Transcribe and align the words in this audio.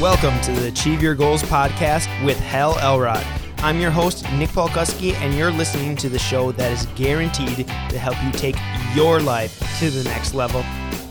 Welcome 0.00 0.38
to 0.42 0.52
the 0.52 0.68
Achieve 0.68 1.02
Your 1.02 1.14
Goals 1.14 1.42
podcast 1.42 2.22
with 2.22 2.38
Hal 2.38 2.78
Elrod. 2.80 3.24
I'm 3.60 3.80
your 3.80 3.90
host, 3.90 4.30
Nick 4.32 4.50
Polkuski, 4.50 5.14
and 5.14 5.32
you're 5.32 5.50
listening 5.50 5.96
to 5.96 6.10
the 6.10 6.18
show 6.18 6.52
that 6.52 6.70
is 6.70 6.84
guaranteed 6.96 7.66
to 7.66 7.98
help 7.98 8.22
you 8.22 8.30
take 8.32 8.56
your 8.94 9.20
life 9.20 9.58
to 9.78 9.88
the 9.88 10.04
next 10.04 10.34
level 10.34 10.62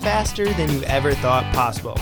faster 0.01 0.53
than 0.53 0.71
you 0.71 0.83
ever 0.83 1.15
thought 1.15 1.51
possible. 1.51 1.97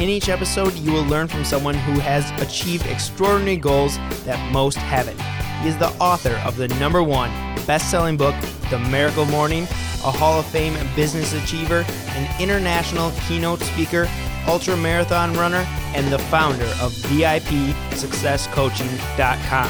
In 0.00 0.08
each 0.08 0.30
episode, 0.30 0.72
you 0.76 0.92
will 0.92 1.04
learn 1.04 1.28
from 1.28 1.44
someone 1.44 1.74
who 1.74 2.00
has 2.00 2.30
achieved 2.40 2.86
extraordinary 2.86 3.58
goals 3.58 3.98
that 4.24 4.50
most 4.50 4.78
haven't. 4.78 5.20
He 5.60 5.68
is 5.68 5.76
the 5.76 5.90
author 6.02 6.40
of 6.46 6.56
the 6.56 6.68
number 6.68 7.02
one 7.02 7.30
best 7.66 7.90
selling 7.90 8.16
book, 8.16 8.34
The 8.70 8.78
Miracle 8.78 9.26
Morning, 9.26 9.64
a 9.64 10.10
Hall 10.10 10.40
of 10.40 10.46
Fame 10.46 10.74
business 10.96 11.34
achiever, 11.34 11.84
an 11.88 12.40
international 12.40 13.12
keynote 13.28 13.60
speaker, 13.60 14.08
ultra 14.46 14.76
marathon 14.76 15.32
runner, 15.34 15.66
and 15.94 16.12
the 16.12 16.18
founder 16.18 16.66
of 16.80 16.92
VIPSuccessCoaching.com, 16.92 19.68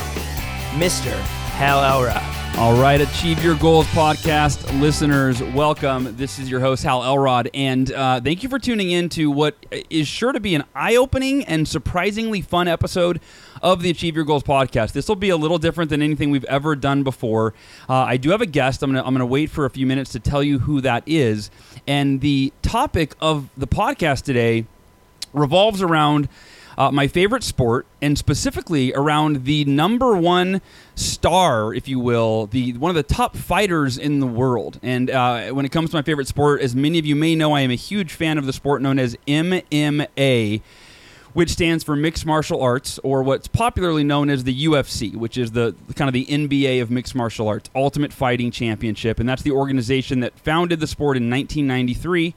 Mr. 0.80 1.12
Hal 1.54 1.84
Elrod. 1.84 2.22
All 2.56 2.80
right, 2.80 3.00
Achieve 3.00 3.42
Your 3.42 3.56
Goals 3.56 3.86
podcast 3.88 4.80
listeners, 4.80 5.42
welcome. 5.42 6.16
This 6.16 6.38
is 6.38 6.48
your 6.48 6.60
host, 6.60 6.84
Hal 6.84 7.02
Elrod, 7.02 7.50
and 7.52 7.92
uh, 7.92 8.20
thank 8.20 8.44
you 8.44 8.48
for 8.48 8.60
tuning 8.60 8.92
in 8.92 9.08
to 9.10 9.28
what 9.28 9.56
is 9.90 10.06
sure 10.06 10.30
to 10.30 10.38
be 10.38 10.54
an 10.54 10.62
eye 10.72 10.94
opening 10.94 11.44
and 11.46 11.66
surprisingly 11.66 12.42
fun 12.42 12.68
episode 12.68 13.20
of 13.64 13.80
the 13.80 13.88
Achieve 13.88 14.14
Your 14.14 14.26
Goals 14.26 14.42
podcast. 14.42 14.92
This 14.92 15.08
will 15.08 15.16
be 15.16 15.30
a 15.30 15.36
little 15.38 15.56
different 15.56 15.88
than 15.88 16.02
anything 16.02 16.30
we've 16.30 16.44
ever 16.44 16.76
done 16.76 17.02
before. 17.02 17.54
Uh, 17.88 17.94
I 17.94 18.18
do 18.18 18.30
have 18.30 18.42
a 18.42 18.46
guest. 18.46 18.82
I'm 18.82 18.92
going 18.92 19.18
to 19.18 19.26
wait 19.26 19.50
for 19.50 19.64
a 19.64 19.70
few 19.70 19.86
minutes 19.86 20.12
to 20.12 20.20
tell 20.20 20.42
you 20.42 20.58
who 20.58 20.82
that 20.82 21.02
is. 21.06 21.50
And 21.86 22.20
the 22.20 22.52
topic 22.60 23.14
of 23.22 23.48
the 23.56 23.66
podcast 23.66 24.24
today 24.24 24.66
revolves 25.32 25.80
around 25.80 26.28
uh, 26.76 26.90
my 26.90 27.06
favorite 27.06 27.42
sport, 27.42 27.86
and 28.02 28.18
specifically 28.18 28.92
around 28.94 29.44
the 29.44 29.64
number 29.64 30.16
one 30.16 30.60
star, 30.94 31.72
if 31.72 31.88
you 31.88 32.00
will, 32.00 32.46
the 32.48 32.72
one 32.74 32.90
of 32.90 32.96
the 32.96 33.02
top 33.02 33.36
fighters 33.36 33.96
in 33.96 34.20
the 34.20 34.26
world. 34.26 34.78
And 34.82 35.08
uh, 35.08 35.50
when 35.50 35.64
it 35.64 35.70
comes 35.70 35.90
to 35.90 35.96
my 35.96 36.02
favorite 36.02 36.28
sport, 36.28 36.60
as 36.60 36.74
many 36.74 36.98
of 36.98 37.06
you 37.06 37.14
may 37.16 37.34
know, 37.34 37.52
I 37.52 37.60
am 37.60 37.70
a 37.70 37.76
huge 37.76 38.12
fan 38.12 38.38
of 38.38 38.46
the 38.46 38.52
sport 38.52 38.82
known 38.82 38.98
as 38.98 39.16
MMA 39.26 40.60
which 41.34 41.50
stands 41.50 41.84
for 41.84 41.94
Mixed 41.94 42.24
Martial 42.24 42.62
Arts, 42.62 42.98
or 43.00 43.22
what's 43.22 43.48
popularly 43.48 44.04
known 44.04 44.30
as 44.30 44.44
the 44.44 44.66
UFC, 44.66 45.14
which 45.14 45.36
is 45.36 45.50
the 45.50 45.74
kind 45.96 46.08
of 46.08 46.14
the 46.14 46.24
NBA 46.24 46.80
of 46.80 46.90
mixed 46.90 47.14
martial 47.14 47.48
arts, 47.48 47.68
Ultimate 47.74 48.12
Fighting 48.12 48.50
Championship, 48.50 49.20
and 49.20 49.28
that's 49.28 49.42
the 49.42 49.50
organization 49.50 50.20
that 50.20 50.38
founded 50.38 50.80
the 50.80 50.86
sport 50.86 51.16
in 51.16 51.28
1993. 51.28 52.34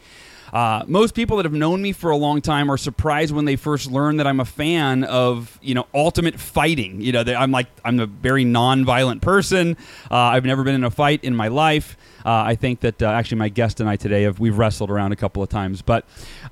Uh, 0.54 0.84
most 0.88 1.14
people 1.14 1.38
that 1.38 1.46
have 1.46 1.54
known 1.54 1.82
me 1.82 1.92
for 1.92 2.12
a 2.12 2.18
long 2.18 2.42
time 2.42 2.72
are 2.72 2.78
surprised 2.78 3.34
when 3.34 3.46
they 3.46 3.56
first 3.56 3.92
learn 3.92 4.18
that 4.18 4.28
I'm 4.28 4.40
a 4.40 4.46
fan 4.46 5.04
of 5.04 5.60
you 5.62 5.76
know 5.76 5.88
ultimate 5.94 6.40
fighting. 6.40 7.02
You 7.02 7.12
know, 7.12 7.22
I'm 7.22 7.52
like 7.52 7.68
I'm 7.84 8.00
a 8.00 8.06
very 8.06 8.46
non-violent 8.46 9.22
person. 9.22 9.78
Uh, 10.10 10.16
I've 10.16 10.46
never 10.46 10.64
been 10.64 10.76
in 10.76 10.84
a 10.84 10.92
fight 10.92 11.24
in 11.24 11.36
my 11.36 11.48
life. 11.48 11.98
Uh, 12.26 12.44
I 12.46 12.56
think 12.56 12.82
that 12.82 13.02
uh, 13.02 13.08
actually 13.08 13.38
my 13.38 13.50
guest 13.50 13.80
and 13.80 13.90
I 13.90 13.96
today 13.96 14.24
have 14.24 14.40
we've 14.40 14.58
wrestled 14.58 14.90
around 14.90 15.12
a 15.12 15.16
couple 15.16 15.44
of 15.44 15.50
times, 15.50 15.82
but 15.82 16.06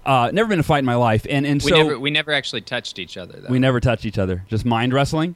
uh, 0.05 0.29
never 0.31 0.47
been 0.47 0.55
in 0.55 0.61
a 0.61 0.63
fight 0.63 0.79
in 0.79 0.85
my 0.85 0.95
life. 0.95 1.25
And 1.29 1.45
and 1.45 1.61
we 1.61 1.71
so 1.71 1.77
never, 1.77 1.99
we 1.99 2.11
never 2.11 2.31
actually 2.31 2.61
touched 2.61 2.99
each 2.99 3.17
other. 3.17 3.39
Though. 3.39 3.49
we 3.49 3.59
never 3.59 3.79
touched 3.79 4.05
each 4.05 4.17
other. 4.17 4.45
Just 4.47 4.65
mind 4.65 4.93
wrestling. 4.93 5.35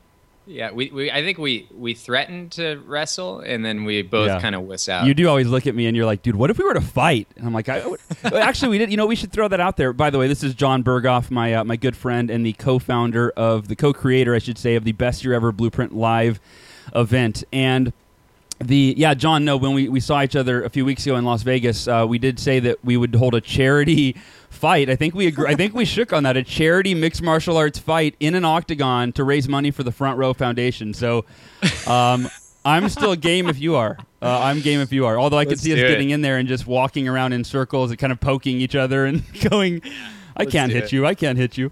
Yeah, 0.51 0.71
we, 0.71 0.89
we 0.89 1.11
I 1.11 1.21
think 1.21 1.37
we 1.37 1.67
we 1.71 1.93
threatened 1.93 2.53
to 2.53 2.81
wrestle, 2.87 3.39
and 3.41 3.63
then 3.63 3.85
we 3.85 4.01
both 4.01 4.27
Yeah. 4.29 4.41
kind 4.41 4.55
of 4.55 4.63
wuss 4.63 4.89
out. 4.89 5.05
You 5.05 5.13
do 5.13 5.29
always 5.29 5.45
look 5.47 5.67
at 5.67 5.75
me 5.75 5.85
and 5.85 5.95
you're 5.95 6.07
like, 6.07 6.23
dude, 6.23 6.35
what 6.35 6.49
if 6.49 6.57
we 6.57 6.65
were 6.65 6.73
to 6.73 6.81
fight? 6.81 7.27
And 7.37 7.45
I'm 7.45 7.53
like, 7.53 7.69
I. 7.69 7.83
Actually, 8.23 8.69
we 8.69 8.77
did. 8.79 8.89
You 8.89 8.97
know, 8.97 9.05
we 9.05 9.15
should 9.15 9.31
throw 9.31 9.47
that 9.47 9.59
out 9.59 9.77
there. 9.77 9.93
By 9.93 10.09
the 10.09 10.17
way, 10.17 10.27
this 10.27 10.43
is 10.43 10.55
John 10.55 10.83
Berghoff, 10.83 11.29
my 11.29 11.53
uh, 11.53 11.63
my 11.63 11.75
good 11.75 11.95
friend 11.95 12.31
and 12.31 12.43
the 12.43 12.53
co-founder 12.53 13.29
of 13.37 13.67
the 13.67 13.75
co-creator, 13.75 14.33
I 14.33 14.39
should 14.39 14.57
say, 14.57 14.73
of 14.75 14.85
the 14.85 14.91
Best 14.93 15.23
Year 15.23 15.35
Ever 15.35 15.51
Blueprint 15.51 15.93
Live 15.93 16.39
event. 16.95 17.43
And 17.53 17.93
the 18.59 18.93
yeah, 18.97 19.13
John. 19.13 19.45
No, 19.45 19.57
when 19.57 19.73
we, 19.73 19.89
we 19.89 19.99
saw 19.99 20.21
each 20.21 20.35
other 20.35 20.63
a 20.63 20.69
few 20.69 20.85
weeks 20.85 21.05
ago 21.05 21.15
in 21.15 21.25
Las 21.25 21.43
Vegas, 21.43 21.87
uh, 21.87 22.05
we 22.07 22.19
did 22.19 22.39
say 22.39 22.59
that 22.59 22.83
we 22.83 22.97
would 22.97 23.15
hold 23.15 23.35
a 23.35 23.41
charity 23.41 24.15
fight. 24.49 24.89
I 24.89 24.95
think 24.95 25.13
we 25.15 25.27
agree, 25.27 25.47
I 25.47 25.55
think 25.55 25.73
we 25.73 25.85
shook 25.85 26.11
on 26.11 26.23
that 26.23 26.35
a 26.37 26.43
charity 26.43 26.93
mixed 26.93 27.21
martial 27.21 27.55
arts 27.57 27.79
fight 27.79 28.15
in 28.19 28.35
an 28.35 28.45
octagon 28.45 29.11
to 29.13 29.23
raise 29.23 29.47
money 29.47 29.71
for 29.71 29.83
the 29.83 29.91
Front 29.91 30.17
Row 30.17 30.33
Foundation. 30.33 30.93
So. 30.93 31.25
Um, 31.87 32.29
I'm 32.65 32.89
still 32.89 33.15
game 33.15 33.47
if 33.47 33.57
you 33.59 33.75
are. 33.75 33.97
Uh, 34.21 34.39
I'm 34.41 34.59
game 34.59 34.81
if 34.81 34.91
you 34.91 35.05
are. 35.05 35.17
Although 35.17 35.37
I 35.37 35.45
could 35.45 35.51
Let's 35.51 35.61
see 35.61 35.71
us 35.73 35.79
it. 35.79 35.87
getting 35.87 36.09
in 36.09 36.21
there 36.21 36.37
and 36.37 36.47
just 36.47 36.67
walking 36.67 37.07
around 37.07 37.31
in 37.31 37.45
circles 37.45 37.89
and 37.89 37.97
kind 37.97 38.11
of 38.11 38.19
poking 38.19 38.59
each 38.59 38.75
other 38.75 39.05
and 39.05 39.23
going, 39.49 39.81
I 40.35 40.41
Let's 40.43 40.51
can't 40.51 40.71
hit 40.71 40.83
it. 40.85 40.91
you. 40.91 41.05
I 41.05 41.15
can't 41.15 41.37
hit 41.37 41.57
you. 41.57 41.71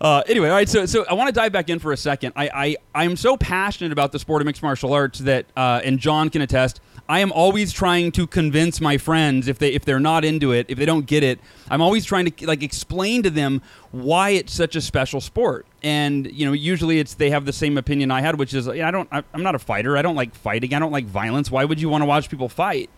Uh, 0.00 0.22
anyway, 0.28 0.48
all 0.48 0.54
right. 0.54 0.68
So, 0.68 0.86
so 0.86 1.04
I 1.04 1.14
want 1.14 1.28
to 1.28 1.32
dive 1.32 1.52
back 1.52 1.68
in 1.68 1.78
for 1.78 1.92
a 1.92 1.96
second. 1.96 2.32
I, 2.34 2.50
I, 2.54 2.76
I'm 2.94 3.16
so 3.16 3.36
passionate 3.36 3.92
about 3.92 4.12
the 4.12 4.18
sport 4.18 4.40
of 4.40 4.46
mixed 4.46 4.62
martial 4.62 4.94
arts 4.94 5.18
that, 5.20 5.46
uh, 5.56 5.82
and 5.84 5.98
John 5.98 6.30
can 6.30 6.40
attest. 6.40 6.80
I 7.10 7.18
am 7.20 7.32
always 7.32 7.72
trying 7.72 8.12
to 8.12 8.26
convince 8.26 8.80
my 8.80 8.96
friends 8.96 9.48
if 9.48 9.58
they 9.58 9.72
if 9.72 9.84
they're 9.84 9.98
not 9.98 10.24
into 10.24 10.52
it, 10.52 10.66
if 10.68 10.78
they 10.78 10.86
don't 10.86 11.06
get 11.06 11.24
it, 11.24 11.40
I'm 11.68 11.82
always 11.82 12.04
trying 12.04 12.30
to 12.30 12.46
like 12.46 12.62
explain 12.62 13.24
to 13.24 13.30
them 13.30 13.62
why 13.90 14.30
it's 14.30 14.52
such 14.52 14.76
a 14.76 14.80
special 14.80 15.20
sport. 15.20 15.66
And 15.82 16.30
you 16.30 16.46
know, 16.46 16.52
usually 16.52 17.00
it's 17.00 17.14
they 17.14 17.30
have 17.30 17.46
the 17.46 17.52
same 17.52 17.76
opinion 17.76 18.12
I 18.12 18.20
had, 18.20 18.38
which 18.38 18.54
is 18.54 18.68
I 18.68 18.92
don't 18.92 19.08
I, 19.10 19.24
I'm 19.34 19.42
not 19.42 19.56
a 19.56 19.58
fighter. 19.58 19.96
I 19.96 20.02
don't 20.02 20.14
like 20.14 20.36
fighting. 20.36 20.72
I 20.72 20.78
don't 20.78 20.92
like 20.92 21.06
violence. 21.06 21.50
Why 21.50 21.64
would 21.64 21.80
you 21.80 21.88
want 21.88 22.02
to 22.02 22.06
watch 22.06 22.30
people 22.30 22.48
fight? 22.48 22.90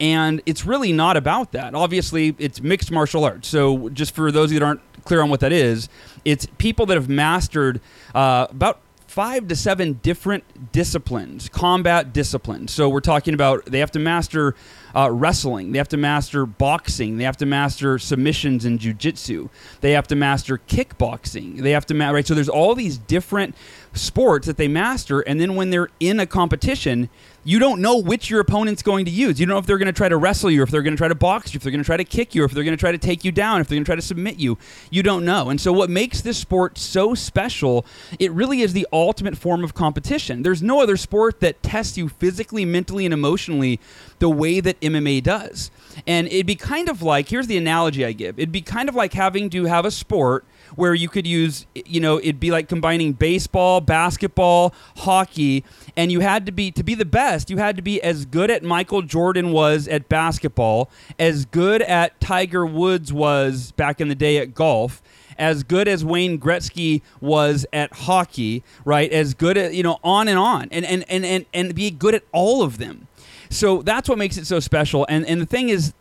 And 0.00 0.42
it's 0.46 0.64
really 0.64 0.92
not 0.92 1.16
about 1.16 1.52
that. 1.52 1.74
Obviously, 1.74 2.34
it's 2.38 2.60
mixed 2.60 2.90
martial 2.90 3.24
arts. 3.24 3.48
So, 3.48 3.88
just 3.90 4.14
for 4.14 4.32
those 4.32 4.50
that 4.50 4.62
aren't 4.62 4.80
clear 5.04 5.22
on 5.22 5.30
what 5.30 5.40
that 5.40 5.52
is, 5.52 5.88
it's 6.24 6.46
people 6.58 6.86
that 6.86 6.96
have 6.96 7.08
mastered 7.08 7.80
uh, 8.14 8.46
about 8.50 8.80
five 9.06 9.46
to 9.48 9.54
seven 9.54 9.94
different 10.02 10.72
disciplines, 10.72 11.48
combat 11.48 12.12
disciplines. 12.12 12.72
So, 12.72 12.88
we're 12.88 13.00
talking 13.00 13.34
about 13.34 13.66
they 13.66 13.78
have 13.80 13.90
to 13.92 13.98
master 13.98 14.54
uh, 14.94 15.10
wrestling, 15.10 15.72
they 15.72 15.78
have 15.78 15.88
to 15.88 15.96
master 15.96 16.46
boxing, 16.46 17.18
they 17.18 17.24
have 17.24 17.36
to 17.38 17.46
master 17.46 17.98
submissions 17.98 18.64
and 18.64 18.78
jujitsu, 18.78 19.50
they 19.82 19.92
have 19.92 20.06
to 20.08 20.16
master 20.16 20.58
kickboxing, 20.58 21.62
they 21.62 21.70
have 21.70 21.86
to 21.86 21.94
ma- 21.94 22.10
right. 22.10 22.26
So, 22.26 22.34
there's 22.34 22.48
all 22.48 22.74
these 22.74 22.98
different 22.98 23.54
sports 23.94 24.46
that 24.46 24.56
they 24.56 24.68
master, 24.68 25.20
and 25.20 25.40
then 25.40 25.54
when 25.54 25.70
they're 25.70 25.88
in 26.00 26.20
a 26.20 26.26
competition, 26.26 27.08
you 27.44 27.58
don't 27.58 27.80
know 27.80 27.98
which 27.98 28.30
your 28.30 28.40
opponent's 28.40 28.82
going 28.82 29.04
to 29.04 29.10
use. 29.10 29.40
You 29.40 29.46
don't 29.46 29.54
know 29.54 29.58
if 29.58 29.66
they're 29.66 29.78
going 29.78 29.86
to 29.86 29.92
try 29.92 30.08
to 30.08 30.16
wrestle 30.16 30.50
you, 30.50 30.62
if 30.62 30.70
they're 30.70 30.82
going 30.82 30.94
to 30.94 30.98
try 30.98 31.08
to 31.08 31.14
box 31.14 31.52
you, 31.52 31.58
if 31.58 31.62
they're 31.62 31.72
going 31.72 31.82
to 31.82 31.86
try 31.86 31.96
to 31.96 32.04
kick 32.04 32.34
you, 32.34 32.44
if 32.44 32.52
they're 32.52 32.64
going 32.64 32.76
to 32.76 32.80
try 32.80 32.92
to 32.92 32.98
take 32.98 33.24
you 33.24 33.32
down, 33.32 33.60
if 33.60 33.68
they're 33.68 33.76
going 33.76 33.84
to 33.84 33.88
try 33.88 33.96
to 33.96 34.02
submit 34.02 34.38
you. 34.38 34.58
You 34.90 35.02
don't 35.02 35.24
know. 35.24 35.50
And 35.50 35.60
so, 35.60 35.72
what 35.72 35.90
makes 35.90 36.20
this 36.20 36.38
sport 36.38 36.78
so 36.78 37.14
special, 37.14 37.84
it 38.18 38.30
really 38.32 38.60
is 38.60 38.72
the 38.72 38.86
ultimate 38.92 39.36
form 39.36 39.64
of 39.64 39.74
competition. 39.74 40.42
There's 40.42 40.62
no 40.62 40.80
other 40.80 40.96
sport 40.96 41.40
that 41.40 41.62
tests 41.62 41.98
you 41.98 42.08
physically, 42.08 42.64
mentally, 42.64 43.04
and 43.04 43.12
emotionally 43.12 43.80
the 44.20 44.30
way 44.30 44.60
that 44.60 44.80
MMA 44.80 45.22
does. 45.22 45.70
And 46.06 46.28
it'd 46.28 46.46
be 46.46 46.54
kind 46.54 46.88
of 46.88 47.02
like 47.02 47.28
here's 47.28 47.48
the 47.48 47.58
analogy 47.58 48.04
I 48.04 48.12
give 48.12 48.38
it'd 48.38 48.52
be 48.52 48.62
kind 48.62 48.88
of 48.88 48.94
like 48.94 49.12
having 49.12 49.50
to 49.50 49.64
have 49.64 49.84
a 49.84 49.90
sport 49.90 50.44
where 50.76 50.94
you 50.94 51.08
could 51.08 51.26
use, 51.26 51.66
you 51.74 52.00
know, 52.00 52.18
it'd 52.18 52.40
be 52.40 52.50
like 52.50 52.68
combining 52.68 53.12
baseball, 53.12 53.80
basketball, 53.80 54.74
hockey, 54.98 55.64
and 55.96 56.10
you 56.10 56.20
had 56.20 56.46
to 56.46 56.52
be 56.52 56.70
to 56.70 56.82
be 56.82 56.94
the 56.94 57.04
best. 57.04 57.50
You 57.50 57.58
had 57.58 57.76
to 57.76 57.82
be 57.82 58.02
as 58.02 58.24
good 58.24 58.50
at 58.50 58.62
Michael 58.62 59.02
Jordan 59.02 59.52
was 59.52 59.88
at 59.88 60.08
basketball, 60.08 60.90
as 61.18 61.44
good 61.44 61.82
at 61.82 62.20
Tiger 62.20 62.64
Woods 62.66 63.12
was 63.12 63.72
back 63.72 64.00
in 64.00 64.08
the 64.08 64.14
day 64.14 64.38
at 64.38 64.54
golf. 64.54 65.02
As 65.38 65.62
good 65.62 65.88
as 65.88 66.04
Wayne 66.04 66.38
Gretzky 66.38 67.00
was 67.20 67.64
at 67.72 67.92
hockey, 67.92 68.62
right? 68.84 69.10
As 69.10 69.32
good 69.32 69.56
at 69.56 69.72
you 69.72 69.82
know, 69.82 69.98
on 70.04 70.28
and 70.28 70.38
on, 70.38 70.68
and 70.70 70.84
and 70.84 71.04
and 71.08 71.24
and, 71.24 71.46
and 71.54 71.74
be 71.74 71.90
good 71.90 72.14
at 72.14 72.22
all 72.32 72.62
of 72.62 72.78
them. 72.78 73.08
So 73.48 73.82
that's 73.82 74.08
what 74.08 74.18
makes 74.18 74.36
it 74.36 74.46
so 74.46 74.60
special. 74.60 75.06
And 75.08 75.26
and 75.26 75.40
the 75.40 75.46
thing 75.46 75.70
is, 75.70 75.94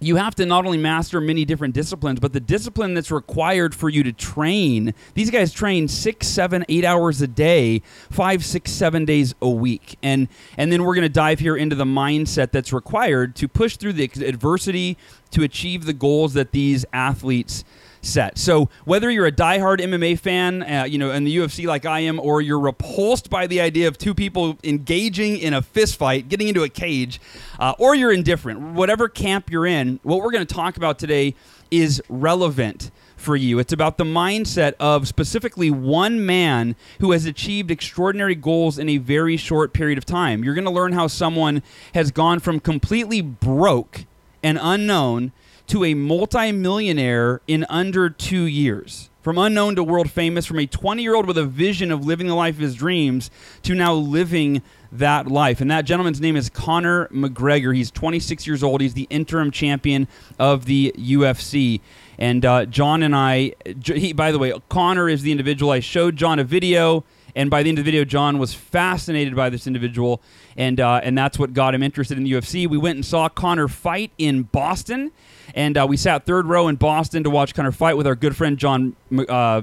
you 0.00 0.16
have 0.16 0.34
to 0.34 0.46
not 0.46 0.66
only 0.66 0.78
master 0.78 1.20
many 1.20 1.44
different 1.44 1.74
disciplines, 1.74 2.20
but 2.20 2.32
the 2.32 2.40
discipline 2.40 2.94
that's 2.94 3.10
required 3.10 3.74
for 3.74 3.88
you 3.88 4.02
to 4.02 4.12
train. 4.12 4.92
These 5.14 5.30
guys 5.30 5.52
train 5.52 5.88
six, 5.88 6.26
seven, 6.26 6.64
eight 6.68 6.84
hours 6.84 7.22
a 7.22 7.26
day, 7.26 7.82
five, 8.10 8.44
six, 8.44 8.70
seven 8.70 9.04
days 9.04 9.34
a 9.40 9.48
week, 9.48 9.96
and 10.02 10.28
and 10.58 10.70
then 10.70 10.84
we're 10.84 10.94
going 10.94 11.02
to 11.02 11.08
dive 11.08 11.38
here 11.38 11.56
into 11.56 11.76
the 11.76 11.84
mindset 11.84 12.50
that's 12.50 12.72
required 12.72 13.34
to 13.36 13.48
push 13.48 13.76
through 13.76 13.94
the 13.94 14.04
adversity 14.04 14.98
to 15.30 15.42
achieve 15.42 15.86
the 15.86 15.92
goals 15.92 16.34
that 16.34 16.52
these 16.52 16.84
athletes 16.92 17.64
set. 18.04 18.38
So 18.38 18.68
whether 18.84 19.10
you're 19.10 19.26
a 19.26 19.32
diehard 19.32 19.80
MMA 19.80 20.18
fan, 20.18 20.62
uh, 20.62 20.84
you 20.84 20.98
know, 20.98 21.10
in 21.10 21.24
the 21.24 21.36
UFC 21.36 21.66
like 21.66 21.86
I 21.86 22.00
am, 22.00 22.20
or 22.20 22.40
you're 22.40 22.60
repulsed 22.60 23.30
by 23.30 23.46
the 23.46 23.60
idea 23.60 23.88
of 23.88 23.98
two 23.98 24.14
people 24.14 24.58
engaging 24.62 25.36
in 25.38 25.54
a 25.54 25.62
fist 25.62 25.96
fight, 25.96 26.28
getting 26.28 26.48
into 26.48 26.62
a 26.62 26.68
cage, 26.68 27.20
uh, 27.58 27.74
or 27.78 27.94
you're 27.94 28.12
indifferent, 28.12 28.60
whatever 28.60 29.08
camp 29.08 29.50
you're 29.50 29.66
in, 29.66 30.00
what 30.02 30.22
we're 30.22 30.30
going 30.30 30.46
to 30.46 30.54
talk 30.54 30.76
about 30.76 30.98
today 30.98 31.34
is 31.70 32.02
relevant 32.08 32.90
for 33.16 33.36
you. 33.36 33.58
It's 33.58 33.72
about 33.72 33.96
the 33.96 34.04
mindset 34.04 34.74
of 34.78 35.08
specifically 35.08 35.70
one 35.70 36.24
man 36.24 36.76
who 37.00 37.12
has 37.12 37.24
achieved 37.24 37.70
extraordinary 37.70 38.34
goals 38.34 38.78
in 38.78 38.88
a 38.88 38.98
very 38.98 39.36
short 39.36 39.72
period 39.72 39.98
of 39.98 40.04
time. 40.04 40.44
You're 40.44 40.54
going 40.54 40.66
to 40.66 40.70
learn 40.70 40.92
how 40.92 41.06
someone 41.06 41.62
has 41.94 42.10
gone 42.10 42.38
from 42.38 42.60
completely 42.60 43.22
broke 43.22 44.04
and 44.42 44.58
unknown 44.60 45.32
to 45.68 45.84
a 45.84 45.94
multimillionaire 45.94 47.40
in 47.46 47.64
under 47.68 48.10
two 48.10 48.44
years. 48.44 49.10
From 49.22 49.38
unknown 49.38 49.76
to 49.76 49.82
world 49.82 50.10
famous, 50.10 50.44
from 50.44 50.58
a 50.58 50.66
20 50.66 51.02
year 51.02 51.14
old 51.14 51.26
with 51.26 51.38
a 51.38 51.46
vision 51.46 51.90
of 51.90 52.04
living 52.04 52.26
the 52.26 52.34
life 52.34 52.56
of 52.56 52.60
his 52.60 52.74
dreams 52.74 53.30
to 53.62 53.74
now 53.74 53.94
living 53.94 54.60
that 54.92 55.26
life. 55.26 55.60
And 55.62 55.70
that 55.70 55.86
gentleman's 55.86 56.20
name 56.20 56.36
is 56.36 56.50
Conor 56.50 57.08
McGregor. 57.08 57.74
He's 57.74 57.90
26 57.90 58.46
years 58.46 58.62
old. 58.62 58.80
He's 58.80 58.94
the 58.94 59.06
interim 59.08 59.50
champion 59.50 60.08
of 60.38 60.66
the 60.66 60.94
UFC. 60.96 61.80
And 62.18 62.44
uh, 62.44 62.66
John 62.66 63.02
and 63.02 63.16
I, 63.16 63.54
he, 63.84 64.12
by 64.12 64.30
the 64.30 64.38
way, 64.38 64.52
Conor 64.68 65.08
is 65.08 65.22
the 65.22 65.32
individual. 65.32 65.72
I 65.72 65.80
showed 65.80 66.16
John 66.16 66.38
a 66.38 66.44
video, 66.44 67.04
and 67.34 67.50
by 67.50 67.62
the 67.62 67.68
end 67.68 67.78
of 67.78 67.84
the 67.84 67.90
video, 67.90 68.04
John 68.04 68.38
was 68.38 68.54
fascinated 68.54 69.34
by 69.34 69.50
this 69.50 69.66
individual, 69.66 70.22
and 70.56 70.80
uh, 70.80 71.00
and 71.02 71.16
that's 71.16 71.38
what 71.38 71.52
got 71.52 71.74
him 71.74 71.82
interested 71.82 72.16
in 72.16 72.24
the 72.24 72.32
UFC. 72.32 72.68
We 72.68 72.78
went 72.78 72.96
and 72.96 73.04
saw 73.04 73.28
Conor 73.28 73.68
fight 73.68 74.12
in 74.18 74.44
Boston, 74.44 75.12
and 75.54 75.76
uh, 75.76 75.86
we 75.88 75.96
sat 75.96 76.26
third 76.26 76.46
row 76.46 76.68
in 76.68 76.76
Boston 76.76 77.24
to 77.24 77.30
watch 77.30 77.54
Conor 77.54 77.72
fight 77.72 77.96
with 77.96 78.06
our 78.06 78.14
good 78.14 78.36
friend 78.36 78.56
John. 78.56 78.96
Uh, 79.28 79.62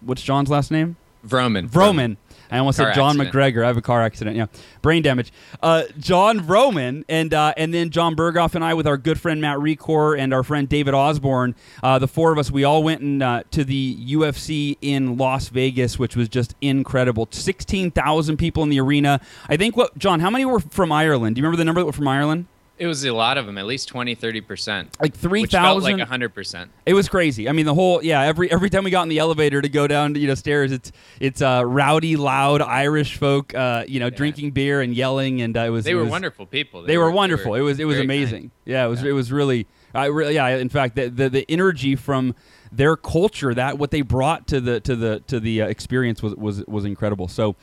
what's 0.00 0.22
John's 0.22 0.50
last 0.50 0.70
name? 0.70 0.96
Vroman. 1.26 1.68
Vroman. 1.68 2.16
I 2.52 2.58
almost 2.58 2.78
Car 2.78 2.88
said 2.88 2.94
John 2.94 3.20
accident. 3.20 3.34
McGregor. 3.34 3.64
I 3.64 3.66
have 3.68 3.76
a 3.76 3.82
car 3.82 4.02
accident. 4.02 4.36
Yeah, 4.36 4.46
brain 4.82 5.02
damage. 5.02 5.32
Uh, 5.62 5.84
John 5.98 6.40
Vroman 6.40 7.04
and 7.08 7.32
uh, 7.32 7.54
and 7.56 7.72
then 7.72 7.90
John 7.90 8.14
Berghoff 8.14 8.54
and 8.54 8.64
I 8.64 8.74
with 8.74 8.86
our 8.86 8.96
good 8.96 9.18
friend 9.20 9.40
Matt 9.40 9.58
Recor 9.58 10.18
and 10.18 10.34
our 10.34 10.42
friend 10.42 10.68
David 10.68 10.94
Osborne. 10.94 11.54
Uh, 11.82 11.98
the 11.98 12.08
four 12.08 12.32
of 12.32 12.38
us, 12.38 12.50
we 12.50 12.64
all 12.64 12.82
went 12.82 13.00
and, 13.00 13.22
uh, 13.22 13.42
to 13.52 13.64
the 13.64 13.96
UFC 14.14 14.76
in 14.80 15.16
Las 15.16 15.48
Vegas, 15.48 15.98
which 15.98 16.14
was 16.14 16.28
just 16.28 16.54
incredible. 16.60 17.26
Sixteen 17.30 17.90
thousand 17.90 18.36
people 18.36 18.62
in 18.62 18.68
the 18.68 18.80
arena. 18.80 19.20
I 19.48 19.56
think 19.56 19.76
what 19.76 19.96
John? 19.98 20.20
How 20.20 20.30
many 20.30 20.44
were 20.44 20.60
from 20.60 20.92
Ireland? 20.92 21.36
Do 21.36 21.40
you 21.40 21.44
remember 21.44 21.56
the 21.56 21.64
number 21.64 21.80
that 21.80 21.86
were 21.86 21.92
from 21.92 22.08
Ireland? 22.08 22.46
It 22.82 22.86
was 22.88 23.04
a 23.04 23.12
lot 23.12 23.38
of 23.38 23.46
them, 23.46 23.58
at 23.58 23.66
least 23.66 23.86
20, 23.86 24.16
30%. 24.16 25.00
Like 25.00 25.14
3,000 25.14 25.82
like 25.98 26.08
thousand. 26.08 26.20
100%. 26.34 26.68
It 26.84 26.94
was 26.94 27.08
crazy. 27.08 27.48
I 27.48 27.52
mean, 27.52 27.64
the 27.64 27.74
whole 27.74 28.02
yeah. 28.02 28.22
Every 28.22 28.50
every 28.50 28.70
time 28.70 28.82
we 28.82 28.90
got 28.90 29.04
in 29.04 29.08
the 29.08 29.20
elevator 29.20 29.62
to 29.62 29.68
go 29.68 29.86
down, 29.86 30.16
you 30.16 30.26
know, 30.26 30.34
stairs, 30.34 30.72
it's 30.72 30.90
it's 31.20 31.40
uh, 31.40 31.62
rowdy, 31.64 32.16
loud 32.16 32.60
Irish 32.60 33.18
folk, 33.18 33.54
uh, 33.54 33.84
you 33.86 34.00
know, 34.00 34.10
drinking 34.10 34.50
beer 34.50 34.80
and 34.80 34.96
yelling, 34.96 35.42
and 35.42 35.56
uh, 35.56 35.60
it 35.60 35.70
was 35.70 35.84
They 35.84 35.92
it 35.92 35.94
were 35.94 36.02
was- 36.06 36.12
wonable 36.12 36.50
people. 36.50 36.82
They, 36.82 36.98
were 36.98 37.12
wonderful. 37.12 37.54
it 37.54 37.60
was 37.60 37.78
it 37.78 37.84
was 37.84 38.00
amazing. 38.00 38.40
kind. 38.40 38.50
Yeah, 38.64 38.84
it 38.84 38.88
was 38.88 39.04
it 39.04 39.12
was 39.12 39.30
really. 39.30 39.68
I 39.94 40.06
really 40.06 40.34
yeah. 40.34 40.48
In 40.48 40.68
fact, 40.68 40.96
the, 40.96 41.08
the 41.08 41.28
the 41.28 41.46
energy 41.48 41.94
from 41.94 42.34
their 42.72 42.96
culture, 42.96 43.54
that 43.54 43.78
what 43.78 43.92
they 43.92 44.02
brought 44.02 44.48
to 44.48 44.60
the 44.60 44.80
to 44.80 44.96
the 44.96 45.20
to 45.28 45.38
the 45.38 45.62
uh, 45.62 45.68
experience 45.68 46.20
was 46.20 46.34
was 46.34 46.66
was 46.66 46.84
incredible. 46.84 47.28
So, 47.28 47.54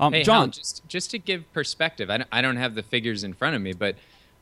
um, 0.00 0.12
Hey, 0.12 0.24
John, 0.24 0.46
Hal, 0.46 0.48
just 0.48 0.82
just 0.88 1.12
to 1.12 1.18
give 1.20 1.52
perspective, 1.52 2.10
I 2.10 2.16
don't, 2.18 2.28
I 2.32 2.42
don't 2.42 2.56
have 2.56 2.74
the 2.74 2.82
figures 2.82 3.22
in 3.22 3.34
front 3.34 3.54
of 3.54 3.62
me, 3.62 3.72
but 3.72 3.94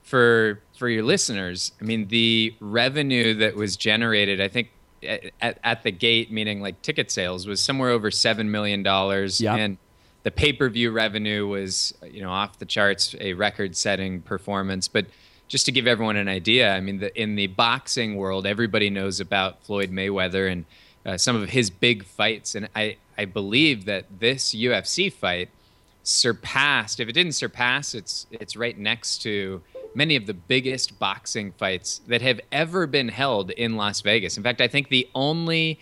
for 0.02 0.60
for 0.78 0.88
your 0.88 1.02
listeners, 1.04 1.72
I 1.80 1.84
mean, 1.84 2.08
the 2.08 2.54
revenue 2.60 3.34
that 3.34 3.54
was 3.56 3.76
generated, 3.76 4.40
I 4.40 4.48
think 4.48 4.70
at, 5.02 5.58
at 5.62 5.82
the 5.82 5.90
gate, 5.92 6.30
meaning 6.32 6.60
like 6.60 6.80
ticket 6.82 7.10
sales, 7.10 7.46
was 7.46 7.60
somewhere 7.62 7.90
over 7.90 8.10
seven 8.10 8.50
million 8.50 8.82
dollars, 8.82 9.40
Yeah. 9.40 9.54
and 9.56 9.78
the 10.24 10.30
pay 10.30 10.52
per 10.52 10.68
view 10.68 10.90
revenue 10.90 11.46
was 11.46 11.94
you 12.10 12.22
know 12.22 12.30
off 12.30 12.58
the 12.58 12.64
charts, 12.66 13.14
a 13.20 13.32
record 13.34 13.76
setting 13.76 14.20
performance, 14.22 14.88
but. 14.88 15.06
Just 15.48 15.66
to 15.66 15.72
give 15.72 15.86
everyone 15.86 16.16
an 16.16 16.28
idea, 16.28 16.72
I 16.74 16.80
mean, 16.80 17.00
the, 17.00 17.20
in 17.20 17.34
the 17.34 17.46
boxing 17.46 18.16
world, 18.16 18.46
everybody 18.46 18.88
knows 18.88 19.20
about 19.20 19.62
Floyd 19.64 19.90
Mayweather 19.92 20.50
and 20.50 20.64
uh, 21.04 21.18
some 21.18 21.36
of 21.36 21.50
his 21.50 21.68
big 21.68 22.04
fights, 22.04 22.54
and 22.54 22.70
I, 22.74 22.96
I 23.18 23.26
believe 23.26 23.84
that 23.84 24.06
this 24.18 24.54
UFC 24.54 25.12
fight 25.12 25.50
surpassed 26.02 26.98
if 27.00 27.08
it 27.08 27.12
didn't 27.12 27.32
surpass 27.32 27.94
it's 27.94 28.26
it's 28.32 28.56
right 28.56 28.76
next 28.78 29.18
to 29.22 29.62
many 29.94 30.16
of 30.16 30.26
the 30.26 30.34
biggest 30.34 30.98
boxing 30.98 31.52
fights 31.52 32.00
that 32.06 32.22
have 32.22 32.40
ever 32.50 32.86
been 32.86 33.08
held 33.08 33.50
in 33.50 33.76
Las 33.76 34.00
Vegas. 34.00 34.36
In 34.36 34.42
fact, 34.42 34.60
I 34.60 34.66
think 34.68 34.88
the 34.88 35.06
only 35.14 35.78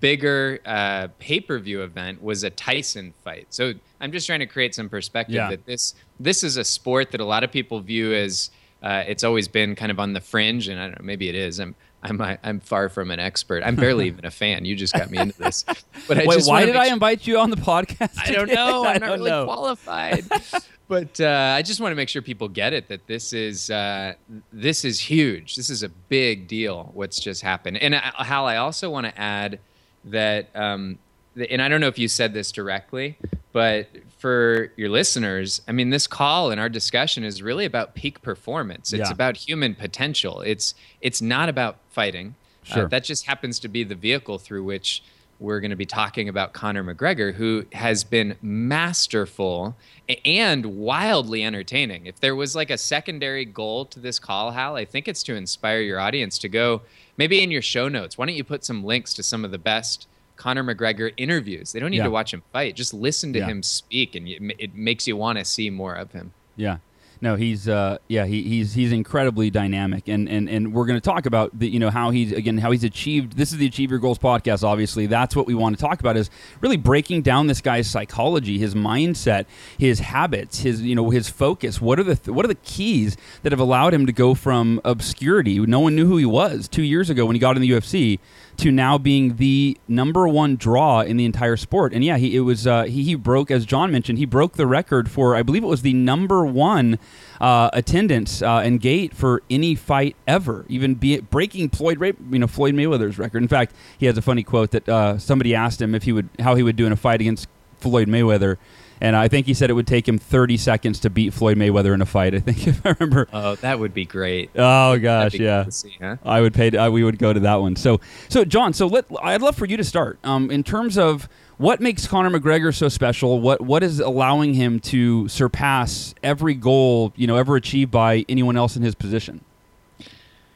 bigger 0.00 0.58
uh, 0.66 1.08
pay-per-view 1.18 1.82
event 1.82 2.22
was 2.22 2.44
a 2.44 2.50
Tyson 2.50 3.14
fight. 3.24 3.46
So 3.48 3.72
I'm 4.00 4.12
just 4.12 4.26
trying 4.26 4.40
to 4.40 4.46
create 4.46 4.74
some 4.74 4.88
perspective 4.90 5.34
Yeah. 5.36 5.48
that 5.50 5.64
this 5.64 5.94
this 6.20 6.44
is 6.44 6.56
a 6.58 6.64
sport 6.64 7.10
that 7.12 7.20
a 7.20 7.24
lot 7.24 7.42
of 7.42 7.50
people 7.50 7.80
view 7.80 8.12
as 8.14 8.50
uh, 8.82 9.02
it's 9.08 9.24
always 9.24 9.48
been 9.48 9.74
kind 9.74 9.90
of 9.90 9.98
on 9.98 10.12
the 10.12 10.20
fringe, 10.20 10.68
and 10.68 10.78
I 10.78 10.84
don't 10.88 11.00
know, 11.00 11.04
maybe 11.06 11.28
it 11.28 11.34
is. 11.34 11.58
I'm 11.58 11.74
I'm 12.02 12.20
I'm 12.20 12.60
far 12.60 12.88
from 12.88 13.10
an 13.10 13.18
expert. 13.18 13.62
I'm 13.64 13.76
barely 13.76 14.06
even 14.06 14.24
a 14.24 14.30
fan. 14.30 14.64
You 14.64 14.76
just 14.76 14.94
got 14.94 15.10
me 15.10 15.18
into 15.18 15.36
this. 15.38 15.64
But 16.06 16.18
I 16.18 16.26
wait, 16.26 16.36
just 16.36 16.48
why 16.48 16.64
did 16.64 16.76
I 16.76 16.86
sure- 16.86 16.94
invite 16.94 17.26
you 17.26 17.38
on 17.38 17.50
the 17.50 17.56
podcast? 17.56 18.16
I 18.18 18.30
don't 18.30 18.52
know. 18.52 18.84
I 18.86 18.94
I'm 18.94 19.00
not 19.00 19.10
really 19.10 19.30
know. 19.30 19.44
qualified. 19.44 20.24
but 20.88 21.20
uh, 21.20 21.54
I 21.56 21.62
just 21.62 21.80
want 21.80 21.92
to 21.92 21.96
make 21.96 22.08
sure 22.08 22.22
people 22.22 22.48
get 22.48 22.72
it 22.72 22.88
that 22.88 23.06
this 23.06 23.32
is 23.32 23.70
uh, 23.70 24.14
this 24.52 24.84
is 24.84 25.00
huge. 25.00 25.56
This 25.56 25.70
is 25.70 25.82
a 25.82 25.88
big 25.88 26.46
deal. 26.46 26.90
What's 26.94 27.18
just 27.18 27.42
happened? 27.42 27.78
And 27.78 27.94
uh, 27.94 28.00
Hal, 28.00 28.46
I 28.46 28.56
also 28.56 28.90
want 28.90 29.06
to 29.06 29.20
add 29.20 29.58
that, 30.04 30.54
um, 30.54 30.98
the, 31.34 31.50
and 31.50 31.60
I 31.60 31.68
don't 31.68 31.80
know 31.80 31.88
if 31.88 31.98
you 31.98 32.08
said 32.08 32.32
this 32.32 32.52
directly, 32.52 33.18
but 33.52 33.88
for 34.18 34.72
your 34.76 34.88
listeners, 34.88 35.62
I 35.68 35.72
mean, 35.72 35.90
this 35.90 36.06
call 36.06 36.50
and 36.50 36.60
our 36.60 36.68
discussion 36.68 37.22
is 37.24 37.40
really 37.42 37.64
about 37.64 37.94
peak 37.94 38.20
performance. 38.20 38.92
It's 38.92 39.08
Yeah. 39.08 39.12
about 39.12 39.36
human 39.36 39.74
potential. 39.74 40.40
It's 40.40 40.74
it's 41.00 41.22
not 41.22 41.48
about 41.48 41.78
fighting. 41.90 42.34
Uh, 42.70 42.74
Sure. 42.74 42.88
that 42.88 43.04
just 43.04 43.26
happens 43.26 43.58
to 43.60 43.68
be 43.68 43.84
the 43.84 43.94
vehicle 43.94 44.38
through 44.38 44.64
which 44.64 45.02
we're 45.40 45.60
going 45.60 45.70
to 45.70 45.76
be 45.76 45.86
talking 45.86 46.28
about 46.28 46.52
Conor 46.52 46.82
McGregor, 46.82 47.32
who 47.34 47.64
has 47.72 48.02
been 48.02 48.34
masterful 48.42 49.76
and 50.24 50.66
wildly 50.66 51.44
entertaining. 51.44 52.06
If 52.06 52.18
there 52.18 52.34
was 52.34 52.56
like 52.56 52.70
a 52.70 52.76
secondary 52.78 53.44
goal 53.44 53.84
to 53.86 54.00
this 54.00 54.18
call, 54.18 54.50
Hal, 54.50 54.74
I 54.74 54.84
think 54.84 55.06
it's 55.06 55.22
to 55.24 55.36
inspire 55.36 55.80
your 55.80 56.00
audience 56.00 56.38
to 56.38 56.48
go 56.48 56.82
maybe 57.16 57.40
in 57.42 57.52
your 57.52 57.62
show 57.62 57.86
notes. 57.88 58.18
Why 58.18 58.26
don't 58.26 58.34
you 58.34 58.42
put 58.42 58.64
some 58.64 58.82
links 58.84 59.14
to 59.14 59.22
some 59.22 59.44
of 59.44 59.52
the 59.52 59.58
best 59.58 60.08
Conor 60.38 60.64
McGregor 60.64 61.12
interviews? 61.18 61.72
They 61.72 61.80
don't 61.80 61.90
need 61.90 61.98
Yeah. 61.98 62.04
to 62.04 62.10
watch 62.10 62.32
him 62.32 62.42
fight, 62.52 62.74
just 62.76 62.94
listen 62.94 63.32
to 63.34 63.40
Yeah. 63.40 63.46
him 63.48 63.62
speak, 63.62 64.14
and 64.14 64.26
it, 64.58 64.74
makes 64.74 65.06
you 65.06 65.16
want 65.16 65.38
to 65.38 65.44
see 65.44 65.68
more 65.68 65.94
of 65.94 66.12
him. 66.12 66.32
Yeah. 66.56 66.78
No, 67.20 67.34
he's 67.34 67.68
uh, 67.68 67.98
yeah, 68.06 68.26
he, 68.26 68.44
he's 68.44 68.74
he's 68.74 68.92
incredibly 68.92 69.50
dynamic, 69.50 70.06
and 70.06 70.28
and 70.28 70.48
and 70.48 70.72
we're 70.72 70.86
going 70.86 71.00
to 71.00 71.04
talk 71.04 71.26
about 71.26 71.58
the 71.58 71.68
you 71.68 71.80
know 71.80 71.90
how 71.90 72.10
he's 72.10 72.30
again 72.30 72.58
how 72.58 72.70
he's 72.70 72.84
achieved. 72.84 73.36
This 73.36 73.50
is 73.50 73.58
the 73.58 73.66
Achieve 73.66 73.90
Your 73.90 73.98
Goals 73.98 74.20
podcast. 74.20 74.62
Obviously, 74.62 75.06
that's 75.06 75.34
what 75.34 75.44
we 75.48 75.52
want 75.52 75.76
to 75.76 75.82
talk 75.84 75.98
about 75.98 76.16
is 76.16 76.30
really 76.60 76.76
breaking 76.76 77.22
down 77.22 77.48
this 77.48 77.60
guy's 77.60 77.90
psychology, 77.90 78.56
his 78.58 78.76
mindset, 78.76 79.46
his 79.76 79.98
habits, 79.98 80.60
his 80.60 80.80
you 80.82 80.94
know 80.94 81.10
his 81.10 81.28
focus. 81.28 81.80
What 81.80 81.98
are 81.98 82.04
the 82.04 82.14
th- 82.14 82.28
what 82.32 82.44
are 82.44 82.48
the 82.48 82.54
keys 82.54 83.16
that 83.42 83.50
have 83.50 83.58
allowed 83.58 83.94
him 83.94 84.06
to 84.06 84.12
go 84.12 84.34
from 84.34 84.80
obscurity? 84.84 85.58
No 85.58 85.80
one 85.80 85.96
knew 85.96 86.06
who 86.06 86.18
he 86.18 86.24
was 86.24 86.68
two 86.68 86.84
years 86.84 87.10
ago 87.10 87.26
when 87.26 87.34
he 87.34 87.40
got 87.40 87.56
in 87.56 87.62
the 87.62 87.70
UFC 87.72 88.20
to 88.58 88.72
now 88.72 88.98
being 88.98 89.36
the 89.36 89.78
number 89.86 90.26
one 90.28 90.56
draw 90.56 91.00
in 91.00 91.16
the 91.16 91.24
entire 91.24 91.56
sport. 91.56 91.92
And 91.92 92.04
yeah, 92.04 92.18
he 92.18 92.36
it 92.36 92.40
was 92.40 92.66
uh, 92.66 92.84
he 92.84 93.04
he 93.04 93.14
broke 93.14 93.50
as 93.50 93.64
John 93.64 93.90
mentioned 93.90 94.18
he 94.18 94.26
broke 94.26 94.54
the 94.54 94.66
record 94.66 95.10
for 95.10 95.34
I 95.34 95.42
believe 95.42 95.62
it 95.62 95.68
was 95.68 95.82
the 95.82 95.94
number 95.94 96.44
one 96.44 96.98
uh, 97.40 97.70
attendance 97.72 98.42
uh, 98.42 98.58
and 98.64 98.80
gate 98.80 99.14
for 99.14 99.42
any 99.48 99.74
fight 99.74 100.16
ever, 100.26 100.64
even 100.68 100.94
be 100.94 101.14
it 101.14 101.30
breaking 101.30 101.70
Floyd 101.70 102.00
Ray- 102.00 102.14
you 102.30 102.38
know 102.38 102.48
Floyd 102.48 102.74
Mayweather's 102.74 103.18
record. 103.18 103.42
In 103.42 103.48
fact, 103.48 103.74
he 103.96 104.06
has 104.06 104.18
a 104.18 104.22
funny 104.22 104.42
quote 104.42 104.72
that 104.72 104.88
uh, 104.88 105.18
somebody 105.18 105.54
asked 105.54 105.80
him 105.80 105.94
if 105.94 106.02
he 106.02 106.12
would 106.12 106.28
how 106.40 106.54
he 106.56 106.62
would 106.62 106.76
do 106.76 106.86
in 106.86 106.92
a 106.92 106.96
fight 106.96 107.20
against 107.20 107.48
Floyd 107.78 108.08
Mayweather. 108.08 108.56
And 109.00 109.16
I 109.16 109.28
think 109.28 109.46
he 109.46 109.54
said 109.54 109.70
it 109.70 109.74
would 109.74 109.86
take 109.86 110.08
him 110.08 110.18
30 110.18 110.56
seconds 110.56 111.00
to 111.00 111.10
beat 111.10 111.32
Floyd 111.32 111.56
Mayweather 111.56 111.94
in 111.94 112.02
a 112.02 112.06
fight. 112.06 112.34
I 112.34 112.40
think 112.40 112.66
if 112.66 112.84
I 112.84 112.94
remember. 112.98 113.28
Oh, 113.32 113.54
that 113.56 113.78
would 113.78 113.94
be 113.94 114.04
great. 114.04 114.50
Oh 114.56 114.98
gosh, 114.98 115.34
yeah. 115.34 115.68
see, 115.68 115.96
huh? 116.00 116.16
I 116.24 116.40
would 116.40 116.54
pay. 116.54 116.76
I, 116.76 116.88
we 116.88 117.04
would 117.04 117.18
go 117.18 117.32
to 117.32 117.40
that 117.40 117.56
one. 117.56 117.76
So, 117.76 118.00
so 118.28 118.44
John. 118.44 118.72
So 118.72 118.86
let. 118.86 119.06
I'd 119.22 119.42
love 119.42 119.56
for 119.56 119.66
you 119.66 119.76
to 119.76 119.84
start. 119.84 120.18
Um, 120.24 120.50
in 120.50 120.62
terms 120.62 120.98
of 120.98 121.28
what 121.58 121.80
makes 121.80 122.06
Conor 122.06 122.30
McGregor 122.30 122.74
so 122.74 122.88
special. 122.88 123.40
What 123.40 123.60
what 123.60 123.82
is 123.82 124.00
allowing 124.00 124.54
him 124.54 124.80
to 124.80 125.28
surpass 125.28 126.14
every 126.22 126.54
goal 126.54 127.12
you 127.16 127.26
know 127.26 127.36
ever 127.36 127.56
achieved 127.56 127.90
by 127.90 128.24
anyone 128.28 128.56
else 128.56 128.76
in 128.76 128.82
his 128.82 128.94
position? 128.94 129.44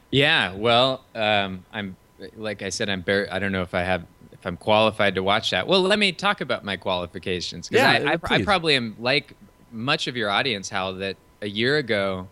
Yeah, 0.09 0.53
well, 0.55 1.03
um, 1.15 1.65
I'm 1.73 1.97
like 2.35 2.61
I 2.61 2.69
said, 2.69 2.89
I'm 2.89 3.01
bar- 3.01 3.27
I 3.31 3.39
don't 3.39 3.51
know 3.51 3.63
if 3.63 3.73
I 3.73 3.81
have 3.81 4.05
if 4.43 4.47
I'm 4.47 4.57
qualified 4.57 5.15
to 5.15 5.23
watch 5.23 5.51
that. 5.51 5.67
Well, 5.67 5.81
let 5.81 5.97
me 5.97 6.11
talk 6.11 6.41
about 6.41 6.65
my 6.65 6.75
qualifications 6.75 7.69
because 7.69 7.81
Yeah, 7.81 8.11
I, 8.11 8.35
I, 8.35 8.39
I 8.39 8.43
probably 8.43 8.75
am 8.75 8.93
like 8.99 9.35
much 9.71 10.07
of 10.07 10.17
your 10.17 10.29
audience, 10.29 10.67
Hal, 10.67 10.95
that 10.95 11.15
a 11.41 11.47
year 11.47 11.77
ago 11.77 12.27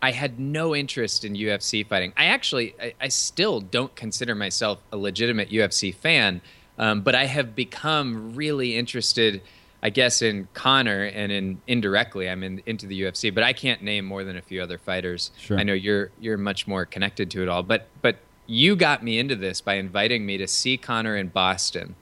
I 0.00 0.12
had 0.12 0.40
no 0.40 0.74
interest 0.74 1.22
in 1.22 1.34
UFC 1.34 1.86
fighting. 1.86 2.14
I 2.16 2.26
actually, 2.26 2.74
I, 2.80 2.94
I 2.98 3.08
still 3.08 3.60
don't 3.60 3.94
consider 3.94 4.34
myself 4.34 4.78
a 4.90 4.96
legitimate 4.96 5.50
UFC 5.50 5.94
fan, 5.94 6.40
um, 6.78 7.02
but 7.02 7.14
I 7.14 7.26
have 7.26 7.54
become 7.54 8.34
really 8.34 8.74
interested. 8.78 9.42
I 9.82 9.90
guess 9.90 10.22
in 10.22 10.48
Conor 10.54 11.04
and 11.04 11.30
in 11.30 11.60
indirectly, 11.66 12.30
I'm 12.30 12.42
in, 12.42 12.62
into 12.64 12.86
the 12.86 13.02
UFC, 13.02 13.34
but 13.34 13.44
I 13.44 13.52
can't 13.52 13.82
name 13.82 14.06
more 14.06 14.24
than 14.24 14.38
a 14.38 14.42
few 14.42 14.62
other 14.62 14.78
fighters. 14.78 15.30
Sure. 15.38 15.58
I 15.58 15.62
know 15.62 15.74
you're 15.74 16.10
you're 16.18 16.38
much 16.38 16.66
more 16.66 16.86
connected 16.86 17.30
to 17.32 17.42
it 17.42 17.50
all, 17.50 17.62
but 17.62 17.88
but 18.00 18.16
you 18.50 18.74
got 18.74 19.04
me 19.04 19.18
into 19.18 19.36
this 19.36 19.60
by 19.60 19.74
inviting 19.74 20.26
me 20.26 20.36
to 20.38 20.48
see 20.48 20.76
Conor 20.76 21.16
in 21.16 21.28
Boston, 21.28 21.94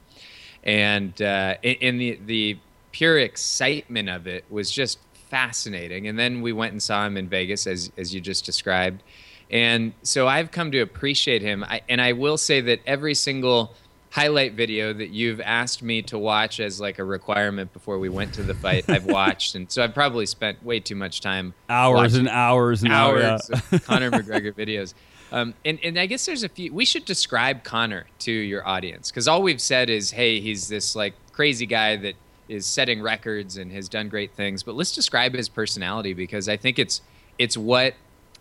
and 0.65 1.21
uh, 1.21 1.57
in, 1.63 1.99
the 1.99 2.19
the 2.25 2.59
pure 2.91 3.19
excitement 3.19 4.09
of 4.09 4.27
it 4.27 4.45
was 4.49 4.71
just 4.71 4.99
fascinating. 5.29 6.09
And 6.09 6.19
then 6.19 6.41
we 6.41 6.53
went 6.53 6.73
and 6.73 6.83
saw 6.83 7.07
him 7.07 7.17
in 7.19 7.29
Vegas, 7.29 7.67
as 7.67 7.93
as 7.99 8.15
you 8.15 8.21
just 8.21 8.47
described, 8.47 9.03
And 9.51 9.93
so 10.03 10.27
I've 10.27 10.51
come 10.51 10.73
to 10.73 10.81
appreciate 10.81 11.43
him. 11.43 11.65
I, 11.65 11.83
and 11.89 12.01
I 12.01 12.13
will 12.13 12.39
say 12.39 12.63
that 12.63 12.81
every 12.87 13.15
single 13.15 13.75
highlight 14.11 14.55
video 14.55 14.95
that 14.95 15.11
you've 15.11 15.43
asked 15.43 15.83
me 15.83 16.01
to 16.01 16.19
watch 16.19 16.61
as 16.61 16.81
like 16.81 16.99
a 16.99 17.05
requirement 17.05 17.75
before 17.75 17.99
we 17.99 18.09
went 18.09 18.33
to 18.35 18.43
the 18.43 18.55
fight, 18.55 18.89
I've 18.89 19.05
watched. 19.21 19.55
And 19.55 19.71
so 19.71 19.85
I've 19.85 19.93
probably 19.93 20.25
spent 20.25 20.65
way 20.65 20.81
too 20.81 20.97
much 20.97 21.21
time 21.21 21.53
hours 21.69 22.15
and 22.15 22.27
hours 22.27 22.83
and 22.83 22.93
hours 22.93 23.23
hours 23.23 23.51
of 23.51 23.85
Conor 23.85 24.11
McGregor 24.11 24.53
videos. 24.57 24.95
Um, 25.31 25.55
and, 25.65 25.79
and 25.83 25.99
I 25.99 26.07
guess 26.07 26.27
there's 26.27 26.43
a 26.43 26.49
few. 26.49 26.73
We 26.73 26.85
should 26.85 27.05
describe 27.05 27.65
Conor 27.65 28.07
to 28.21 28.33
your 28.33 28.67
audience 28.67 29.11
because 29.11 29.29
all 29.29 29.43
we've 29.43 29.61
said 29.61 29.91
is, 29.91 30.11
hey, 30.11 30.41
he's 30.41 30.69
this 30.69 30.97
like 30.97 31.15
crazy 31.33 31.67
guy 31.67 31.97
that 31.97 32.15
is 32.49 32.67
setting 32.67 33.03
records 33.03 33.59
and 33.59 33.71
has 33.73 33.89
done 33.89 34.09
great 34.09 34.33
things. 34.33 34.63
But 34.63 34.75
let's 34.75 34.95
describe 34.95 35.35
his 35.35 35.49
personality 35.49 36.15
because 36.15 36.49
I 36.49 36.57
think 36.57 36.79
it's 36.79 37.03
it's 37.39 37.57
what 37.57 37.95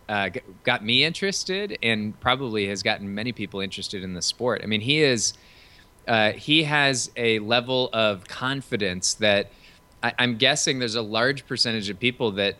uh, 0.08 0.30
got 0.64 0.84
me 0.84 1.04
interested 1.04 1.78
and 1.82 2.18
probably 2.20 2.68
has 2.68 2.82
gotten 2.82 3.14
many 3.14 3.32
people 3.32 3.60
interested 3.60 4.02
in 4.02 4.14
the 4.14 4.22
sport. 4.22 4.62
I 4.64 4.66
mean, 4.66 4.80
he 4.80 5.02
is 5.02 5.34
uh, 6.06 6.32
he 6.32 6.62
has 6.64 7.10
a 7.16 7.38
level 7.40 7.90
of 7.92 8.26
confidence 8.26 9.14
that 9.14 9.50
I, 10.02 10.14
I'm 10.18 10.36
guessing 10.36 10.78
there's 10.78 10.94
a 10.94 11.02
large 11.02 11.46
percentage 11.46 11.90
of 11.90 12.00
people 12.00 12.32
that 12.32 12.56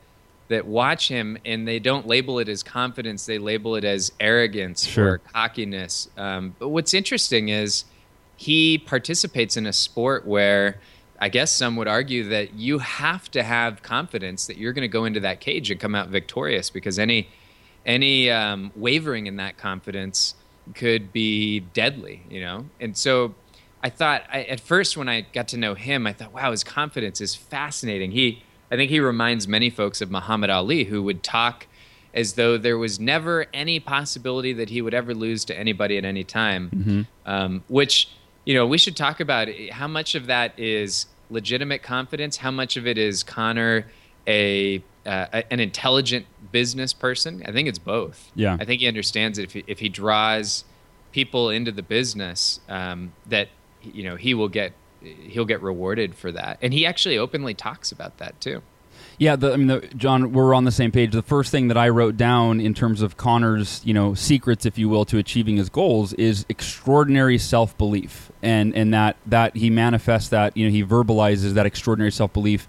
that 0.48 0.66
watch 0.66 1.08
him 1.08 1.38
and 1.44 1.68
they 1.68 1.78
don't 1.78 2.06
label 2.06 2.38
it 2.38 2.48
as 2.48 2.62
confidence; 2.62 3.26
they 3.26 3.38
label 3.38 3.76
it 3.76 3.84
as 3.84 4.12
arrogance 4.20 4.86
Sure. 4.86 5.08
or 5.14 5.18
cockiness. 5.18 6.08
Um, 6.16 6.54
but 6.58 6.68
what's 6.70 6.94
interesting 6.94 7.48
is 7.48 7.84
he 8.36 8.78
participates 8.78 9.56
in 9.56 9.66
a 9.66 9.72
sport 9.72 10.26
where 10.26 10.78
I 11.20 11.28
guess 11.28 11.50
some 11.50 11.74
would 11.76 11.88
argue 11.88 12.28
that 12.28 12.54
you 12.54 12.78
have 12.78 13.28
to 13.32 13.42
have 13.42 13.82
confidence 13.82 14.46
that 14.46 14.56
you're 14.56 14.72
going 14.72 14.82
to 14.82 14.88
go 14.88 15.04
into 15.04 15.20
that 15.20 15.40
cage 15.40 15.70
and 15.70 15.80
come 15.80 15.94
out 15.94 16.08
victorious 16.08 16.70
because 16.70 16.98
any 16.98 17.28
any 17.84 18.30
um, 18.30 18.70
wavering 18.76 19.26
in 19.26 19.36
that 19.36 19.56
confidence 19.58 20.34
could 20.74 21.12
be 21.12 21.60
deadly, 21.60 22.22
you 22.30 22.40
know. 22.40 22.66
And 22.80 22.96
so 22.96 23.34
I 23.82 23.88
thought 23.90 24.22
I, 24.32 24.42
at 24.42 24.60
first 24.60 24.96
when 24.96 25.08
I 25.08 25.22
got 25.22 25.48
to 25.48 25.56
know 25.56 25.74
him, 25.74 26.06
I 26.06 26.12
thought, 26.12 26.32
wow, 26.32 26.50
his 26.50 26.62
confidence 26.62 27.20
is 27.20 27.34
fascinating. 27.34 28.10
He 28.12 28.42
I 28.70 28.76
think 28.76 28.90
he 28.90 29.00
reminds 29.00 29.48
many 29.48 29.70
folks 29.70 30.00
of 30.00 30.10
Muhammad 30.10 30.50
Ali, 30.50 30.84
who 30.84 31.02
would 31.02 31.22
talk 31.22 31.66
as 32.14 32.34
though 32.34 32.58
there 32.58 32.78
was 32.78 32.98
never 32.98 33.46
any 33.52 33.80
possibility 33.80 34.52
that 34.54 34.70
he 34.70 34.82
would 34.82 34.94
ever 34.94 35.14
lose 35.14 35.44
to 35.46 35.58
anybody 35.58 35.98
at 35.98 36.04
any 36.04 36.24
time. 36.24 37.06
Um, 37.26 37.64
which 37.68 38.10
you 38.44 38.54
know 38.54 38.66
we 38.66 38.78
should 38.78 38.96
talk 38.96 39.20
about 39.20 39.48
how 39.70 39.88
much 39.88 40.14
of 40.14 40.26
that 40.26 40.58
is 40.58 41.06
legitimate 41.30 41.82
confidence, 41.82 42.38
how 42.38 42.50
much 42.50 42.76
of 42.76 42.86
it 42.86 42.98
is 42.98 43.22
Conor 43.22 43.86
a 44.26 44.82
uh, 45.06 45.42
an 45.50 45.58
intelligent 45.58 46.26
business 46.52 46.92
person. 46.92 47.42
I 47.46 47.52
think 47.52 47.66
it's 47.68 47.78
both. 47.78 48.30
Yeah. 48.34 48.56
I 48.60 48.64
think 48.64 48.80
he 48.80 48.86
understands 48.86 49.38
that 49.38 49.44
if 49.44 49.52
he, 49.52 49.64
if 49.66 49.78
he 49.78 49.88
draws 49.88 50.64
people 51.12 51.48
into 51.48 51.72
the 51.72 51.82
business 51.82 52.60
um, 52.68 53.12
that 53.26 53.48
you 53.82 54.04
know 54.04 54.16
he 54.16 54.34
will 54.34 54.48
get 54.48 54.72
he'll 55.02 55.44
get 55.44 55.62
rewarded 55.62 56.14
for 56.14 56.32
that, 56.32 56.58
and 56.62 56.72
he 56.72 56.86
actually 56.86 57.18
openly 57.18 57.54
talks 57.54 57.92
about 57.92 58.18
that 58.18 58.40
too. 58.40 58.62
Yeah, 59.18 59.34
the, 59.34 59.52
I 59.52 59.56
mean, 59.56 59.66
the, 59.66 59.80
John, 59.96 60.32
we're 60.32 60.54
on 60.54 60.64
the 60.64 60.70
same 60.70 60.92
page. 60.92 61.10
The 61.12 61.22
first 61.22 61.50
thing 61.50 61.68
that 61.68 61.76
I 61.76 61.88
wrote 61.88 62.16
down 62.16 62.60
in 62.60 62.72
terms 62.72 63.02
of 63.02 63.16
Conor's, 63.16 63.80
you 63.84 63.92
know, 63.92 64.14
secrets, 64.14 64.64
if 64.64 64.78
you 64.78 64.88
will, 64.88 65.04
to 65.06 65.18
achieving 65.18 65.56
his 65.56 65.68
goals 65.68 66.12
is 66.12 66.46
extraordinary 66.48 67.36
self 67.36 67.76
belief, 67.76 68.30
and 68.42 68.74
and 68.76 68.94
that 68.94 69.16
that 69.26 69.56
he 69.56 69.70
manifests 69.70 70.28
that, 70.28 70.56
you 70.56 70.66
know, 70.66 70.70
he 70.70 70.84
verbalizes 70.84 71.54
that 71.54 71.66
extraordinary 71.66 72.12
self 72.12 72.32
belief 72.32 72.68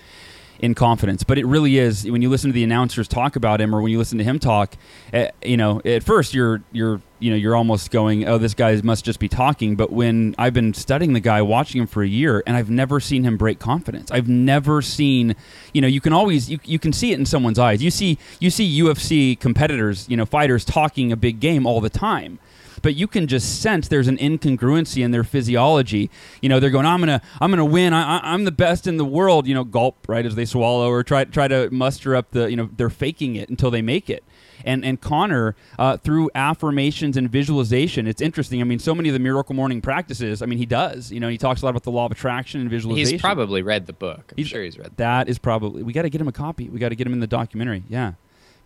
in 0.59 0.73
confidence. 0.73 1.23
But 1.23 1.37
it 1.37 1.45
really 1.45 1.77
is 1.77 2.09
when 2.09 2.21
you 2.21 2.29
listen 2.29 2.49
to 2.49 2.53
the 2.53 2.63
announcers 2.63 3.07
talk 3.07 3.35
about 3.35 3.61
him, 3.61 3.73
or 3.73 3.81
when 3.81 3.91
you 3.91 3.99
listen 3.99 4.17
to 4.17 4.23
him 4.23 4.39
talk, 4.39 4.75
uh, 5.13 5.27
you 5.43 5.57
know, 5.57 5.81
at 5.85 6.03
first 6.03 6.33
you're 6.33 6.63
you're 6.71 6.99
you 7.19 7.29
know 7.29 7.35
you're 7.35 7.55
almost 7.55 7.91
going, 7.91 8.27
oh, 8.27 8.37
this 8.37 8.53
guy 8.53 8.79
must 8.81 9.05
just 9.05 9.19
be 9.19 9.27
talking. 9.27 9.75
But 9.75 9.91
when 9.91 10.35
I've 10.37 10.53
been 10.53 10.73
studying 10.73 11.13
the 11.13 11.19
guy, 11.19 11.41
watching 11.41 11.81
him 11.81 11.87
for 11.87 12.03
a 12.03 12.07
year, 12.07 12.43
and 12.45 12.55
I've 12.55 12.69
never 12.69 12.99
seen 12.99 13.23
him 13.23 13.37
break 13.37 13.59
confidence. 13.59 14.11
I've 14.11 14.27
never 14.27 14.81
seen, 14.81 15.35
you 15.73 15.81
know, 15.81 15.87
you 15.87 16.01
can 16.01 16.13
always 16.13 16.49
you, 16.49 16.59
you 16.63 16.79
can 16.79 16.93
see 16.93 17.11
it 17.11 17.19
in 17.19 17.25
someone's 17.25 17.59
eyes. 17.59 17.83
You 17.83 17.91
see 17.91 18.17
you 18.39 18.49
see 18.49 18.81
UFC 18.81 19.39
competitors, 19.39 20.07
you 20.09 20.17
know, 20.17 20.25
fighters 20.25 20.65
talking 20.65 21.11
a 21.11 21.17
big 21.17 21.39
game 21.39 21.65
all 21.65 21.81
the 21.81 21.89
time 21.89 22.39
but 22.81 22.95
you 22.95 23.07
can 23.07 23.27
just 23.27 23.61
sense 23.61 23.87
there's 23.87 24.07
an 24.07 24.17
incongruency 24.17 25.03
in 25.03 25.11
their 25.11 25.23
physiology. 25.23 26.09
You 26.41 26.49
know, 26.49 26.59
they're 26.59 26.69
going, 26.69 26.85
"I'm 26.85 26.99
gonna, 26.99 27.21
I'm 27.41 27.49
gonna 27.51 27.65
win. 27.65 27.93
I, 27.93 28.19
I'm 28.19 28.45
the 28.45 28.51
best 28.51 28.87
in 28.87 28.97
the 28.97 29.05
world." 29.05 29.47
You 29.47 29.55
know, 29.55 29.63
gulp 29.63 30.07
right 30.07 30.25
as 30.25 30.35
they 30.35 30.45
swallow 30.45 30.89
or 30.89 31.03
try 31.03 31.25
try 31.25 31.47
to 31.47 31.69
muster 31.71 32.15
up 32.15 32.31
the, 32.31 32.49
you 32.49 32.55
know, 32.55 32.69
they're 32.77 32.89
faking 32.89 33.35
it 33.35 33.49
until 33.49 33.71
they 33.71 33.81
make 33.81 34.09
it. 34.09 34.23
And 34.65 34.83
and 34.83 34.99
Conor 34.99 35.55
uh, 35.77 35.97
through 35.97 36.29
affirmations 36.35 37.17
and 37.17 37.29
visualization, 37.29 38.07
it's 38.07 38.21
interesting. 38.21 38.61
I 38.61 38.63
mean, 38.63 38.79
so 38.79 38.93
many 38.93 39.09
of 39.09 39.13
the 39.13 39.19
Miracle 39.19 39.55
Morning 39.55 39.81
practices. 39.81 40.41
I 40.41 40.45
mean, 40.45 40.57
he 40.57 40.65
does. 40.65 41.11
You 41.11 41.19
know, 41.19 41.29
he 41.29 41.37
talks 41.37 41.61
a 41.61 41.65
lot 41.65 41.71
about 41.71 41.83
the 41.83 41.91
law 41.91 42.05
of 42.05 42.11
attraction 42.11 42.61
and 42.61 42.69
visualization. 42.69 43.13
He's 43.13 43.21
probably 43.21 43.61
read 43.61 43.87
the 43.87 43.93
book. 43.93 44.33
I'm 44.37 44.43
sure 44.43 44.63
he's 44.63 44.77
read. 44.77 44.91
That 44.97 45.29
is 45.29 45.39
probably. 45.39 45.83
We 45.83 45.93
got 45.93 46.03
to 46.03 46.09
get 46.09 46.21
him 46.21 46.27
a 46.27 46.33
copy. 46.33 46.69
We 46.69 46.79
got 46.79 46.89
to 46.89 46.95
get 46.95 47.07
him 47.07 47.13
in 47.13 47.19
the 47.19 47.27
documentary. 47.27 47.83
Yeah, 47.89 48.13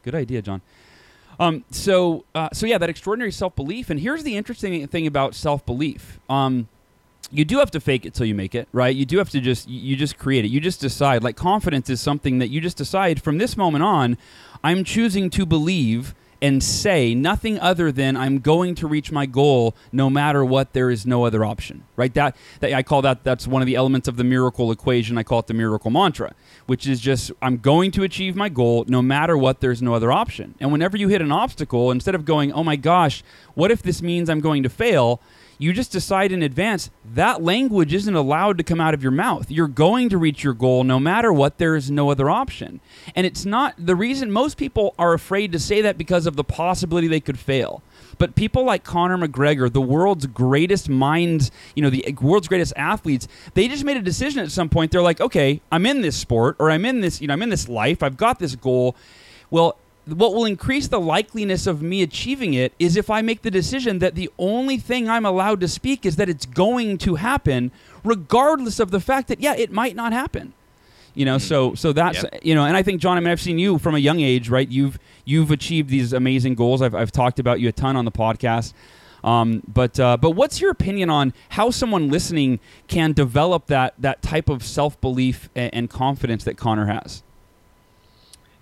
good 0.03 0.15
idea, 0.15 0.41
John. 0.41 0.61
Um, 1.39 1.63
so, 1.71 2.25
uh, 2.35 2.49
so 2.53 2.65
yeah, 2.65 2.77
that 2.77 2.89
extraordinary 2.89 3.31
self 3.31 3.55
belief. 3.55 3.89
And 3.89 3.99
here's 3.99 4.23
the 4.23 4.37
interesting 4.37 4.85
thing 4.87 5.07
about 5.07 5.35
self 5.35 5.65
belief. 5.65 6.19
Um, 6.29 6.67
you 7.31 7.45
do 7.45 7.57
have 7.59 7.71
to 7.71 7.79
fake 7.79 8.05
it 8.05 8.13
till 8.13 8.25
you 8.25 8.35
make 8.35 8.53
it, 8.53 8.67
right? 8.71 8.95
You 8.95 9.05
do 9.05 9.17
have 9.17 9.29
to 9.31 9.39
just 9.39 9.67
you 9.67 9.95
just 9.95 10.17
create 10.17 10.45
it. 10.45 10.49
You 10.49 10.59
just 10.59 10.79
decide. 10.81 11.23
Like 11.23 11.35
confidence 11.35 11.89
is 11.89 11.99
something 11.99 12.39
that 12.39 12.49
you 12.49 12.61
just 12.61 12.77
decide 12.77 13.21
from 13.21 13.37
this 13.37 13.57
moment 13.57 13.83
on. 13.83 14.17
I'm 14.63 14.83
choosing 14.83 15.29
to 15.31 15.45
believe 15.45 16.15
and 16.43 16.61
say 16.61 17.15
nothing 17.15 17.57
other 17.59 17.89
than 17.89 18.17
I'm 18.17 18.39
going 18.39 18.75
to 18.75 18.85
reach 18.85 19.13
my 19.13 19.25
goal 19.25 19.75
no 19.93 20.09
matter 20.09 20.43
what. 20.43 20.73
There 20.73 20.91
is 20.91 21.05
no 21.05 21.25
other 21.25 21.45
option, 21.45 21.85
right? 21.95 22.13
That, 22.15 22.35
that 22.59 22.73
I 22.73 22.83
call 22.83 23.01
that 23.03 23.23
that's 23.23 23.47
one 23.47 23.61
of 23.61 23.65
the 23.65 23.75
elements 23.75 24.09
of 24.09 24.17
the 24.17 24.25
miracle 24.25 24.69
equation. 24.69 25.17
I 25.17 25.23
call 25.23 25.39
it 25.39 25.47
the 25.47 25.53
miracle 25.53 25.89
mantra, 25.89 26.33
which 26.65 26.85
is 26.85 26.99
just 26.99 27.31
I'm 27.41 27.57
going 27.57 27.91
to 27.91 28.03
achieve 28.03 28.35
my 28.35 28.49
goal 28.49 28.83
no 28.89 29.01
matter 29.01 29.37
what. 29.37 29.61
There's 29.61 29.81
no 29.81 29.93
other 29.93 30.11
option. 30.11 30.55
And 30.59 30.69
whenever 30.71 30.97
you 30.97 31.07
hit 31.07 31.21
an 31.21 31.31
obstacle, 31.31 31.91
instead 31.91 32.13
of 32.13 32.25
going, 32.25 32.51
oh 32.51 32.63
my 32.63 32.75
gosh, 32.75 33.23
what 33.53 33.71
if 33.71 33.81
this 33.81 34.01
means 34.01 34.29
I'm 34.29 34.41
going 34.41 34.63
to 34.63 34.69
fail? 34.69 35.21
You 35.57 35.73
just 35.73 35.91
decide 35.91 36.31
in 36.31 36.43
advance 36.43 36.89
that 37.13 37.43
language 37.43 37.93
isn't 37.93 38.15
allowed 38.15 38.57
to 38.57 38.63
come 38.63 38.81
out 38.81 38.93
of 38.93 39.03
your 39.03 39.11
mouth. 39.11 39.49
You're 39.49 39.67
going 39.67 40.09
to 40.09 40.17
reach 40.17 40.43
your 40.43 40.53
goal 40.53 40.83
no 40.83 40.99
matter 40.99 41.31
what. 41.31 41.57
There 41.57 41.75
is 41.75 41.91
no 41.91 42.09
other 42.11 42.29
option. 42.29 42.79
And 43.15 43.25
it's 43.25 43.45
not 43.45 43.75
the 43.77 43.95
reason 43.95 44.31
most 44.31 44.57
people 44.57 44.95
are 44.97 45.13
afraid 45.13 45.51
to 45.51 45.59
say 45.59 45.81
that 45.81 45.97
because 45.97 46.25
of 46.25 46.35
the 46.35 46.43
possibility 46.43 47.07
they 47.07 47.19
could 47.19 47.39
fail. 47.39 47.81
But 48.17 48.35
people 48.35 48.63
like 48.63 48.83
Conor 48.83 49.17
McGregor, 49.17 49.71
the 49.71 49.81
world's 49.81 50.25
greatest 50.25 50.89
minds, 50.89 51.51
you 51.75 51.81
know, 51.81 51.89
the 51.89 52.15
world's 52.21 52.47
greatest 52.47 52.73
athletes, 52.75 53.27
they 53.53 53.67
just 53.67 53.83
made 53.83 53.97
a 53.97 54.01
decision 54.01 54.41
at 54.41 54.51
some 54.51 54.69
point. 54.69 54.91
They're 54.91 55.01
like, 55.01 55.21
okay, 55.21 55.61
I'm 55.71 55.85
in 55.85 56.01
this 56.01 56.15
sport 56.15 56.55
or 56.59 56.69
I'm 56.69 56.85
in 56.85 57.01
this, 57.01 57.21
you 57.21 57.27
know, 57.27 57.33
I'm 57.33 57.41
in 57.41 57.49
this 57.49 57.67
life. 57.67 58.03
I've 58.03 58.17
got 58.17 58.39
this 58.39 58.55
goal. 58.55 58.95
Well, 59.49 59.77
what 60.05 60.33
will 60.33 60.45
increase 60.45 60.87
the 60.87 60.99
likeliness 60.99 61.65
of 61.67 61.81
me 61.81 62.01
achieving 62.01 62.53
it 62.53 62.73
is 62.79 62.97
if 62.97 63.09
I 63.09 63.21
make 63.21 63.41
the 63.41 63.51
decision 63.51 63.99
that 63.99 64.15
the 64.15 64.29
only 64.37 64.77
thing 64.77 65.09
I'm 65.09 65.25
allowed 65.25 65.61
to 65.61 65.67
speak 65.67 66.05
is 66.05 66.17
that 66.17 66.27
it's 66.29 66.45
going 66.45 66.97
to 66.99 67.15
happen, 67.15 67.71
regardless 68.03 68.79
of 68.79 68.91
the 68.91 68.99
fact 68.99 69.27
that 69.29 69.39
yeah, 69.39 69.55
it 69.55 69.71
might 69.71 69.95
not 69.95 70.11
happen. 70.13 70.53
You 71.15 71.25
know, 71.25 71.37
so 71.37 71.75
so 71.75 71.93
that's 71.93 72.23
Yep. 72.23 72.39
you 72.43 72.55
know, 72.55 72.65
and 72.65 72.75
I 72.75 72.83
think 72.83 72.99
John, 72.99 73.17
I 73.17 73.19
mean, 73.19 73.29
I've 73.29 73.41
seen 73.41 73.59
you 73.59 73.77
from 73.77 73.95
a 73.95 73.99
young 73.99 74.19
age, 74.19 74.49
right? 74.49 74.67
You've 74.67 74.97
you've 75.25 75.51
achieved 75.51 75.89
these 75.89 76.11
amazing 76.11 76.55
goals. 76.55 76.81
I've 76.81 76.95
I've 76.95 77.11
talked 77.11 77.39
about 77.39 77.59
you 77.59 77.69
a 77.69 77.71
ton 77.71 77.95
on 77.95 78.03
the 78.05 78.11
podcast. 78.11 78.73
Um, 79.23 79.63
but 79.67 79.99
uh, 79.99 80.17
but 80.17 80.31
what's 80.31 80.59
your 80.59 80.71
opinion 80.71 81.09
on 81.09 81.33
how 81.49 81.69
someone 81.69 82.09
listening 82.09 82.59
can 82.87 83.13
develop 83.13 83.67
that 83.67 83.93
that 83.99 84.21
type 84.21 84.49
of 84.49 84.63
self 84.63 84.99
belief 84.99 85.49
and, 85.55 85.73
and 85.73 85.89
confidence 85.89 86.43
that 86.43 86.57
Conor 86.57 86.87
has? 86.87 87.23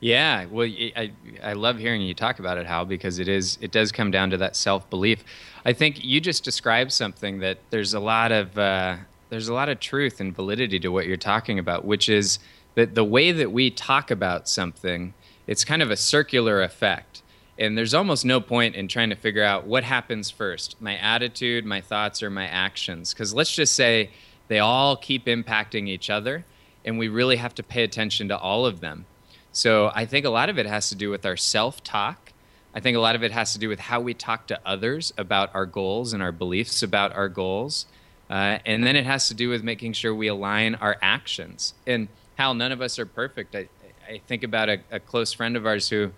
Yeah, 0.01 0.45
well, 0.45 0.67
I 0.67 1.11
I 1.43 1.53
love 1.53 1.77
hearing 1.77 2.01
you 2.01 2.15
talk 2.15 2.39
about 2.39 2.57
it, 2.57 2.65
Hal, 2.65 2.85
because 2.85 3.19
it 3.19 3.27
is 3.27 3.59
it 3.61 3.71
does 3.71 3.91
come 3.91 4.09
down 4.09 4.31
to 4.31 4.37
that 4.37 4.55
self 4.55 4.89
belief. 4.89 5.23
I 5.63 5.73
think 5.73 6.03
you 6.03 6.19
just 6.19 6.43
described 6.43 6.91
something 6.91 7.39
that 7.39 7.59
there's 7.69 7.93
a 7.93 7.99
lot 7.99 8.31
of 8.31 8.57
uh, 8.57 8.97
there's 9.29 9.47
a 9.47 9.53
lot 9.53 9.69
of 9.69 9.79
truth 9.79 10.19
and 10.19 10.35
validity 10.35 10.79
to 10.79 10.89
what 10.89 11.05
you're 11.05 11.17
talking 11.17 11.59
about, 11.59 11.85
which 11.85 12.09
is 12.09 12.39
that 12.73 12.95
the 12.95 13.03
way 13.03 13.31
that 13.31 13.51
we 13.51 13.69
talk 13.69 14.09
about 14.09 14.49
something, 14.49 15.13
it's 15.45 15.63
kind 15.63 15.83
of 15.83 15.91
a 15.91 15.95
circular 15.97 16.63
effect, 16.63 17.21
and 17.59 17.77
there's 17.77 17.93
almost 17.93 18.25
no 18.25 18.41
point 18.41 18.73
in 18.73 18.87
trying 18.87 19.11
to 19.11 19.15
figure 19.15 19.43
out 19.43 19.67
what 19.67 19.83
happens 19.83 20.31
first, 20.31 20.81
my 20.81 20.97
attitude, 20.97 21.63
my 21.63 21.79
thoughts, 21.79 22.23
or 22.23 22.31
my 22.31 22.47
actions, 22.47 23.13
because 23.13 23.35
let's 23.35 23.53
just 23.53 23.75
say 23.75 24.09
they 24.47 24.57
all 24.57 24.95
keep 24.95 25.25
impacting 25.25 25.87
each 25.87 26.09
other, 26.09 26.43
and 26.85 26.97
we 26.97 27.07
really 27.07 27.35
have 27.35 27.53
to 27.53 27.61
pay 27.61 27.83
attention 27.83 28.29
to 28.29 28.37
all 28.37 28.65
of 28.65 28.79
them. 28.79 29.05
So 29.51 29.91
I 29.93 30.05
think 30.05 30.25
a 30.25 30.29
lot 30.29 30.49
of 30.49 30.57
it 30.57 30.65
has 30.65 30.89
to 30.89 30.95
do 30.95 31.09
with 31.09 31.25
our 31.25 31.37
self 31.37 31.83
talk. 31.83 32.31
I 32.73 32.79
think 32.79 32.95
a 32.95 33.01
lot 33.01 33.15
of 33.15 33.23
it 33.23 33.31
has 33.31 33.53
to 33.53 33.59
do 33.59 33.67
with 33.67 33.79
how 33.79 33.99
we 33.99 34.13
talk 34.13 34.47
to 34.47 34.59
others 34.65 35.13
about 35.17 35.53
our 35.53 35.65
goals 35.65 36.13
and 36.13 36.23
our 36.23 36.31
beliefs 36.31 36.81
about 36.81 37.13
our 37.13 37.27
goals. 37.27 37.85
Uh, 38.29 38.59
and 38.65 38.85
then 38.85 38.95
it 38.95 39.05
has 39.05 39.27
to 39.27 39.33
do 39.33 39.49
with 39.49 39.61
making 39.61 39.91
sure 39.91 40.15
we 40.15 40.27
align 40.27 40.75
our 40.75 40.97
actions. 41.01 41.73
And 41.85 42.07
Hal, 42.37 42.53
none 42.53 42.71
of 42.71 42.81
us 42.81 42.97
are 42.97 43.05
perfect. 43.05 43.55
I, 43.55 43.67
I 44.09 44.21
think 44.25 44.43
about 44.43 44.69
a, 44.69 44.79
a 44.89 44.99
close 45.01 45.33
friend 45.33 45.57
of 45.57 45.65
ours 45.65 45.89
who 45.89 46.11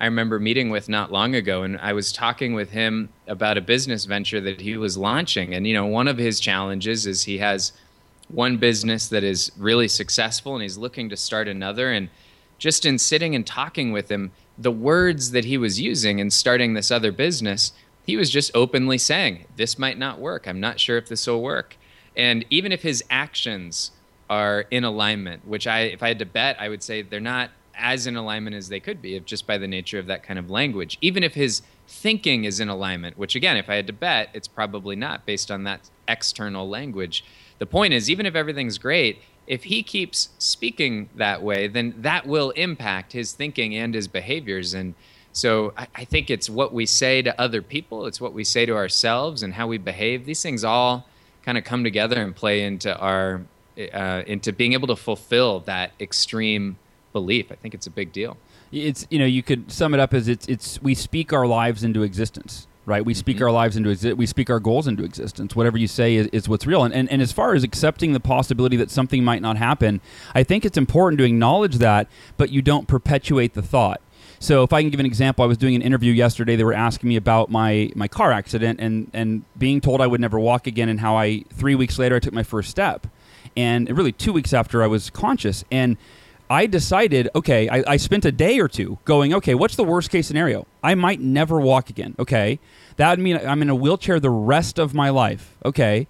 I 0.00 0.06
remember 0.06 0.38
meeting 0.38 0.70
with 0.70 0.88
not 0.88 1.12
long 1.12 1.34
ago, 1.34 1.62
and 1.62 1.76
I 1.78 1.92
was 1.92 2.12
talking 2.12 2.54
with 2.54 2.70
him 2.70 3.08
about 3.26 3.58
a 3.58 3.60
business 3.60 4.04
venture 4.04 4.40
that 4.40 4.60
he 4.60 4.76
was 4.76 4.96
launching. 4.96 5.54
And 5.54 5.66
you 5.66 5.74
know, 5.74 5.86
one 5.86 6.08
of 6.08 6.16
his 6.16 6.40
challenges 6.40 7.04
is 7.04 7.24
he 7.24 7.38
has 7.38 7.72
one 8.28 8.58
business 8.58 9.08
that 9.08 9.24
is 9.24 9.50
really 9.58 9.88
successful, 9.88 10.54
and 10.54 10.62
he's 10.62 10.78
looking 10.78 11.08
to 11.08 11.16
start 11.16 11.48
another. 11.48 11.90
And 11.90 12.08
just 12.58 12.84
in 12.84 12.98
sitting 12.98 13.34
and 13.34 13.46
talking 13.46 13.92
with 13.92 14.10
him, 14.10 14.32
the 14.58 14.72
words 14.72 15.30
that 15.30 15.44
he 15.44 15.56
was 15.56 15.80
using 15.80 16.18
in 16.18 16.30
starting 16.30 16.74
this 16.74 16.90
other 16.90 17.12
business, 17.12 17.72
he 18.04 18.16
was 18.16 18.30
just 18.30 18.50
openly 18.54 18.98
saying, 18.98 19.46
"This 19.56 19.78
might 19.78 19.98
not 19.98 20.18
work. 20.18 20.46
I'm 20.46 20.60
not 20.60 20.80
sure 20.80 20.96
if 20.96 21.08
this 21.08 21.26
will 21.26 21.42
work." 21.42 21.76
And 22.16 22.44
even 22.50 22.72
if 22.72 22.82
his 22.82 23.04
actions 23.10 23.92
are 24.28 24.66
in 24.70 24.84
alignment, 24.84 25.46
which 25.46 25.66
I, 25.66 25.80
if 25.82 26.02
I 26.02 26.08
had 26.08 26.18
to 26.18 26.26
bet, 26.26 26.60
I 26.60 26.68
would 26.68 26.82
say 26.82 27.02
they're 27.02 27.20
not 27.20 27.50
as 27.74 28.06
in 28.06 28.16
alignment 28.16 28.56
as 28.56 28.68
they 28.68 28.80
could 28.80 29.00
be, 29.00 29.14
if 29.14 29.24
just 29.24 29.46
by 29.46 29.56
the 29.56 29.68
nature 29.68 30.00
of 30.00 30.06
that 30.06 30.24
kind 30.24 30.38
of 30.38 30.50
language. 30.50 30.98
Even 31.00 31.22
if 31.22 31.34
his 31.34 31.62
thinking 31.86 32.44
is 32.44 32.58
in 32.58 32.68
alignment, 32.68 33.16
which 33.16 33.36
again, 33.36 33.56
if 33.56 33.70
I 33.70 33.76
had 33.76 33.86
to 33.86 33.92
bet, 33.92 34.30
it's 34.34 34.48
probably 34.48 34.96
not 34.96 35.24
based 35.24 35.50
on 35.50 35.62
that 35.64 35.88
external 36.08 36.68
language. 36.68 37.24
The 37.58 37.66
point 37.66 37.94
is, 37.94 38.10
even 38.10 38.26
if 38.26 38.34
everything's 38.34 38.78
great, 38.78 39.22
if 39.48 39.64
he 39.64 39.82
keeps 39.82 40.28
speaking 40.38 41.08
that 41.16 41.42
way, 41.42 41.66
then 41.66 41.94
that 41.96 42.26
will 42.26 42.50
impact 42.50 43.14
his 43.14 43.32
thinking 43.32 43.74
and 43.74 43.94
his 43.94 44.06
behaviors. 44.06 44.74
And 44.74 44.94
so 45.32 45.72
I, 45.76 45.88
I 45.94 46.04
think 46.04 46.28
it's 46.30 46.50
what 46.50 46.72
we 46.72 46.84
say 46.84 47.22
to 47.22 47.40
other 47.40 47.62
people, 47.62 48.06
it's 48.06 48.20
what 48.20 48.34
we 48.34 48.44
say 48.44 48.66
to 48.66 48.76
ourselves, 48.76 49.42
and 49.42 49.54
how 49.54 49.66
we 49.66 49.78
behave. 49.78 50.26
These 50.26 50.42
things 50.42 50.64
all 50.64 51.06
kind 51.42 51.56
of 51.56 51.64
come 51.64 51.82
together 51.82 52.20
and 52.20 52.36
play 52.36 52.62
into 52.62 52.96
our 52.98 53.40
uh, 53.92 54.22
into 54.26 54.52
being 54.52 54.74
able 54.74 54.88
to 54.88 54.96
fulfill 54.96 55.60
that 55.60 55.92
extreme 55.98 56.76
belief. 57.14 57.50
I 57.50 57.54
think 57.54 57.74
it's 57.74 57.86
a 57.86 57.90
big 57.90 58.12
deal. 58.12 58.36
It's 58.70 59.06
you 59.08 59.18
know 59.18 59.24
you 59.24 59.42
could 59.42 59.72
sum 59.72 59.94
it 59.94 60.00
up 60.00 60.12
as 60.12 60.28
it's 60.28 60.46
it's 60.46 60.82
we 60.82 60.94
speak 60.94 61.32
our 61.32 61.46
lives 61.46 61.82
into 61.82 62.02
existence. 62.02 62.66
Right, 62.88 63.04
we 63.04 63.12
speak 63.12 63.36
mm-hmm. 63.36 63.44
our 63.44 63.52
lives 63.52 63.76
into 63.76 63.90
exi- 63.90 64.16
we 64.16 64.24
speak 64.24 64.48
our 64.48 64.60
goals 64.60 64.86
into 64.86 65.04
existence. 65.04 65.54
Whatever 65.54 65.76
you 65.76 65.86
say 65.86 66.14
is, 66.14 66.26
is 66.28 66.48
what's 66.48 66.66
real. 66.66 66.84
And, 66.84 66.94
and 66.94 67.06
and 67.12 67.20
as 67.20 67.32
far 67.32 67.54
as 67.54 67.62
accepting 67.62 68.14
the 68.14 68.20
possibility 68.20 68.78
that 68.78 68.90
something 68.90 69.22
might 69.22 69.42
not 69.42 69.58
happen, 69.58 70.00
I 70.34 70.42
think 70.42 70.64
it's 70.64 70.78
important 70.78 71.18
to 71.18 71.24
acknowledge 71.24 71.76
that, 71.76 72.08
but 72.38 72.48
you 72.48 72.62
don't 72.62 72.88
perpetuate 72.88 73.52
the 73.52 73.60
thought. 73.60 74.00
So 74.40 74.62
if 74.62 74.72
I 74.72 74.80
can 74.80 74.88
give 74.88 75.00
an 75.00 75.04
example, 75.04 75.44
I 75.44 75.46
was 75.46 75.58
doing 75.58 75.74
an 75.74 75.82
interview 75.82 76.14
yesterday. 76.14 76.56
They 76.56 76.64
were 76.64 76.72
asking 76.72 77.10
me 77.10 77.16
about 77.16 77.50
my 77.50 77.90
my 77.94 78.08
car 78.08 78.32
accident 78.32 78.80
and 78.80 79.10
and 79.12 79.44
being 79.58 79.82
told 79.82 80.00
I 80.00 80.06
would 80.06 80.22
never 80.22 80.40
walk 80.40 80.66
again, 80.66 80.88
and 80.88 81.00
how 81.00 81.14
I 81.14 81.44
three 81.52 81.74
weeks 81.74 81.98
later 81.98 82.16
I 82.16 82.20
took 82.20 82.32
my 82.32 82.42
first 82.42 82.70
step, 82.70 83.06
and 83.54 83.86
really 83.90 84.12
two 84.12 84.32
weeks 84.32 84.54
after 84.54 84.82
I 84.82 84.86
was 84.86 85.10
conscious 85.10 85.62
and 85.70 85.98
I 86.50 86.66
decided, 86.66 87.28
okay, 87.34 87.68
I, 87.68 87.84
I, 87.86 87.96
spent 87.98 88.24
a 88.24 88.32
day 88.32 88.58
or 88.58 88.68
two 88.68 88.98
going, 89.04 89.34
okay, 89.34 89.54
what's 89.54 89.76
the 89.76 89.84
worst 89.84 90.10
case 90.10 90.26
scenario? 90.26 90.66
I 90.82 90.94
might 90.94 91.20
never 91.20 91.60
walk 91.60 91.90
again. 91.90 92.14
Okay. 92.18 92.58
That 92.96 93.10
would 93.10 93.18
mean 93.18 93.36
I'm 93.36 93.60
in 93.60 93.68
a 93.68 93.74
wheelchair 93.74 94.18
the 94.18 94.30
rest 94.30 94.78
of 94.78 94.94
my 94.94 95.10
life. 95.10 95.56
Okay. 95.64 96.06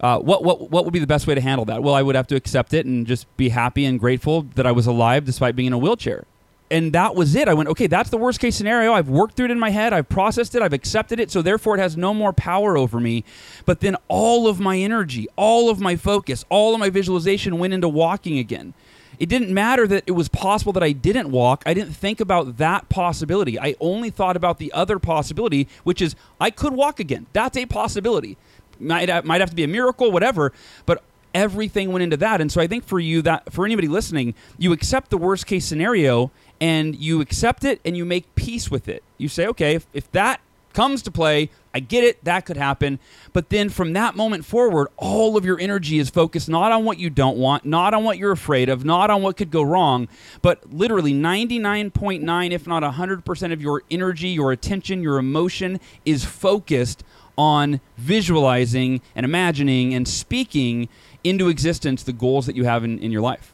Uh, 0.00 0.18
what, 0.18 0.42
what, 0.42 0.70
what 0.70 0.84
would 0.84 0.92
be 0.92 0.98
the 0.98 1.06
best 1.06 1.26
way 1.26 1.34
to 1.34 1.40
handle 1.40 1.64
that? 1.66 1.82
Well, 1.82 1.94
I 1.94 2.02
would 2.02 2.16
have 2.16 2.26
to 2.28 2.36
accept 2.36 2.74
it 2.74 2.86
and 2.86 3.06
just 3.06 3.34
be 3.36 3.50
happy 3.50 3.84
and 3.84 4.00
grateful 4.00 4.42
that 4.54 4.66
I 4.66 4.72
was 4.72 4.86
alive 4.86 5.24
despite 5.24 5.54
being 5.54 5.66
in 5.66 5.72
a 5.72 5.78
wheelchair. 5.78 6.24
And 6.72 6.92
that 6.92 7.16
was 7.16 7.34
it. 7.34 7.48
I 7.48 7.54
went, 7.54 7.68
okay, 7.68 7.88
that's 7.88 8.10
the 8.10 8.16
worst 8.16 8.38
case 8.38 8.54
scenario. 8.54 8.92
I've 8.92 9.08
worked 9.08 9.36
through 9.36 9.46
it 9.46 9.50
in 9.50 9.58
my 9.58 9.70
head. 9.70 9.92
I've 9.92 10.08
processed 10.08 10.54
it. 10.54 10.62
I've 10.62 10.72
accepted 10.72 11.18
it. 11.18 11.30
So 11.30 11.42
therefore, 11.42 11.76
it 11.76 11.80
has 11.80 11.96
no 11.96 12.14
more 12.14 12.32
power 12.32 12.76
over 12.76 13.00
me. 13.00 13.24
But 13.66 13.80
then 13.80 13.96
all 14.06 14.46
of 14.46 14.60
my 14.60 14.78
energy, 14.78 15.26
all 15.36 15.68
of 15.68 15.80
my 15.80 15.96
focus, 15.96 16.44
all 16.48 16.72
of 16.72 16.80
my 16.80 16.88
visualization 16.88 17.58
went 17.58 17.74
into 17.74 17.88
walking 17.88 18.38
again. 18.38 18.72
It 19.20 19.28
didn't 19.28 19.52
matter 19.52 19.86
that 19.86 20.04
it 20.06 20.12
was 20.12 20.28
possible 20.28 20.72
that 20.72 20.82
I 20.82 20.92
didn't 20.92 21.30
walk. 21.30 21.62
I 21.66 21.74
didn't 21.74 21.92
think 21.92 22.20
about 22.20 22.56
that 22.56 22.88
possibility. 22.88 23.60
I 23.60 23.76
only 23.78 24.08
thought 24.08 24.34
about 24.34 24.58
the 24.58 24.72
other 24.72 24.98
possibility, 24.98 25.68
which 25.84 26.00
is 26.00 26.16
I 26.40 26.50
could 26.50 26.72
walk 26.72 26.98
again. 26.98 27.26
That's 27.34 27.56
a 27.58 27.66
possibility. 27.66 28.38
Might 28.80 29.24
might 29.26 29.42
have 29.42 29.50
to 29.50 29.56
be 29.56 29.62
a 29.62 29.68
miracle, 29.68 30.10
whatever. 30.10 30.54
But 30.86 31.02
everything 31.34 31.92
went 31.92 32.02
into 32.02 32.16
that. 32.16 32.40
And 32.40 32.50
so 32.50 32.62
I 32.62 32.66
think 32.66 32.84
for 32.84 32.98
you 32.98 33.22
that 33.22 33.52
for 33.52 33.64
anybody 33.66 33.88
listening, 33.88 34.34
you 34.58 34.72
accept 34.72 35.10
the 35.10 35.18
worst 35.18 35.46
case 35.46 35.66
scenario 35.66 36.30
and 36.60 36.96
you 36.96 37.20
accept 37.20 37.62
it 37.64 37.80
and 37.84 37.96
you 37.96 38.04
make 38.04 38.34
peace 38.34 38.70
with 38.70 38.88
it. 38.88 39.02
You 39.18 39.28
say, 39.28 39.46
okay, 39.48 39.74
if, 39.74 39.86
if 39.92 40.10
that 40.12 40.40
comes 40.80 41.02
to 41.02 41.10
play. 41.10 41.50
I 41.74 41.80
get 41.80 42.04
it, 42.04 42.24
that 42.24 42.46
could 42.46 42.56
happen. 42.56 43.00
But 43.34 43.50
then 43.50 43.68
from 43.68 43.92
that 43.92 44.16
moment 44.16 44.46
forward, 44.46 44.88
all 44.96 45.36
of 45.36 45.44
your 45.44 45.60
energy 45.60 45.98
is 45.98 46.08
focused 46.08 46.48
not 46.48 46.72
on 46.72 46.86
what 46.86 46.98
you 46.98 47.10
don't 47.10 47.36
want, 47.36 47.66
not 47.66 47.92
on 47.92 48.02
what 48.02 48.16
you're 48.16 48.32
afraid 48.32 48.70
of, 48.70 48.82
not 48.82 49.10
on 49.10 49.20
what 49.20 49.36
could 49.36 49.50
go 49.50 49.60
wrong, 49.62 50.08
but 50.40 50.72
literally 50.72 51.12
99.9, 51.12 52.50
if 52.50 52.66
not 52.66 52.82
100% 52.82 53.52
of 53.52 53.60
your 53.60 53.82
energy, 53.90 54.28
your 54.28 54.52
attention, 54.52 55.02
your 55.02 55.18
emotion 55.18 55.80
is 56.06 56.24
focused 56.24 57.04
on 57.36 57.82
visualizing 57.98 59.02
and 59.14 59.26
imagining 59.26 59.92
and 59.92 60.08
speaking 60.08 60.88
into 61.22 61.50
existence 61.50 62.02
the 62.02 62.14
goals 62.14 62.46
that 62.46 62.56
you 62.56 62.64
have 62.64 62.84
in, 62.84 62.98
in 63.00 63.10
your 63.10 63.20
life. 63.20 63.52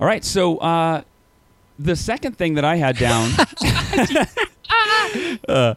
All 0.00 0.08
right, 0.08 0.24
so 0.24 0.58
uh, 0.58 1.02
the 1.78 1.96
second 1.96 2.36
thing 2.36 2.54
that 2.54 2.64
I 2.64 2.76
had 2.76 2.96
down. 2.98 3.30
uh, 5.48 5.74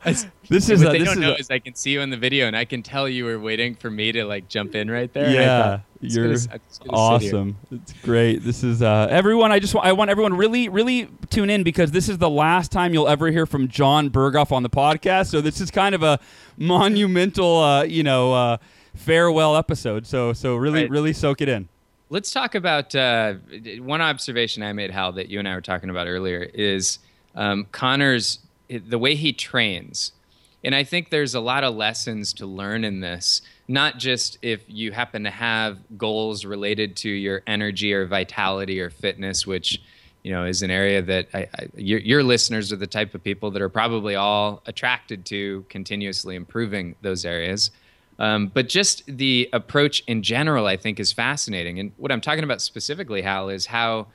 this 0.49 0.69
is 0.69 0.83
what 0.83 0.93
they 0.93 0.99
don't 0.99 1.19
know 1.19 1.31
a, 1.31 1.35
is 1.35 1.49
I 1.51 1.59
can 1.59 1.75
see 1.75 1.91
you 1.91 2.01
in 2.01 2.09
the 2.09 2.17
video 2.17 2.47
and 2.47 2.55
I 2.55 2.65
can 2.65 2.83
tell 2.83 3.07
you 3.07 3.25
were 3.25 3.39
waiting 3.39 3.75
for 3.75 3.89
me 3.89 4.11
to 4.11 4.23
like 4.23 4.47
jump 4.47 4.75
in 4.75 4.89
right 4.89 5.11
there. 5.13 5.29
Yeah, 5.29 5.79
you're 6.01 6.35
gonna, 6.35 6.59
awesome. 6.89 7.57
It's 7.71 7.93
great. 8.03 8.43
This 8.43 8.63
is 8.63 8.81
uh, 8.81 9.07
everyone. 9.09 9.51
I 9.51 9.59
just 9.59 9.73
want 9.73 9.87
I 9.87 9.91
want 9.93 10.09
everyone 10.09 10.35
really 10.35 10.69
really 10.69 11.09
tune 11.29 11.49
in 11.49 11.63
because 11.63 11.91
this 11.91 12.09
is 12.09 12.17
the 12.17 12.29
last 12.29 12.71
time 12.71 12.93
you'll 12.93 13.07
ever 13.09 13.29
hear 13.31 13.45
from 13.45 13.67
John 13.67 14.09
Berghoff 14.09 14.51
on 14.51 14.63
the 14.63 14.69
podcast. 14.69 15.27
So 15.27 15.41
this 15.41 15.59
is 15.59 15.71
kind 15.71 15.93
of 15.95 16.03
a 16.03 16.19
monumental, 16.57 17.57
uh, 17.57 17.83
you 17.83 18.03
know, 18.03 18.33
uh, 18.33 18.57
farewell 18.95 19.55
episode. 19.55 20.07
So 20.07 20.33
so 20.33 20.55
really 20.55 20.81
right. 20.81 20.89
really 20.89 21.13
soak 21.13 21.41
it 21.41 21.49
in. 21.49 21.69
Let's 22.09 22.31
talk 22.31 22.55
about 22.55 22.95
uh, 22.95 23.33
one 23.79 23.99
observation 23.99 24.63
I 24.63 24.71
made, 24.71 24.91
Hal, 24.91 25.11
that 25.13 25.27
you 25.27 25.39
and 25.39 25.47
I 25.47 25.55
were 25.55 25.61
talking 25.61 25.89
about 25.89 26.07
earlier 26.07 26.41
is 26.41 26.99
um, 27.35 27.65
Conor's 27.73 28.39
the 28.69 28.97
way 28.97 29.15
he 29.15 29.33
trains. 29.33 30.13
And 30.63 30.73
I 30.73 30.85
think 30.85 31.09
there's 31.09 31.35
a 31.35 31.41
lot 31.41 31.65
of 31.65 31.75
lessons 31.75 32.31
to 32.33 32.45
learn 32.45 32.85
in 32.85 33.01
this, 33.01 33.41
not 33.67 33.97
just 33.97 34.37
if 34.41 34.61
you 34.67 34.93
happen 34.93 35.25
to 35.25 35.29
have 35.29 35.79
goals 35.97 36.45
related 36.45 36.95
to 36.97 37.09
your 37.09 37.43
energy 37.45 37.93
or 37.93 38.05
vitality 38.05 38.79
or 38.79 38.89
fitness, 38.89 39.45
which 39.45 39.81
you 40.23 40.31
know 40.31 40.45
is 40.45 40.61
an 40.61 40.71
area 40.71 41.01
that 41.01 41.27
I, 41.33 41.39
I, 41.39 41.67
your, 41.75 41.99
your 41.99 42.23
listeners 42.23 42.71
are 42.71 42.77
the 42.77 42.87
type 42.87 43.15
of 43.15 43.23
people 43.23 43.51
that 43.51 43.61
are 43.61 43.69
probably 43.69 44.15
all 44.15 44.61
attracted 44.65 45.25
to 45.25 45.65
continuously 45.69 46.35
improving 46.35 46.95
those 47.01 47.25
areas. 47.25 47.71
Um, 48.19 48.47
but 48.47 48.67
just 48.67 49.03
the 49.05 49.49
approach 49.53 50.03
in 50.07 50.23
general, 50.23 50.65
I 50.65 50.77
think, 50.77 50.99
is 50.99 51.11
fascinating. 51.11 51.79
And 51.79 51.91
what 51.97 52.11
I'm 52.11 52.21
talking 52.21 52.43
about 52.43 52.61
specifically, 52.61 53.21
Hal, 53.21 53.49
is 53.49 53.67
how 53.67 54.07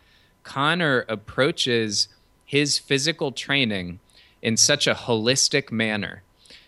Conor 0.42 1.04
approaches 1.08 2.08
his 2.44 2.78
physical 2.78 3.32
training 3.32 4.00
in 4.42 4.56
such 4.56 4.86
a 4.86 4.94
holistic 4.94 5.70
manner. 5.70 6.22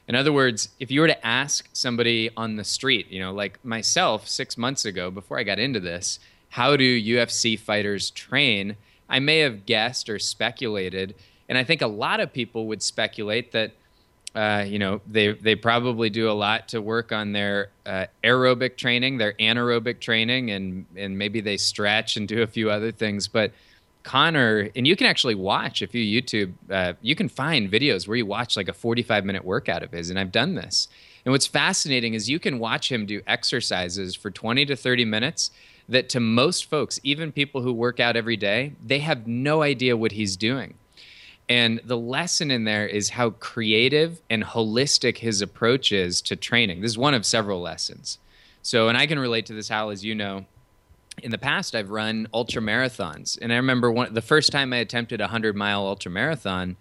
In 0.06 0.14
other 0.14 0.32
words, 0.32 0.68
if 0.78 0.90
you 0.90 1.00
were 1.00 1.08
to 1.08 1.26
ask 1.26 1.68
somebody 1.72 2.30
on 2.36 2.56
the 2.56 2.64
street, 2.64 3.08
you 3.10 3.20
know, 3.20 3.32
like 3.32 3.62
myself 3.64 4.28
six 4.28 4.56
months 4.56 4.84
ago, 4.84 5.10
before 5.10 5.38
I 5.38 5.42
got 5.42 5.58
into 5.58 5.80
this, 5.80 6.20
how 6.50 6.76
do 6.76 7.02
UFC 7.02 7.58
fighters 7.58 8.10
train? 8.10 8.76
I 9.08 9.18
may 9.18 9.38
have 9.38 9.66
guessed 9.66 10.08
or 10.08 10.18
speculated. 10.18 11.14
And 11.48 11.58
I 11.58 11.64
think 11.64 11.82
a 11.82 11.86
lot 11.86 12.20
of 12.20 12.32
people 12.32 12.66
would 12.68 12.82
speculate 12.82 13.52
that 13.52 13.72
uh, 14.34 14.64
you 14.66 14.78
know, 14.78 15.00
they 15.06 15.32
they 15.32 15.54
probably 15.54 16.10
do 16.10 16.28
a 16.28 16.32
lot 16.32 16.68
to 16.68 16.82
work 16.82 17.12
on 17.12 17.32
their 17.32 17.70
uh, 17.86 18.06
aerobic 18.24 18.76
training, 18.76 19.18
their 19.18 19.34
anaerobic 19.34 20.00
training, 20.00 20.50
and 20.50 20.86
and 20.96 21.16
maybe 21.16 21.40
they 21.40 21.56
stretch 21.56 22.16
and 22.16 22.26
do 22.26 22.42
a 22.42 22.46
few 22.46 22.68
other 22.68 22.90
things. 22.90 23.28
But 23.28 23.52
Conor, 24.02 24.70
and 24.74 24.86
you 24.86 24.96
can 24.96 25.06
actually 25.06 25.36
watch 25.36 25.82
if 25.82 25.94
you 25.94 26.22
YouTube, 26.22 26.52
uh, 26.68 26.94
you 27.00 27.14
can 27.14 27.28
find 27.28 27.70
videos 27.70 28.08
where 28.08 28.16
you 28.16 28.26
watch 28.26 28.56
like 28.56 28.68
a 28.68 28.72
45 28.72 29.24
minute 29.24 29.44
workout 29.44 29.84
of 29.84 29.92
his, 29.92 30.10
and 30.10 30.18
I've 30.18 30.32
done 30.32 30.56
this. 30.56 30.88
And 31.24 31.32
what's 31.32 31.46
fascinating 31.46 32.14
is 32.14 32.28
you 32.28 32.40
can 32.40 32.58
watch 32.58 32.90
him 32.90 33.06
do 33.06 33.22
exercises 33.26 34.14
for 34.14 34.30
20 34.30 34.66
to 34.66 34.76
30 34.76 35.04
minutes 35.04 35.52
that 35.88 36.08
to 36.10 36.20
most 36.20 36.68
folks, 36.68 36.98
even 37.02 37.30
people 37.30 37.62
who 37.62 37.72
work 37.72 38.00
out 38.00 38.16
every 38.16 38.36
day, 38.36 38.72
they 38.84 38.98
have 38.98 39.26
no 39.26 39.62
idea 39.62 39.96
what 39.96 40.12
he's 40.12 40.36
doing 40.36 40.74
and 41.48 41.80
the 41.84 41.96
lesson 41.96 42.50
in 42.50 42.64
there 42.64 42.86
is 42.86 43.10
how 43.10 43.30
creative 43.30 44.20
and 44.30 44.44
holistic 44.44 45.18
his 45.18 45.42
approach 45.42 45.92
is 45.92 46.22
to 46.22 46.36
training. 46.36 46.80
This 46.80 46.92
is 46.92 46.98
one 46.98 47.14
of 47.14 47.26
several 47.26 47.60
lessons. 47.60 48.18
So, 48.62 48.88
and 48.88 48.96
I 48.96 49.06
can 49.06 49.18
relate 49.18 49.46
to 49.46 49.52
this, 49.52 49.68
Hal, 49.68 49.90
as 49.90 50.04
you 50.04 50.14
know. 50.14 50.46
In 51.22 51.30
the 51.30 51.38
past, 51.38 51.74
I've 51.74 51.90
run 51.90 52.28
ultra 52.32 52.60
marathons, 52.60 53.38
and 53.40 53.52
I 53.52 53.56
remember 53.56 53.92
one, 53.92 54.14
the 54.14 54.22
first 54.22 54.50
time 54.50 54.72
I 54.72 54.78
attempted 54.78 55.20
a 55.20 55.28
hundred 55.28 55.54
mile 55.54 55.86
ultra 55.86 56.10
marathon. 56.10 56.76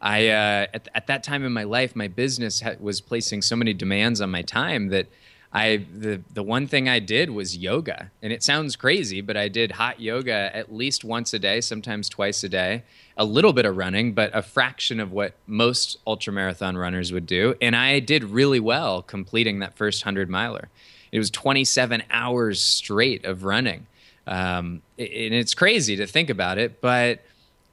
I 0.00 0.28
uh, 0.28 0.66
at, 0.74 0.88
at 0.94 1.06
that 1.06 1.22
time 1.22 1.44
in 1.44 1.52
my 1.52 1.62
life, 1.62 1.94
my 1.94 2.08
business 2.08 2.60
ha- 2.60 2.74
was 2.80 3.00
placing 3.00 3.42
so 3.42 3.54
many 3.54 3.74
demands 3.74 4.20
on 4.20 4.30
my 4.30 4.42
time 4.42 4.88
that 4.88 5.06
I 5.52 5.86
the 5.96 6.20
the 6.32 6.42
one 6.42 6.66
thing 6.66 6.88
I 6.88 6.98
did 6.98 7.30
was 7.30 7.56
yoga, 7.56 8.10
and 8.22 8.32
it 8.32 8.42
sounds 8.42 8.76
crazy, 8.76 9.20
but 9.20 9.36
I 9.36 9.48
did 9.48 9.72
hot 9.72 10.00
yoga 10.00 10.50
at 10.54 10.74
least 10.74 11.04
once 11.04 11.32
a 11.32 11.38
day, 11.38 11.60
sometimes 11.60 12.08
twice 12.08 12.42
a 12.44 12.48
day. 12.48 12.82
A 13.16 13.24
little 13.24 13.52
bit 13.52 13.64
of 13.64 13.76
running, 13.76 14.12
but 14.12 14.30
a 14.34 14.42
fraction 14.42 15.00
of 15.00 15.12
what 15.12 15.34
most 15.46 16.04
ultramarathon 16.06 16.78
runners 16.78 17.12
would 17.12 17.26
do, 17.26 17.54
and 17.62 17.74
I 17.74 18.00
did 18.00 18.24
really 18.24 18.60
well 18.60 19.02
completing 19.02 19.60
that 19.60 19.76
first 19.76 20.02
hundred 20.02 20.28
miler. 20.28 20.68
It 21.12 21.18
was 21.18 21.30
27 21.30 22.02
hours 22.10 22.60
straight 22.60 23.24
of 23.24 23.44
running, 23.44 23.86
um, 24.26 24.82
and 24.98 25.34
it's 25.34 25.54
crazy 25.54 25.96
to 25.96 26.06
think 26.06 26.30
about 26.30 26.58
it, 26.58 26.80
but. 26.80 27.22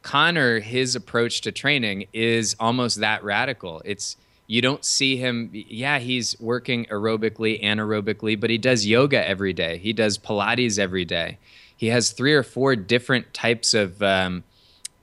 Conor, 0.03 0.59
his 0.59 0.97
approach 0.97 1.39
to 1.39 1.51
training 1.53 2.07
is 2.11 2.57
almost 2.59 2.99
that 2.99 3.23
radical. 3.23 3.81
It's 3.85 4.17
you 4.47 4.61
don't 4.61 4.83
see 4.83 5.17
him 5.17 5.49
yeah 5.53 5.99
he's 5.99 6.39
working 6.39 6.85
aerobically 6.85 7.63
anaerobically 7.63 8.39
but 8.39 8.49
he 8.49 8.57
does 8.57 8.85
yoga 8.85 9.27
every 9.27 9.53
day. 9.53 9.77
He 9.77 9.93
does 9.93 10.17
pilates 10.17 10.77
every 10.77 11.05
day. 11.05 11.37
He 11.75 11.87
has 11.87 12.11
three 12.11 12.33
or 12.33 12.43
four 12.43 12.75
different 12.75 13.33
types 13.33 13.73
of 13.73 14.01
um, 14.01 14.43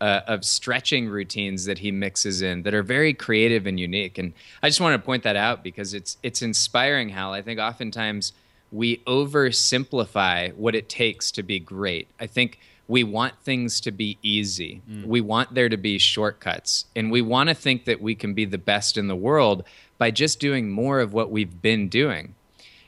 uh, 0.00 0.20
of 0.26 0.44
stretching 0.44 1.08
routines 1.08 1.66
that 1.66 1.78
he 1.78 1.90
mixes 1.90 2.40
in 2.40 2.62
that 2.62 2.72
are 2.72 2.82
very 2.82 3.12
creative 3.12 3.66
and 3.66 3.78
unique. 3.78 4.16
And 4.18 4.32
i 4.62 4.68
just 4.68 4.80
want 4.80 4.94
to 4.94 5.04
point 5.04 5.22
that 5.24 5.36
out 5.36 5.62
because 5.62 5.94
it's 5.94 6.16
it's 6.22 6.42
inspiring 6.42 7.10
hal 7.10 7.32
i 7.32 7.42
think 7.42 7.60
oftentimes 7.60 8.32
we 8.72 8.98
oversimplify 8.98 10.54
what 10.54 10.74
it 10.74 10.88
takes 10.88 11.30
to 11.32 11.42
be 11.42 11.58
great. 11.58 12.08
I 12.20 12.26
think 12.26 12.58
we 12.90 13.04
want 13.04 13.34
things 13.44 13.80
to 13.82 13.92
be 13.92 14.18
easy. 14.20 14.82
Mm. 14.90 15.06
We 15.06 15.20
want 15.20 15.54
there 15.54 15.68
to 15.68 15.76
be 15.76 15.96
shortcuts. 15.96 16.86
And 16.96 17.08
we 17.08 17.22
want 17.22 17.48
to 17.48 17.54
think 17.54 17.84
that 17.84 18.02
we 18.02 18.16
can 18.16 18.34
be 18.34 18.44
the 18.44 18.58
best 18.58 18.98
in 18.98 19.06
the 19.06 19.14
world 19.14 19.62
by 19.96 20.10
just 20.10 20.40
doing 20.40 20.68
more 20.68 20.98
of 20.98 21.12
what 21.12 21.30
we've 21.30 21.62
been 21.62 21.88
doing. 21.88 22.34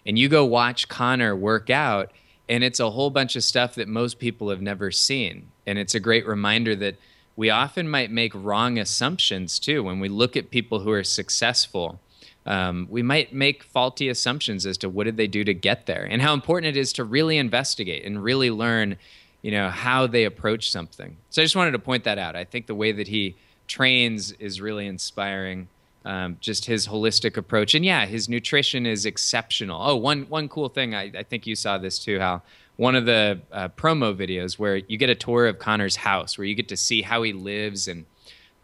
And 0.04 0.18
you 0.18 0.28
go 0.28 0.44
watch 0.44 0.88
Conor 0.88 1.36
work 1.36 1.70
out, 1.70 2.10
and 2.48 2.64
it's 2.64 2.80
a 2.80 2.90
whole 2.90 3.10
bunch 3.10 3.36
of 3.36 3.44
stuff 3.44 3.76
that 3.76 3.86
most 3.86 4.18
people 4.18 4.50
have 4.50 4.60
never 4.60 4.90
seen. 4.90 5.46
And 5.68 5.78
it's 5.78 5.94
a 5.94 6.00
great 6.00 6.26
reminder 6.26 6.74
that 6.74 6.96
we 7.36 7.48
often 7.48 7.88
might 7.88 8.10
make 8.10 8.32
wrong 8.34 8.80
assumptions 8.80 9.60
too. 9.60 9.84
When 9.84 10.00
we 10.00 10.08
look 10.08 10.36
at 10.36 10.50
people 10.50 10.80
who 10.80 10.90
are 10.90 11.04
successful, 11.04 12.00
um, 12.44 12.88
we 12.90 13.04
might 13.04 13.32
make 13.32 13.62
faulty 13.62 14.08
assumptions 14.08 14.66
as 14.66 14.76
to 14.78 14.88
what 14.88 15.04
did 15.04 15.16
they 15.16 15.28
do 15.28 15.44
to 15.44 15.54
get 15.54 15.86
there 15.86 16.04
and 16.10 16.20
how 16.20 16.34
important 16.34 16.76
it 16.76 16.80
is 16.80 16.92
to 16.94 17.04
really 17.04 17.38
investigate 17.38 18.04
and 18.04 18.24
really 18.24 18.50
learn 18.50 18.96
you 19.42 19.50
know 19.50 19.68
how 19.68 20.06
they 20.06 20.24
approach 20.24 20.70
something. 20.70 21.16
So 21.30 21.42
I 21.42 21.44
just 21.44 21.56
wanted 21.56 21.72
to 21.72 21.78
point 21.78 22.04
that 22.04 22.18
out. 22.18 22.36
I 22.36 22.44
think 22.44 22.66
the 22.66 22.74
way 22.74 22.92
that 22.92 23.08
he 23.08 23.36
trains 23.66 24.32
is 24.32 24.60
really 24.60 24.86
inspiring. 24.86 25.68
Um, 26.04 26.36
just 26.40 26.64
his 26.64 26.88
holistic 26.88 27.36
approach, 27.36 27.76
and 27.76 27.84
yeah, 27.84 28.06
his 28.06 28.28
nutrition 28.28 28.86
is 28.86 29.06
exceptional. 29.06 29.80
Oh, 29.80 29.94
one 29.94 30.22
one 30.22 30.48
cool 30.48 30.68
thing 30.68 30.96
I, 30.96 31.12
I 31.16 31.22
think 31.22 31.46
you 31.46 31.54
saw 31.54 31.78
this 31.78 32.00
too, 32.00 32.18
Hal. 32.18 32.42
One 32.76 32.96
of 32.96 33.06
the 33.06 33.40
uh, 33.52 33.68
promo 33.68 34.16
videos 34.16 34.58
where 34.58 34.78
you 34.78 34.96
get 34.96 35.10
a 35.10 35.14
tour 35.14 35.46
of 35.46 35.60
Conor's 35.60 35.94
house, 35.94 36.36
where 36.36 36.44
you 36.44 36.56
get 36.56 36.68
to 36.68 36.76
see 36.76 37.02
how 37.02 37.22
he 37.22 37.32
lives, 37.32 37.86
and 37.86 38.06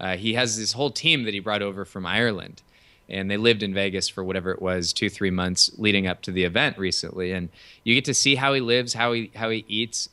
uh, 0.01 0.17
he 0.17 0.35
has 0.35 0.59
this 0.59 0.73
whole 0.73 0.91
team 0.91 1.25
that 1.25 1.35
he 1.35 1.38
brought 1.38 1.62
over 1.62 1.85
from 1.85 2.07
Ireland 2.07 2.62
and 3.09 3.31
they 3.31 3.37
lived 3.37 3.62
in 3.62 3.73
Vegas 3.73 4.09
for 4.09 4.23
whatever 4.23 4.51
it 4.51 4.61
was, 4.61 4.93
two 4.93 5.09
three 5.09 5.31
months 5.31 5.71
leading 5.79 6.07
up 6.07 6.21
to 6.23 6.33
the 6.33 6.45
event 6.45 6.79
recently. 6.79 7.33
And 7.33 7.49
you 7.85 7.95
get 7.95 8.05
to 8.07 8.14
see 8.14 8.35
how 8.35 8.53
he 8.53 8.61
lives, 8.61 8.95
how 8.95 9.12
he 9.12 9.31
how 9.35 9.51
he 9.51 9.64
eats, 9.69 10.09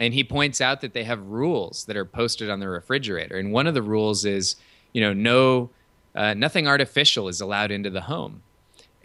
and 0.00 0.14
he 0.14 0.24
points 0.24 0.60
out 0.60 0.80
that 0.80 0.94
they 0.94 1.04
have 1.04 1.24
rules 1.26 1.84
that 1.84 1.96
are 1.96 2.06
posted 2.06 2.50
on 2.50 2.58
the 2.58 2.68
refrigerator. 2.68 3.36
And 3.38 3.52
one 3.52 3.66
of 3.66 3.74
the 3.74 3.82
rules 3.82 4.24
is 4.24 4.56
you 4.92 5.00
know 5.00 5.12
no 5.12 5.70
uh, 6.14 6.34
nothing 6.34 6.66
artificial 6.66 7.28
is 7.28 7.40
allowed 7.40 7.70
into 7.70 7.90
the 7.90 8.00
home. 8.00 8.42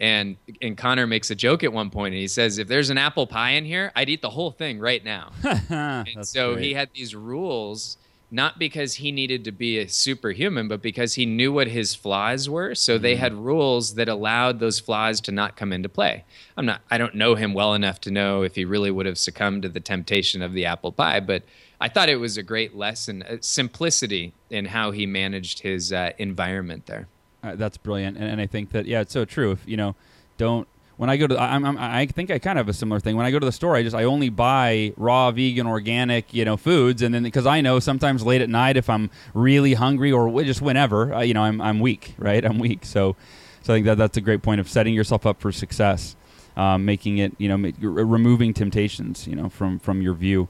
And 0.00 0.36
and 0.60 0.76
conor 0.76 1.06
makes 1.06 1.30
a 1.30 1.34
joke 1.34 1.62
at 1.62 1.72
one 1.72 1.90
point 1.90 2.12
and 2.14 2.20
he 2.20 2.28
says 2.28 2.58
if 2.58 2.68
there's 2.68 2.90
an 2.90 2.98
apple 2.98 3.26
pie 3.26 3.52
in 3.52 3.64
here 3.64 3.92
i'd 3.96 4.10
eat 4.10 4.20
the 4.20 4.30
whole 4.30 4.50
thing 4.50 4.78
right 4.80 5.04
now. 5.04 5.32
And 5.70 6.26
so 6.26 6.54
great. 6.54 6.64
he 6.64 6.74
had 6.74 6.90
these 6.94 7.14
rules 7.14 7.96
not 8.30 8.58
because 8.58 8.94
he 8.94 9.12
needed 9.12 9.44
to 9.44 9.52
be 9.52 9.78
a 9.78 9.88
superhuman, 9.88 10.66
but 10.66 10.82
because 10.82 11.14
he 11.14 11.26
knew 11.26 11.52
what 11.52 11.68
his 11.68 11.94
flaws 11.94 12.48
were. 12.48 12.74
So 12.74 12.94
mm-hmm. 12.94 13.02
they 13.02 13.16
had 13.16 13.34
rules 13.34 13.94
that 13.94 14.08
allowed 14.08 14.58
those 14.58 14.80
flaws 14.80 15.20
to 15.22 15.32
not 15.32 15.56
come 15.56 15.72
into 15.72 15.88
play. 15.88 16.24
I'm 16.56 16.66
not, 16.66 16.80
I 16.90 16.98
don't 16.98 17.14
know 17.14 17.36
him 17.36 17.54
well 17.54 17.74
enough 17.74 18.00
to 18.02 18.10
know 18.10 18.42
if 18.42 18.56
he 18.56 18.64
really 18.64 18.90
would 18.90 19.06
have 19.06 19.18
succumbed 19.18 19.62
to 19.62 19.68
the 19.68 19.80
temptation 19.80 20.42
of 20.42 20.52
the 20.52 20.66
apple 20.66 20.90
pie, 20.90 21.20
but 21.20 21.44
I 21.80 21.88
thought 21.88 22.08
it 22.08 22.16
was 22.16 22.36
a 22.36 22.42
great 22.42 22.74
lesson, 22.74 23.22
uh, 23.22 23.36
simplicity 23.40 24.32
in 24.50 24.66
how 24.66 24.90
he 24.90 25.06
managed 25.06 25.60
his 25.60 25.92
uh, 25.92 26.12
environment 26.18 26.86
there. 26.86 27.06
Uh, 27.42 27.54
that's 27.54 27.76
brilliant, 27.76 28.16
and, 28.16 28.26
and 28.26 28.40
I 28.40 28.46
think 28.46 28.70
that 28.70 28.86
yeah, 28.86 29.02
it's 29.02 29.12
so 29.12 29.24
true. 29.24 29.52
If 29.52 29.68
you 29.68 29.76
know, 29.76 29.94
don't 30.38 30.66
when 30.96 31.10
I 31.10 31.16
go 31.16 31.26
to, 31.26 31.38
I'm, 31.38 31.64
I'm, 31.64 31.78
i 31.78 32.06
think 32.06 32.30
I 32.30 32.38
kind 32.38 32.58
of 32.58 32.66
have 32.66 32.74
a 32.74 32.76
similar 32.76 33.00
thing. 33.00 33.16
When 33.16 33.26
I 33.26 33.30
go 33.30 33.38
to 33.38 33.44
the 33.44 33.52
store, 33.52 33.76
I 33.76 33.82
just 33.82 33.94
I 33.94 34.04
only 34.04 34.30
buy 34.30 34.92
raw, 34.96 35.30
vegan, 35.30 35.66
organic, 35.66 36.32
you 36.32 36.44
know, 36.44 36.56
foods, 36.56 37.02
and 37.02 37.14
then 37.14 37.22
because 37.22 37.46
I 37.46 37.60
know 37.60 37.80
sometimes 37.80 38.24
late 38.24 38.40
at 38.40 38.48
night 38.48 38.76
if 38.76 38.88
I'm 38.88 39.10
really 39.34 39.74
hungry 39.74 40.10
or 40.10 40.42
just 40.42 40.62
whenever, 40.62 41.12
uh, 41.14 41.20
you 41.20 41.34
know, 41.34 41.42
I'm 41.42 41.60
I'm 41.60 41.80
weak, 41.80 42.14
right? 42.18 42.44
I'm 42.44 42.58
weak, 42.58 42.84
so 42.86 43.14
so 43.62 43.74
I 43.74 43.76
think 43.76 43.86
that 43.86 43.98
that's 43.98 44.16
a 44.16 44.22
great 44.22 44.42
point 44.42 44.60
of 44.60 44.68
setting 44.68 44.94
yourself 44.94 45.26
up 45.26 45.40
for 45.40 45.52
success, 45.52 46.16
um, 46.56 46.84
making 46.84 47.18
it, 47.18 47.34
you 47.36 47.48
know, 47.48 47.58
make, 47.58 47.74
removing 47.80 48.54
temptations, 48.54 49.26
you 49.26 49.36
know, 49.36 49.50
from 49.50 49.78
from 49.78 50.00
your 50.00 50.14
view. 50.14 50.48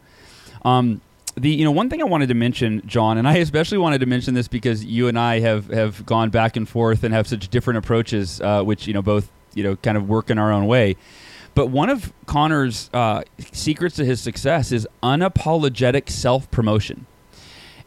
Um, 0.65 1.01
the 1.37 1.51
you 1.51 1.65
know 1.65 1.73
one 1.73 1.91
thing 1.91 2.01
I 2.01 2.05
wanted 2.05 2.29
to 2.29 2.35
mention, 2.35 2.83
John, 2.87 3.19
and 3.19 3.27
I 3.27 3.39
especially 3.39 3.79
wanted 3.79 3.99
to 3.99 4.07
mention 4.07 4.35
this 4.35 4.47
because 4.47 4.85
you 4.85 5.09
and 5.09 5.19
I 5.19 5.41
have 5.41 5.67
have 5.69 6.07
gone 6.07 6.31
back 6.31 6.57
and 6.57 6.69
forth 6.69 7.03
and 7.03 7.13
have 7.13 7.27
such 7.27 7.49
different 7.49 7.79
approaches, 7.79 8.41
uh, 8.41 8.63
which 8.63 8.87
you 8.87 8.95
know 8.95 9.03
both 9.03 9.29
you 9.57 9.65
know 9.65 9.75
kind 9.77 9.97
of 9.97 10.09
work 10.09 10.31
in 10.31 10.39
our 10.39 10.53
own 10.53 10.67
way. 10.67 10.97
But 11.57 11.69
one 11.69 11.89
of 11.89 12.13
Conor's 12.27 12.91
uh, 12.93 13.23
secrets 13.51 13.97
to 13.97 14.05
his 14.05 14.21
success 14.21 14.71
is 14.71 14.87
unapologetic 15.03 16.11
self 16.11 16.49
promotion 16.51 17.07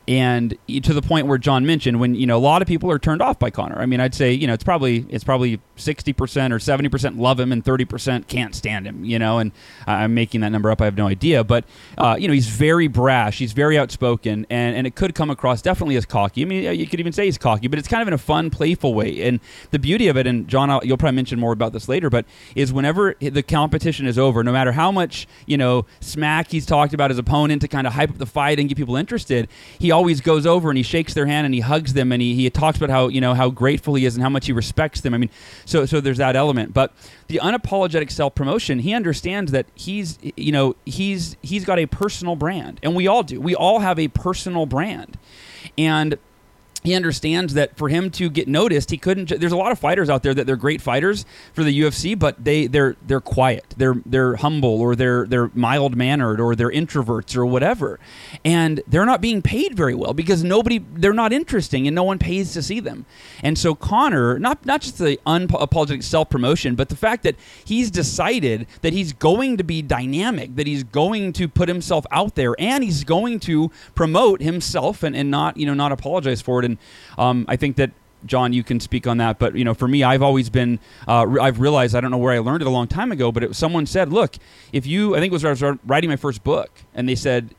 and 0.10 0.58
to 0.68 0.92
the 0.92 1.04
point 1.04 1.28
where 1.28 1.38
John 1.38 1.68
mentioned 1.68 2.00
when 2.00 2.16
you 2.16 2.26
know 2.26 2.36
a 2.36 2.40
lot 2.40 2.64
of 2.64 2.68
people 2.68 2.90
are 2.90 2.98
turned 2.98 3.22
off 3.22 3.38
by 3.38 3.52
Conor. 3.52 3.80
I 3.80 3.86
mean, 3.86 4.00
I'd 4.00 4.16
say 4.16 4.34
you 4.34 4.48
know 4.48 4.54
it's 4.54 4.64
probably 4.64 5.06
it's 5.08 5.24
probably 5.24 5.62
sixty 5.76 6.14
percent 6.14 6.52
or 6.52 6.58
seventy 6.58 6.90
percent 6.90 7.20
love 7.20 7.40
him 7.40 7.52
and 7.52 7.64
thirty 7.64 7.86
percent 7.86 8.28
can't 8.28 8.56
stand 8.56 8.88
him. 8.88 9.06
You 9.06 9.20
know, 9.20 9.38
and 9.38 9.52
I'm 9.86 10.16
making 10.16 10.42
that 10.42 10.50
number 10.50 10.72
up. 10.72 10.82
I 10.82 10.86
have 10.86 10.98
no 10.98 11.06
idea, 11.06 11.44
but 11.44 11.64
uh, 12.00 12.18
you 12.20 12.28
know 12.28 12.34
he's 12.34 12.48
very 12.48 12.88
brash, 12.88 13.38
he's 13.38 13.54
very 13.54 13.78
outspoken, 13.78 14.48
and 14.50 14.76
and 14.76 14.88
it 14.88 14.96
could 14.96 15.14
come 15.14 15.30
across 15.30 15.62
definitely 15.62 15.96
as 15.96 16.08
cocky. 16.08 16.42
I 16.42 16.46
mean, 16.46 16.76
you 16.76 16.88
could 16.88 17.00
even 17.00 17.14
say 17.14 17.26
he's 17.26 17.38
cocky, 17.38 17.68
but 17.68 17.78
it's 17.78 17.88
kind 17.88 18.02
of 18.02 18.08
in 18.08 18.14
a 18.16 18.18
fun, 18.18 18.50
playful 18.50 18.96
way. 18.96 19.22
And 19.22 19.40
the 19.70 19.80
beauty 19.80 20.08
of 20.08 20.18
it, 20.18 20.26
and 20.26 20.48
John, 20.48 20.72
I'll, 20.72 20.84
you'll 20.84 20.98
probably 20.98 21.18
mention 21.18 21.40
more 21.40 21.54
about 21.54 21.72
this 21.72 21.88
later, 21.88 22.10
but 22.10 22.26
is 22.56 22.74
whenever 22.74 23.16
the 23.22 23.44
competition 23.44 24.08
is 24.08 24.18
over, 24.18 24.44
no 24.44 24.52
matter 24.52 24.72
how 24.72 24.92
much 24.92 25.28
you 25.46 25.58
know 25.58 25.86
smack 26.00 26.50
he's 26.50 26.66
talked 26.66 26.96
about 26.96 27.12
his 27.12 27.20
opponent 27.20 27.62
to 27.62 27.68
kind 27.68 27.86
of 27.86 27.94
hype 27.94 28.10
up 28.10 28.18
the 28.18 28.26
fight 28.26 28.60
and 28.60 28.70
get 28.70 28.76
people 28.76 28.96
interested, 28.96 29.48
he 29.78 29.92
always 30.00 30.22
goes 30.22 30.46
over 30.46 30.70
and 30.70 30.78
he 30.78 30.84
shakes 30.84 31.14
their 31.14 31.26
hand 31.26 31.44
and 31.44 31.54
he 31.54 31.60
hugs 31.60 31.92
them 31.92 32.14
and 32.14 32.22
he, 32.22 32.34
he 32.34 32.50
talks 32.50 32.78
about 32.78 32.90
how 32.90 33.10
you 33.10 33.20
know 33.20 33.34
how 33.34 33.50
grateful 33.50 33.96
he 33.96 34.06
is 34.06 34.16
and 34.16 34.24
how 34.24 34.30
much 34.30 34.46
he 34.46 34.54
respects 34.54 35.02
them. 35.02 35.14
I 35.14 35.18
mean, 35.18 35.30
so 35.66 35.86
so 35.86 36.00
there's 36.00 36.20
that 36.20 36.38
element. 36.38 36.74
But 36.74 36.94
the 37.28 37.42
unapologetic 37.44 38.10
self 38.10 38.34
promotion, 38.34 38.80
he 38.80 38.94
understands 38.94 39.52
that 39.52 39.66
he's 39.76 40.18
you 40.38 40.54
know 40.54 40.78
he's 40.86 41.36
he's 41.42 41.66
got 41.66 41.80
a 41.80 41.86
personal 41.86 42.38
brand, 42.38 42.80
and 42.82 42.96
we 42.96 43.08
all 43.08 43.24
do. 43.24 43.42
We 43.42 43.56
all 43.56 43.80
have 43.80 44.00
a 44.00 44.08
personal 44.08 44.66
brand, 44.66 45.18
and 45.78 46.18
he 46.84 46.96
understands 46.96 47.54
that 47.56 47.76
for 47.78 47.90
him 47.90 48.10
to 48.12 48.30
get 48.30 48.48
noticed, 48.48 48.90
he 48.90 48.98
couldn't. 48.98 49.30
There's 49.38 49.52
a 49.52 49.58
lot 49.58 49.72
of 49.72 49.80
fighters 49.80 50.10
out 50.10 50.24
there 50.24 50.34
that 50.34 50.48
they're 50.48 50.56
great 50.56 50.82
fighters 50.82 51.26
for 51.54 51.64
the 51.64 51.78
UFC, 51.78 52.18
but 52.18 52.42
they 52.44 52.68
they're 52.68 52.96
they're 53.06 53.20
quiet, 53.20 53.76
they're 53.78 54.02
they're 54.06 54.38
humble, 54.38 54.80
or 54.80 54.96
they're 54.96 55.26
they're 55.26 55.52
mild 55.54 55.98
mannered, 55.98 56.40
or 56.40 56.56
they're 56.56 56.72
introverts, 56.72 57.36
or 57.36 57.46
whatever, 57.46 58.00
and 58.46 58.82
they're 58.88 59.06
not 59.06 59.20
being 59.20 59.42
paid 59.42 59.76
very 59.76 59.94
well 59.94 60.14
because 60.14 60.44
nobody 60.44 60.80
they're 60.94 61.12
not 61.12 61.34
interesting 61.34 61.86
and 61.86 61.96
no 61.96 62.04
one 62.04 62.18
pays 62.18 62.54
to 62.54 62.62
see 62.62 62.80
them. 62.80 63.06
And 63.44 63.58
so 63.58 63.76
Conor, 63.76 64.40
not 64.40 64.66
not 64.66 64.82
just 64.82 65.00
the 65.00 65.20
unapologetic 65.28 66.04
self 66.04 66.30
promotion, 66.30 66.76
but 66.76 66.88
the 66.88 66.96
fact 66.96 67.24
that 67.24 67.36
he's 67.66 67.92
decided 67.92 68.68
that 68.82 68.94
he's 68.94 69.12
going 69.12 69.58
to 69.58 69.66
be 69.66 69.82
dynamic, 69.82 70.56
that 70.56 70.66
he's 70.66 70.84
going 70.86 71.34
to 71.34 71.50
put 71.50 71.68
himself 71.68 72.06
out 72.10 72.36
there, 72.36 72.56
and 72.58 72.86
he's 72.86 73.04
going 73.04 73.42
to 73.42 73.70
promote 73.96 74.42
himself 74.42 75.04
and, 75.04 75.14
and 75.14 75.30
not 75.30 75.58
you 75.58 75.66
know 75.66 75.74
not 75.74 75.92
apologize 75.92 76.42
for 76.42 76.64
it 76.64 76.69
and 76.70 76.78
um, 77.18 77.46
I 77.48 77.56
think 77.56 77.76
that 77.78 77.92
John, 78.26 78.54
you 78.54 78.64
can 78.64 78.80
speak 78.80 79.08
on 79.08 79.18
that. 79.18 79.40
But 79.40 79.56
you 79.56 79.64
know, 79.64 79.74
for 79.74 79.88
me, 79.88 80.04
I've 80.04 80.22
always 80.22 80.50
been. 80.50 80.80
Uh, 81.08 81.38
I've 81.42 81.60
realized 81.60 81.96
I 81.96 82.02
don't 82.02 82.12
know 82.12 82.18
where 82.18 82.34
I 82.34 82.40
learned 82.40 82.62
it 82.62 82.68
a 82.68 82.72
long 82.72 82.88
time 82.88 83.12
ago, 83.12 83.32
but 83.32 83.44
it, 83.44 83.56
someone 83.56 83.86
said, 83.86 84.12
"Look, 84.12 84.36
if 84.74 84.86
you," 84.86 85.16
I 85.16 85.20
think 85.20 85.32
it 85.32 85.34
was 85.34 85.46
I 85.46 85.50
was 85.50 85.80
writing 85.86 86.10
my 86.10 86.16
first 86.16 86.44
book, 86.44 86.70
and 86.94 87.08
they 87.08 87.16
said, 87.16 87.56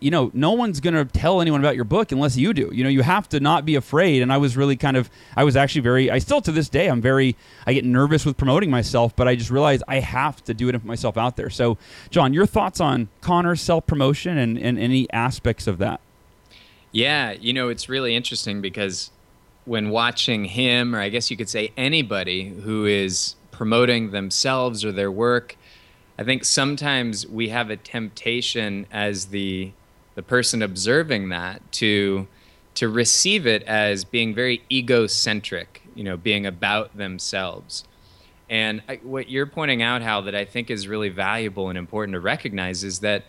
"You 0.00 0.10
know, 0.10 0.30
no 0.34 0.52
one's 0.52 0.80
going 0.80 0.94
to 0.94 1.04
tell 1.06 1.40
anyone 1.40 1.60
about 1.60 1.76
your 1.76 1.84
book 1.84 2.12
unless 2.12 2.36
you 2.36 2.52
do. 2.52 2.70
You 2.72 2.84
know, 2.84 2.90
you 2.90 3.02
have 3.02 3.28
to 3.30 3.40
not 3.40 3.64
be 3.64 3.74
afraid." 3.74 4.20
And 4.20 4.32
I 4.32 4.36
was 4.36 4.56
really 4.56 4.76
kind 4.76 4.96
of, 4.96 5.08
I 5.34 5.44
was 5.44 5.56
actually 5.56 5.82
very. 5.82 6.10
I 6.10 6.18
still 6.18 6.42
to 6.42 6.52
this 6.52 6.68
day, 6.68 6.88
I'm 6.88 7.00
very. 7.00 7.34
I 7.66 7.72
get 7.72 7.84
nervous 7.84 8.26
with 8.26 8.36
promoting 8.36 8.70
myself, 8.70 9.16
but 9.16 9.28
I 9.28 9.34
just 9.34 9.50
realized 9.50 9.82
I 9.88 10.00
have 10.00 10.44
to 10.44 10.54
do 10.54 10.68
it 10.68 10.74
and 10.74 10.82
put 10.82 10.88
myself 10.88 11.16
out 11.16 11.36
there. 11.36 11.50
So, 11.50 11.78
John, 12.10 12.34
your 12.34 12.46
thoughts 12.46 12.80
on 12.80 13.08
Conor's 13.22 13.62
self 13.62 13.86
promotion 13.86 14.36
and, 14.36 14.58
and 14.58 14.78
any 14.78 15.10
aspects 15.10 15.66
of 15.66 15.78
that? 15.78 16.00
Yeah, 16.92 17.32
you 17.32 17.52
know, 17.52 17.68
it's 17.68 17.88
really 17.88 18.14
interesting 18.14 18.60
because 18.60 19.10
when 19.64 19.90
watching 19.90 20.44
him, 20.44 20.94
or 20.94 21.00
I 21.00 21.08
guess 21.08 21.30
you 21.30 21.36
could 21.36 21.48
say 21.48 21.72
anybody 21.76 22.48
who 22.50 22.84
is 22.84 23.36
promoting 23.62 24.10
themselves 24.10 24.84
or 24.84 24.90
their 24.90 25.12
work. 25.12 25.56
I 26.18 26.24
think 26.24 26.44
sometimes 26.44 27.26
we 27.28 27.50
have 27.50 27.70
a 27.70 27.76
temptation 27.76 28.86
as 28.90 29.26
the 29.26 29.70
the 30.14 30.22
person 30.22 30.62
observing 30.62 31.28
that 31.28 31.62
to 31.72 32.26
to 32.74 32.88
receive 32.88 33.46
it 33.46 33.62
as 33.62 34.04
being 34.04 34.34
very 34.34 34.62
egocentric, 34.72 35.82
you 35.94 36.02
know, 36.02 36.16
being 36.16 36.44
about 36.44 36.96
themselves. 36.96 37.84
And 38.50 38.82
I, 38.88 38.96
what 38.96 39.30
you're 39.30 39.46
pointing 39.46 39.82
out, 39.82 40.02
Hal, 40.02 40.22
that 40.22 40.34
I 40.34 40.44
think 40.44 40.70
is 40.70 40.88
really 40.88 41.08
valuable 41.08 41.68
and 41.68 41.78
important 41.78 42.14
to 42.14 42.20
recognize 42.20 42.82
is 42.82 42.98
that 43.00 43.24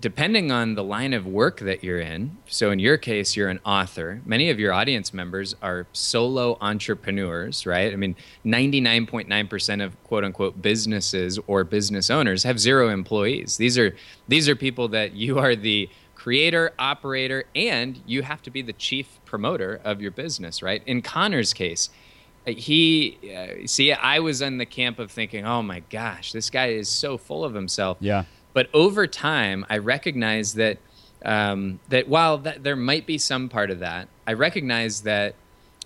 depending 0.00 0.52
on 0.52 0.74
the 0.74 0.84
line 0.84 1.12
of 1.12 1.26
work 1.26 1.58
that 1.60 1.82
you're 1.82 2.00
in, 2.00 2.36
so 2.46 2.70
in 2.70 2.78
your 2.78 2.96
case, 2.96 3.36
you're 3.36 3.48
an 3.48 3.58
author. 3.64 4.20
Many 4.24 4.48
of 4.50 4.60
your 4.60 4.72
audience 4.72 5.12
members 5.12 5.56
are 5.60 5.86
solo 5.92 6.56
entrepreneurs, 6.60 7.66
right? 7.66 7.92
I 7.92 7.96
mean, 7.96 8.14
99.9% 8.44 9.84
of 9.84 10.02
quote 10.04 10.24
unquote 10.24 10.62
businesses 10.62 11.38
or 11.46 11.64
business 11.64 12.10
owners 12.10 12.44
have 12.44 12.60
zero 12.60 12.88
employees. 12.90 13.56
These 13.56 13.76
are 13.76 13.94
these 14.28 14.48
are 14.48 14.54
people 14.54 14.88
that 14.88 15.14
you 15.14 15.38
are 15.38 15.56
the 15.56 15.88
creator, 16.14 16.72
operator, 16.78 17.44
and 17.54 18.00
you 18.06 18.22
have 18.22 18.42
to 18.42 18.50
be 18.50 18.62
the 18.62 18.72
chief 18.72 19.18
promoter 19.24 19.80
of 19.84 20.00
your 20.00 20.10
business, 20.10 20.62
right? 20.62 20.82
In 20.86 21.02
Conor's 21.02 21.52
case, 21.52 21.90
uh, 22.46 22.52
he 22.52 23.18
uh, 23.36 23.66
see 23.66 23.92
I 23.92 24.20
was 24.20 24.42
in 24.42 24.58
the 24.58 24.66
camp 24.66 25.00
of 25.00 25.10
thinking, 25.10 25.44
"Oh 25.44 25.62
my 25.62 25.80
gosh, 25.90 26.30
this 26.30 26.50
guy 26.50 26.68
is 26.68 26.88
so 26.88 27.18
full 27.18 27.44
of 27.44 27.54
himself." 27.54 27.98
Yeah 28.00 28.24
but 28.52 28.68
over 28.74 29.06
time, 29.06 29.64
I 29.68 29.78
recognize 29.78 30.54
that 30.54 30.78
um, 31.24 31.80
that 31.88 32.08
while 32.08 32.38
there 32.38 32.76
might 32.76 33.06
be 33.06 33.18
some 33.18 33.48
part 33.48 33.70
of 33.70 33.80
that, 33.80 34.08
I 34.26 34.32
recognize 34.34 35.02
that 35.02 35.34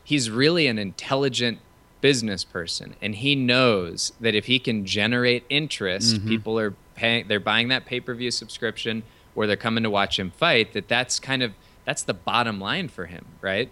he's 0.05 0.31
really 0.31 0.66
an 0.66 0.79
intelligent 0.79 1.59
business 2.01 2.44
person, 2.44 2.96
and 3.01 3.14
he 3.14 3.35
knows 3.35 4.12
that 4.20 4.35
if 4.35 4.46
he 4.46 4.59
can 4.59 4.85
generate 4.85 5.44
interest, 5.48 6.16
mm-hmm. 6.16 6.29
people 6.29 6.59
are 6.59 6.75
paying, 6.94 7.29
they're 7.29 7.40
buying 7.40 7.68
that 7.68 7.87
pay 7.87 8.01
per 8.01 8.14
view 8.14 8.31
subscription, 8.31 9.03
or 9.35 9.46
they're 9.46 9.57
coming 9.57 9.83
to 9.85 9.90
watch 9.90 10.18
him 10.18 10.31
fight. 10.31 10.72
That 10.72 10.88
that's 10.88 11.18
kind 11.18 11.42
of 11.42 11.53
that's 11.85 12.03
the 12.03 12.14
bottom 12.14 12.61
line 12.61 12.88
for 12.88 13.07
him, 13.07 13.27
right? 13.40 13.70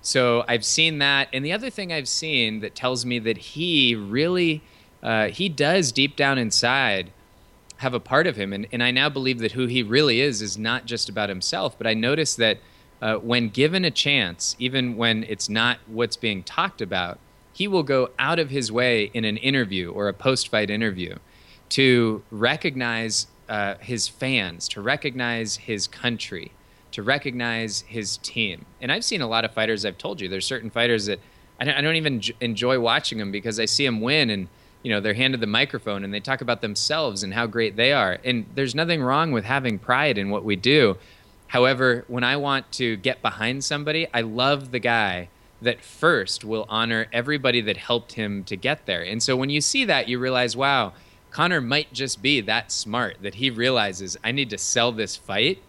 So 0.00 0.44
I've 0.48 0.64
seen 0.64 0.98
that, 0.98 1.28
and 1.32 1.44
the 1.44 1.52
other 1.52 1.70
thing 1.70 1.92
I've 1.92 2.08
seen 2.08 2.60
that 2.60 2.74
tells 2.74 3.06
me 3.06 3.18
that 3.20 3.38
he 3.38 3.94
really 3.94 4.62
uh, 5.02 5.28
he 5.28 5.48
does 5.48 5.92
deep 5.92 6.16
down 6.16 6.38
inside 6.38 7.12
have 7.82 7.94
a 7.94 8.00
part 8.00 8.26
of 8.26 8.36
him. 8.36 8.52
And, 8.52 8.66
and 8.72 8.82
I 8.82 8.90
now 8.90 9.08
believe 9.08 9.40
that 9.40 9.52
who 9.52 9.66
he 9.66 9.82
really 9.82 10.20
is 10.20 10.40
is 10.40 10.56
not 10.56 10.86
just 10.86 11.08
about 11.08 11.28
himself, 11.28 11.76
but 11.76 11.86
I 11.86 11.94
notice 11.94 12.34
that 12.36 12.58
uh, 13.02 13.16
when 13.16 13.48
given 13.48 13.84
a 13.84 13.90
chance, 13.90 14.56
even 14.58 14.96
when 14.96 15.24
it's 15.24 15.48
not 15.48 15.78
what's 15.86 16.16
being 16.16 16.42
talked 16.44 16.80
about, 16.80 17.18
he 17.52 17.68
will 17.68 17.82
go 17.82 18.10
out 18.18 18.38
of 18.38 18.50
his 18.50 18.72
way 18.72 19.10
in 19.12 19.24
an 19.24 19.36
interview 19.36 19.90
or 19.90 20.08
a 20.08 20.14
post 20.14 20.48
fight 20.48 20.70
interview 20.70 21.16
to 21.70 22.22
recognize 22.30 23.26
uh, 23.48 23.74
his 23.80 24.08
fans, 24.08 24.68
to 24.68 24.80
recognize 24.80 25.56
his 25.56 25.86
country, 25.86 26.52
to 26.92 27.02
recognize 27.02 27.80
his 27.88 28.18
team. 28.18 28.64
And 28.80 28.92
I've 28.92 29.04
seen 29.04 29.20
a 29.20 29.26
lot 29.26 29.44
of 29.44 29.52
fighters, 29.52 29.84
I've 29.84 29.98
told 29.98 30.20
you, 30.20 30.28
there's 30.28 30.46
certain 30.46 30.70
fighters 30.70 31.06
that 31.06 31.18
I 31.60 31.64
don't, 31.64 31.74
I 31.74 31.80
don't 31.80 31.96
even 31.96 32.22
enjoy 32.40 32.78
watching 32.78 33.18
them 33.18 33.32
because 33.32 33.58
I 33.58 33.64
see 33.66 33.84
them 33.84 34.00
win 34.00 34.30
and 34.30 34.48
you 34.82 34.90
know 34.90 35.00
they're 35.00 35.14
handed 35.14 35.40
the 35.40 35.46
microphone 35.46 36.04
and 36.04 36.12
they 36.12 36.20
talk 36.20 36.40
about 36.40 36.60
themselves 36.60 37.22
and 37.22 37.34
how 37.34 37.46
great 37.46 37.76
they 37.76 37.92
are. 37.92 38.18
And 38.24 38.46
there's 38.54 38.74
nothing 38.74 39.02
wrong 39.02 39.32
with 39.32 39.44
having 39.44 39.78
pride 39.78 40.18
in 40.18 40.30
what 40.30 40.44
we 40.44 40.56
do. 40.56 40.96
However 41.48 42.04
when 42.08 42.24
i 42.24 42.36
want 42.36 42.70
to 42.72 42.96
get 42.96 43.20
behind 43.20 43.62
somebody 43.62 44.08
i 44.14 44.22
love 44.22 44.70
the 44.70 44.78
guy 44.78 45.28
that 45.60 45.84
first 45.84 46.44
will 46.44 46.66
honor 46.68 47.06
everybody 47.12 47.60
that 47.60 47.76
helped 47.76 48.14
him 48.14 48.42
to 48.42 48.56
get 48.56 48.86
there. 48.86 49.02
And 49.02 49.22
so 49.22 49.36
when 49.36 49.50
you 49.50 49.60
see 49.60 49.84
that 49.84 50.08
you 50.08 50.18
realize 50.18 50.56
wow 50.56 50.92
conor 51.30 51.60
might 51.60 51.92
just 51.92 52.22
be 52.22 52.40
that 52.40 52.72
smart 52.72 53.18
that 53.22 53.34
he 53.34 53.50
realizes 53.50 54.16
i 54.24 54.32
need 54.32 54.50
to 54.50 54.58
sell 54.58 54.92
this 54.92 55.16
fight. 55.16 55.62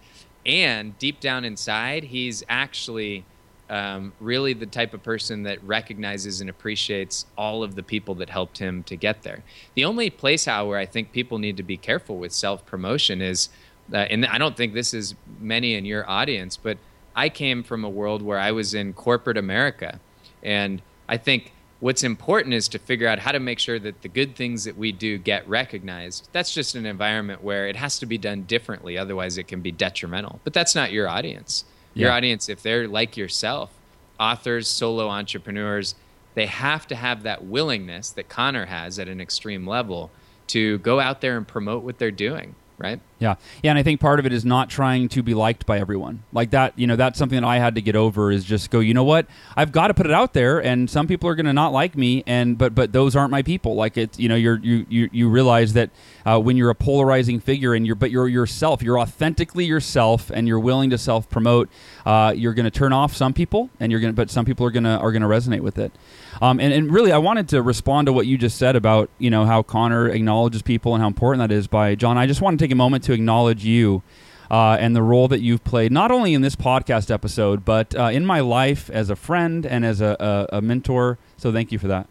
And 0.45 0.97
deep 0.97 1.19
down 1.19 1.43
inside 1.43 2.05
he's 2.05 2.43
actually 2.47 3.25
um, 3.69 4.13
really 4.19 4.53
the 4.53 4.65
type 4.65 4.93
of 4.93 5.03
person 5.03 5.43
that 5.43 5.63
recognizes 5.63 6.41
and 6.41 6.49
appreciates 6.49 7.25
all 7.37 7.63
of 7.63 7.75
the 7.75 7.83
people 7.83 8.15
that 8.15 8.29
helped 8.29 8.57
him 8.57 8.83
to 8.83 8.95
get 8.95 9.23
there. 9.23 9.43
The 9.75 9.85
only 9.85 10.09
place, 10.09 10.45
however, 10.45 10.77
I 10.77 10.85
think 10.85 11.11
people 11.11 11.39
need 11.39 11.57
to 11.57 11.63
be 11.63 11.77
careful 11.77 12.17
with 12.17 12.31
self 12.31 12.65
promotion 12.65 13.21
is, 13.21 13.49
uh, 13.91 13.97
and 13.97 14.25
I 14.25 14.37
don't 14.37 14.57
think 14.57 14.73
this 14.73 14.93
is 14.93 15.15
many 15.39 15.75
in 15.75 15.85
your 15.85 16.09
audience, 16.09 16.57
but 16.57 16.77
I 17.15 17.29
came 17.29 17.63
from 17.63 17.83
a 17.83 17.89
world 17.89 18.21
where 18.21 18.39
I 18.39 18.51
was 18.51 18.73
in 18.73 18.93
corporate 18.93 19.37
America. 19.37 19.99
And 20.41 20.81
I 21.07 21.17
think 21.17 21.53
what's 21.79 22.03
important 22.03 22.53
is 22.53 22.67
to 22.69 22.79
figure 22.79 23.07
out 23.07 23.19
how 23.19 23.31
to 23.31 23.39
make 23.39 23.59
sure 23.59 23.79
that 23.79 24.01
the 24.01 24.07
good 24.09 24.35
things 24.35 24.63
that 24.65 24.77
we 24.77 24.91
do 24.91 25.17
get 25.17 25.47
recognized. 25.47 26.27
That's 26.31 26.53
just 26.53 26.75
an 26.75 26.85
environment 26.85 27.43
where 27.43 27.67
it 27.67 27.75
has 27.75 27.99
to 27.99 28.05
be 28.05 28.17
done 28.17 28.43
differently, 28.43 28.97
otherwise, 28.97 29.37
it 29.37 29.47
can 29.47 29.61
be 29.61 29.71
detrimental. 29.71 30.39
But 30.43 30.53
that's 30.53 30.75
not 30.75 30.91
your 30.91 31.07
audience 31.07 31.65
your 31.93 32.09
yeah. 32.09 32.15
audience, 32.15 32.49
if 32.49 32.61
they're 32.61 32.87
like 32.87 33.17
yourself, 33.17 33.71
authors, 34.19 34.67
solo 34.67 35.09
entrepreneurs, 35.09 35.95
they 36.35 36.45
have 36.47 36.87
to 36.87 36.95
have 36.95 37.23
that 37.23 37.45
willingness 37.45 38.09
that 38.11 38.29
Conor 38.29 38.65
has 38.65 38.97
at 38.99 39.07
an 39.07 39.21
extreme 39.21 39.67
level 39.67 40.11
to 40.47 40.79
go 40.79 40.99
out 40.99 41.21
there 41.21 41.37
and 41.37 41.47
promote 41.47 41.83
what 41.83 41.99
they're 41.99 42.11
doing 42.11 42.55
right? 42.77 42.99
Yeah, 43.23 43.35
yeah, 43.63 43.71
and 43.71 43.79
I 43.79 43.83
think 43.83 44.01
part 44.01 44.19
of 44.19 44.25
it 44.25 44.33
is 44.33 44.43
not 44.43 44.69
trying 44.69 45.07
to 45.07 45.23
be 45.23 45.33
liked 45.33 45.65
by 45.65 45.79
everyone. 45.79 46.23
Like 46.33 46.49
that, 46.51 46.77
you 46.77 46.87
know, 46.87 46.97
that's 46.97 47.17
something 47.17 47.39
that 47.39 47.47
I 47.47 47.57
had 47.57 47.75
to 47.75 47.81
get 47.81 47.95
over. 47.95 48.31
Is 48.31 48.43
just 48.43 48.69
go, 48.69 48.81
you 48.81 48.93
know 48.93 49.05
what? 49.05 49.27
I've 49.55 49.71
got 49.71 49.87
to 49.87 49.93
put 49.93 50.05
it 50.05 50.11
out 50.11 50.33
there, 50.33 50.61
and 50.61 50.89
some 50.89 51.07
people 51.07 51.29
are 51.29 51.35
going 51.35 51.45
to 51.45 51.53
not 51.53 51.71
like 51.71 51.95
me, 51.95 52.25
and 52.27 52.57
but 52.57 52.75
but 52.75 52.91
those 52.91 53.15
aren't 53.15 53.31
my 53.31 53.41
people. 53.41 53.75
Like 53.75 53.95
it's, 53.95 54.19
you 54.19 54.27
know, 54.27 54.35
you're 54.35 54.59
you 54.59 54.85
you 54.89 55.09
you 55.13 55.29
realize 55.29 55.71
that 55.71 55.91
uh, 56.25 56.37
when 56.37 56.57
you're 56.57 56.69
a 56.69 56.75
polarizing 56.75 57.39
figure 57.39 57.73
and 57.73 57.85
you're 57.85 57.95
but 57.95 58.11
you're 58.11 58.27
yourself, 58.27 58.83
you're 58.83 58.99
authentically 58.99 59.63
yourself, 59.63 60.29
and 60.29 60.45
you're 60.45 60.59
willing 60.59 60.89
to 60.89 60.97
self 60.97 61.29
promote. 61.29 61.69
Uh, 62.05 62.33
you're 62.35 62.53
going 62.53 62.65
to 62.65 62.71
turn 62.71 62.91
off 62.91 63.15
some 63.15 63.31
people, 63.31 63.69
and 63.79 63.89
you're 63.89 64.01
going 64.01 64.11
to, 64.11 64.15
but 64.17 64.29
some 64.31 64.43
people 64.43 64.65
are 64.65 64.71
going 64.71 64.83
to 64.83 64.97
are 64.97 65.13
going 65.13 65.21
to 65.21 65.29
resonate 65.29 65.61
with 65.61 65.77
it. 65.77 65.93
Um, 66.41 66.59
and, 66.59 66.73
and 66.73 66.91
really, 66.91 67.13
I 67.13 67.19
wanted 67.19 67.47
to 67.49 67.61
respond 67.61 68.07
to 68.07 68.13
what 68.13 68.27
you 68.27 68.37
just 68.37 68.57
said 68.57 68.75
about 68.75 69.09
you 69.17 69.29
know 69.29 69.45
how 69.45 69.63
Conor 69.63 70.09
acknowledges 70.09 70.61
people 70.61 70.93
and 70.93 71.01
how 71.01 71.07
important 71.07 71.47
that 71.47 71.55
is. 71.55 71.67
By 71.67 71.95
John, 71.95 72.17
I 72.17 72.27
just 72.27 72.41
want 72.41 72.59
to 72.59 72.63
take 72.63 72.71
a 72.71 72.75
moment 72.75 73.05
to 73.05 73.12
acknowledge 73.13 73.63
you 73.63 74.03
uh, 74.51 74.77
and 74.79 74.95
the 74.95 75.01
role 75.01 75.27
that 75.29 75.41
you've 75.41 75.63
played, 75.63 75.91
not 75.91 76.11
only 76.11 76.33
in 76.33 76.41
this 76.41 76.55
podcast 76.55 77.09
episode, 77.09 77.63
but 77.65 77.95
uh, 77.95 78.05
in 78.05 78.25
my 78.25 78.39
life 78.41 78.89
as 78.89 79.09
a 79.09 79.15
friend 79.15 79.65
and 79.65 79.85
as 79.85 80.01
a, 80.01 80.47
a, 80.51 80.57
a 80.57 80.61
mentor. 80.61 81.17
So 81.37 81.51
thank 81.51 81.71
you 81.71 81.79
for 81.79 81.87
that. 81.87 82.07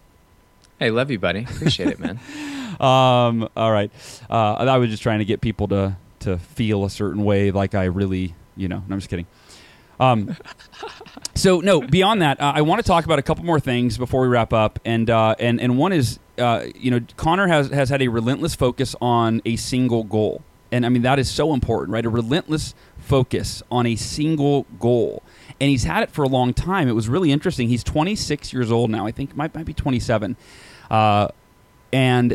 Hey, 0.79 0.91
love 0.91 1.11
you, 1.11 1.19
buddy. 1.19 1.45
Appreciate 1.45 1.89
it, 1.89 2.01
man. 2.01 2.19
Um, 2.81 3.49
all 3.55 3.71
right. 3.71 3.93
Uh, 4.29 4.55
I 4.55 4.79
was 4.79 4.91
just 4.91 5.03
trying 5.03 5.21
to 5.21 5.25
get 5.25 5.41
people 5.41 5.69
to 5.69 5.97
to 6.21 6.39
feel 6.39 6.85
a 6.85 6.91
certain 6.91 7.23
way, 7.23 7.51
like 7.51 7.75
I 7.75 7.85
really, 7.85 8.35
you 8.57 8.67
know. 8.67 8.79
No, 8.89 8.95
I'm 8.95 8.99
just 8.99 9.11
kidding. 9.11 9.27
Um, 10.01 10.37
so 11.35 11.61
no, 11.61 11.81
beyond 11.81 12.23
that, 12.23 12.41
uh, 12.41 12.53
I 12.57 12.63
want 12.63 12.83
to 12.83 12.87
talk 12.87 13.05
about 13.05 13.19
a 13.19 13.23
couple 13.23 13.45
more 13.45 13.61
things 13.61 13.99
before 13.99 14.23
we 14.23 14.29
wrap 14.29 14.53
up, 14.53 14.81
and 14.85 15.09
uh, 15.09 15.37
and 15.39 15.61
and 15.61 15.79
one 15.79 15.93
is, 15.93 16.19
uh, 16.39 16.65
you 16.75 16.91
know, 16.91 17.01
Conor 17.17 17.47
has 17.47 17.69
has 17.69 17.89
had 17.89 18.03
a 18.03 18.09
relentless 18.09 18.55
focus 18.57 18.97
on 19.01 19.43
a 19.45 19.57
single 19.57 20.03
goal, 20.03 20.43
and 20.73 20.87
I 20.87 20.89
mean 20.89 21.03
that 21.03 21.19
is 21.19 21.31
so 21.31 21.53
important, 21.53 21.93
right? 21.93 22.05
A 22.05 22.09
relentless 22.09 22.75
focus 22.99 23.63
on 23.71 23.87
a 23.87 23.95
single 23.95 24.67
goal, 24.81 25.23
and 25.61 25.71
he's 25.71 25.85
had 25.85 26.03
it 26.03 26.11
for 26.11 26.23
a 26.25 26.29
long 26.29 26.55
time. 26.55 26.89
It 26.89 26.93
was 26.93 27.09
really 27.09 27.31
interesting. 27.31 27.69
He's 27.69 27.85
26 27.85 28.53
years 28.53 28.73
old 28.73 28.91
now. 28.91 29.07
I 29.07 29.13
think 29.13 29.37
might 29.37 29.55
might 29.55 29.67
be 29.67 29.75
27, 29.75 30.37
uh, 30.91 31.29
and 31.93 32.35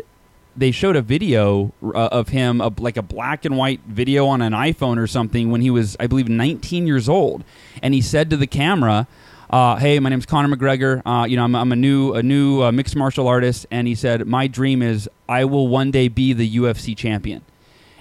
they 0.56 0.70
showed 0.70 0.96
a 0.96 1.02
video 1.02 1.72
uh, 1.82 2.08
of 2.10 2.28
him, 2.28 2.60
a, 2.60 2.72
like 2.78 2.96
a 2.96 3.02
black 3.02 3.44
and 3.44 3.56
white 3.56 3.80
video 3.86 4.26
on 4.26 4.40
an 4.40 4.52
iPhone 4.52 4.98
or 4.98 5.06
something, 5.06 5.50
when 5.50 5.60
he 5.60 5.70
was, 5.70 5.96
I 6.00 6.06
believe, 6.06 6.28
19 6.28 6.86
years 6.86 7.08
old, 7.08 7.44
and 7.82 7.92
he 7.92 8.00
said 8.00 8.30
to 8.30 8.36
the 8.36 8.46
camera. 8.46 9.06
Uh, 9.50 9.76
hey, 9.76 9.98
my 9.98 10.10
name's 10.10 10.26
Conor 10.26 10.54
McGregor. 10.54 11.00
Uh, 11.06 11.24
you 11.24 11.34
know, 11.34 11.42
I'm, 11.42 11.54
I'm, 11.56 11.72
a 11.72 11.76
new 11.76 12.12
a 12.12 12.22
new 12.22 12.62
uh, 12.62 12.70
mixed 12.70 12.94
martial 12.94 13.26
artist, 13.26 13.64
and 13.70 13.88
he 13.88 13.94
said, 13.94 14.26
my 14.26 14.46
dream 14.46 14.82
is 14.82 15.08
I 15.26 15.46
will 15.46 15.68
one 15.68 15.90
day 15.90 16.08
be 16.08 16.34
the 16.34 16.56
UFC 16.56 16.94
champion 16.94 17.42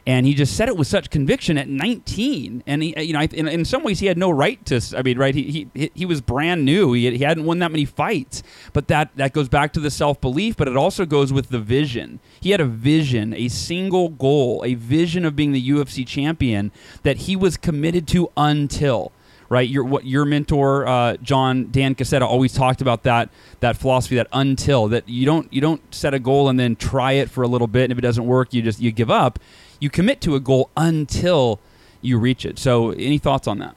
and 0.07 0.25
he 0.25 0.33
just 0.33 0.55
said 0.55 0.69
it 0.69 0.77
with 0.77 0.87
such 0.87 1.09
conviction 1.09 1.57
at 1.57 1.67
19 1.67 2.63
and 2.65 2.81
he 2.81 2.99
you 2.99 3.13
know 3.13 3.21
in, 3.21 3.47
in 3.47 3.65
some 3.65 3.83
ways 3.83 3.99
he 3.99 4.05
had 4.05 4.17
no 4.17 4.31
right 4.31 4.65
to 4.65 4.81
i 4.97 5.01
mean 5.01 5.17
right 5.17 5.35
he 5.35 5.67
he, 5.73 5.91
he 5.93 6.05
was 6.05 6.21
brand 6.21 6.65
new. 6.65 6.93
He, 6.93 7.17
he 7.17 7.23
hadn't 7.23 7.43
won 7.43 7.59
that 7.59 7.71
many 7.71 7.85
fights. 7.85 8.41
But 8.73 8.87
that 8.87 9.15
that 9.17 9.33
goes 9.33 9.49
back 9.49 9.73
to 9.73 9.79
the 9.79 9.91
self-belief 9.91 10.55
but 10.57 10.67
it 10.67 10.77
also 10.77 11.05
goes 11.05 11.33
with 11.33 11.49
the 11.49 11.59
vision. 11.59 12.19
He 12.39 12.51
had 12.51 12.61
a 12.61 12.65
vision 12.65 13.33
a 13.33 13.49
single 13.49 14.09
goal 14.09 14.63
a 14.65 14.75
vision 14.75 15.25
of 15.25 15.35
being 15.35 15.51
the 15.51 15.69
ufc 15.69 16.07
champion 16.07 16.71
that 17.03 17.17
he 17.17 17.35
was 17.35 17.57
committed 17.57 18.07
to 18.09 18.31
until 18.37 19.11
right? 19.49 19.67
Your 19.67 19.83
what 19.83 20.05
your 20.05 20.25
mentor 20.25 20.87
uh, 20.87 21.17
John 21.17 21.69
Dan 21.71 21.95
Casetta 21.95 22.25
always 22.25 22.53
talked 22.53 22.81
about 22.81 23.03
that 23.03 23.29
that 23.59 23.77
philosophy 23.77 24.15
that 24.15 24.27
until 24.33 24.87
that 24.89 25.07
you 25.07 25.25
don't 25.25 25.51
you 25.53 25.61
don't 25.61 25.81
set 25.93 26.13
a 26.13 26.19
goal 26.19 26.49
and 26.49 26.59
then 26.59 26.75
try 26.75 27.13
it 27.13 27.29
for 27.29 27.43
a 27.43 27.47
little 27.47 27.67
bit 27.67 27.83
and 27.83 27.91
if 27.91 27.97
it 27.97 28.01
doesn't 28.01 28.25
work 28.25 28.53
you 28.53 28.61
just 28.61 28.79
you 28.79 28.91
give 28.91 29.09
up 29.11 29.39
you 29.79 29.89
commit 29.89 30.21
to 30.21 30.35
a 30.35 30.39
goal 30.39 30.69
until 30.75 31.59
you 32.01 32.17
reach 32.17 32.45
it. 32.45 32.59
So, 32.59 32.91
any 32.91 33.17
thoughts 33.17 33.47
on 33.47 33.59
that? 33.59 33.75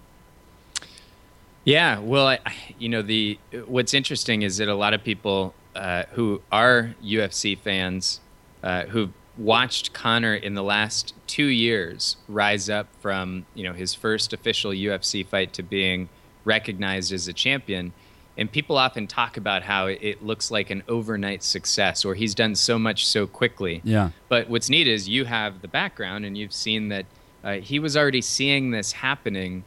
Yeah, 1.65 1.99
well, 1.99 2.27
I, 2.27 2.39
you 2.79 2.89
know, 2.89 3.03
the 3.03 3.39
what's 3.67 3.95
interesting 3.95 4.43
is 4.43 4.57
that 4.57 4.69
a 4.69 4.75
lot 4.75 4.95
of 4.95 5.05
people 5.05 5.55
uh, 5.75 6.05
who 6.13 6.43
are 6.51 6.95
UFC 7.05 7.59
fans 7.59 8.21
uh, 8.63 8.85
who've 8.85 9.13
watched 9.37 9.93
Conor 9.93 10.35
in 10.35 10.55
the 10.55 10.63
last 10.63 11.15
two 11.27 11.47
years 11.47 12.17
rise 12.29 12.69
up 12.69 12.89
from 13.01 13.47
you 13.55 13.65
know 13.65 13.73
his 13.73 13.95
first 13.95 14.33
official 14.33 14.73
UFC 14.73 15.27
fight 15.27 15.53
to 15.55 15.63
being 15.63 16.09
recognized 16.45 17.13
as 17.13 17.29
a 17.29 17.33
champion. 17.33 17.93
And 18.41 18.51
people 18.51 18.79
often 18.79 19.07
talk 19.07 19.37
about 19.37 19.63
how 19.63 19.87
it 19.87 20.25
looks 20.25 20.51
like 20.51 20.71
an 20.71 20.83
overnight 20.89 21.43
success 21.43 22.07
or 22.07 22.15
he's 22.15 22.35
done 22.35 22.55
so 22.55 22.79
much 22.79 23.07
so 23.07 23.27
quickly. 23.27 23.83
Yeah. 23.85 24.13
But 24.31 24.49
what's 24.49 24.71
neat 24.71 24.89
is 24.89 25.11
you 25.11 25.27
have 25.27 25.61
the 25.61 25.69
background 25.69 26.25
and 26.25 26.39
you've 26.39 26.55
seen 26.55 26.89
that 26.89 27.05
uh, 27.45 27.53
he 27.57 27.79
was 27.79 27.99
already 27.99 28.23
seeing 28.23 28.71
this 28.71 28.93
happening, 28.93 29.65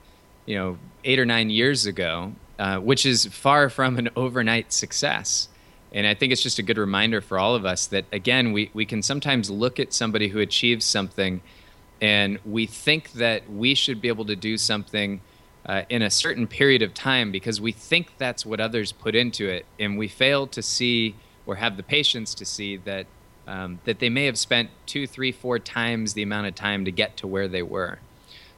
you 0.48 0.56
know, 0.56 0.80
eight 1.04 1.20
or 1.20 1.26
nine 1.26 1.52
years 1.52 1.86
ago, 1.86 2.34
uh, 2.58 2.80
which 2.80 3.06
is 3.06 3.28
far 3.28 3.70
from 3.70 4.00
an 4.00 4.10
overnight 4.16 4.74
success. 4.74 5.50
And 5.92 6.08
I 6.08 6.16
think 6.16 6.34
it's 6.34 6.42
just 6.42 6.58
a 6.58 6.64
good 6.64 6.80
reminder 6.80 7.22
for 7.22 7.38
all 7.38 7.54
of 7.54 7.66
us 7.66 7.86
that, 7.88 8.06
again, 8.12 8.54
we, 8.54 8.72
we 8.74 8.88
can 8.88 9.04
sometimes 9.04 9.52
look 9.52 9.80
at 9.80 9.94
somebody 9.94 10.30
who 10.30 10.40
achieves 10.40 10.84
something 10.84 11.44
and 12.02 12.40
we 12.44 12.66
think 12.66 13.12
that 13.14 13.48
we 13.52 13.76
should 13.76 14.02
be 14.02 14.08
able 14.08 14.26
to 14.26 14.36
do 14.36 14.58
something 14.58 15.22
uh, 15.66 15.84
in 15.90 16.02
a 16.02 16.10
certain 16.10 16.48
period 16.48 16.82
of 16.82 16.94
time 16.94 17.32
because 17.32 17.62
we 17.62 17.72
think 17.72 18.14
that's 18.18 18.46
what 18.46 18.60
others 18.60 18.92
put 18.92 19.16
into 19.16 19.48
it. 19.48 19.66
And 19.80 19.98
we 19.98 20.08
fail 20.08 20.48
to 20.48 20.62
see 20.62 21.16
or 21.46 21.56
have 21.56 21.78
the 21.78 21.84
patience 21.84 22.34
to 22.36 22.46
see 22.46 22.78
that, 22.78 23.06
um, 23.48 23.80
that 23.86 24.00
they 24.00 24.10
may 24.10 24.26
have 24.26 24.38
spent 24.38 24.70
two, 24.86 25.08
three, 25.08 25.32
four 25.32 25.60
times 25.60 26.14
the 26.14 26.24
amount 26.24 26.48
of 26.48 26.56
time 26.56 26.86
to 26.86 26.92
get 26.92 27.18
to 27.18 27.28
where 27.28 27.48
they 27.48 27.64
were. 27.64 28.00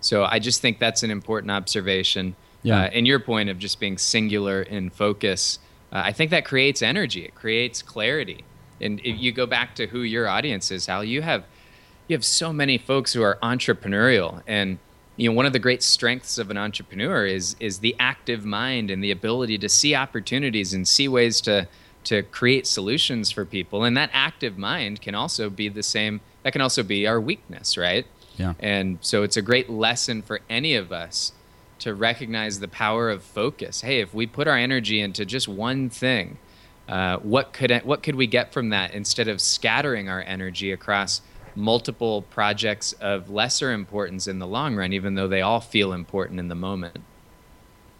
So 0.02 0.24
I 0.24 0.40
just 0.40 0.62
think 0.62 0.80
that's 0.80 1.04
an 1.04 1.12
important 1.12 1.52
observation. 1.52 2.36
Yeah. 2.64 2.82
Uh, 2.82 2.90
and 2.94 3.08
your 3.08 3.20
point 3.20 3.50
of 3.50 3.60
just 3.60 3.80
being 3.80 3.98
singular 3.98 4.62
in 4.62 4.90
focus 4.90 5.60
uh, 5.96 6.02
I 6.04 6.12
think 6.12 6.32
that 6.32 6.44
creates 6.44 6.82
energy. 6.82 7.24
It 7.24 7.36
creates 7.36 7.82
clarity. 7.82 8.44
And 8.82 9.00
if 9.00 9.18
you 9.18 9.32
go 9.32 9.46
back 9.46 9.76
to 9.76 9.88
who 9.88 10.02
your 10.02 10.28
audience 10.28 10.70
is, 10.70 10.88
Hal, 10.88 11.06
you 11.06 11.22
have 11.22 11.46
you 12.08 12.16
have 12.16 12.26
so 12.26 12.52
many 12.52 12.78
folks 12.78 13.14
who 13.14 13.22
are 13.24 13.40
entrepreneurial 13.42 14.44
and 14.46 14.78
you 15.18 15.30
know 15.30 15.36
one 15.36 15.46
of 15.46 15.54
the 15.54 15.60
great 15.60 15.82
strengths 15.84 16.38
of 16.38 16.50
an 16.52 16.58
entrepreneur 16.58 17.26
is 17.26 17.56
is 17.60 17.80
the 17.80 17.96
active 18.00 18.46
mind 18.46 18.92
and 18.92 19.04
the 19.04 19.12
ability 19.12 19.58
to 19.58 19.70
see 19.70 19.96
opportunities 19.96 20.74
and 20.74 20.88
see 20.88 21.08
ways 21.08 21.42
to 21.42 21.68
to 22.04 22.22
create 22.24 22.68
solutions 22.68 23.32
for 23.32 23.46
people 23.46 23.84
and 23.84 23.96
that 23.98 24.10
active 24.14 24.58
mind 24.58 25.02
can 25.02 25.16
also 25.16 25.50
be 25.50 25.70
the 25.70 25.84
same 25.84 26.22
that 26.44 26.52
can 26.52 26.62
also 26.62 26.84
be 26.84 27.08
our 27.08 27.20
weakness 27.20 27.78
right 27.78 28.06
Yeah. 28.38 28.54
and 28.60 28.98
so 29.02 29.24
it's 29.24 29.38
a 29.38 29.42
great 29.42 29.70
lesson 29.70 30.22
for 30.22 30.40
any 30.50 30.76
of 30.76 30.92
us 30.92 31.32
to 31.80 31.94
recognize 31.94 32.62
the 32.62 32.70
power 32.70 33.10
of 33.10 33.22
focus. 33.22 33.82
Hey, 33.82 34.00
if 34.00 34.14
we 34.14 34.26
put 34.28 34.48
our 34.48 34.56
energy 34.58 35.02
into 35.02 35.26
just 35.26 35.48
one 35.50 35.90
thing, 35.90 36.38
uh, 36.88 37.18
what 37.18 37.52
could 37.52 37.70
what 37.84 38.02
could 38.02 38.16
we 38.16 38.28
get 38.28 38.54
from 38.54 38.70
that 38.70 38.94
instead 38.94 39.28
of 39.28 39.42
scattering 39.42 40.08
our 40.08 40.22
energy 40.22 40.72
across 40.72 41.20
multiple 41.56 42.24
projects 42.24 42.94
of 42.94 43.30
lesser 43.30 43.72
importance 43.72 44.28
in 44.28 44.40
the 44.40 44.48
long 44.48 44.76
run, 44.76 44.94
even 44.94 45.16
though 45.16 45.28
they 45.28 45.42
all 45.42 45.62
feel 45.62 45.94
important 45.94 46.40
in 46.40 46.48
the 46.48 46.56
moment? 46.56 46.98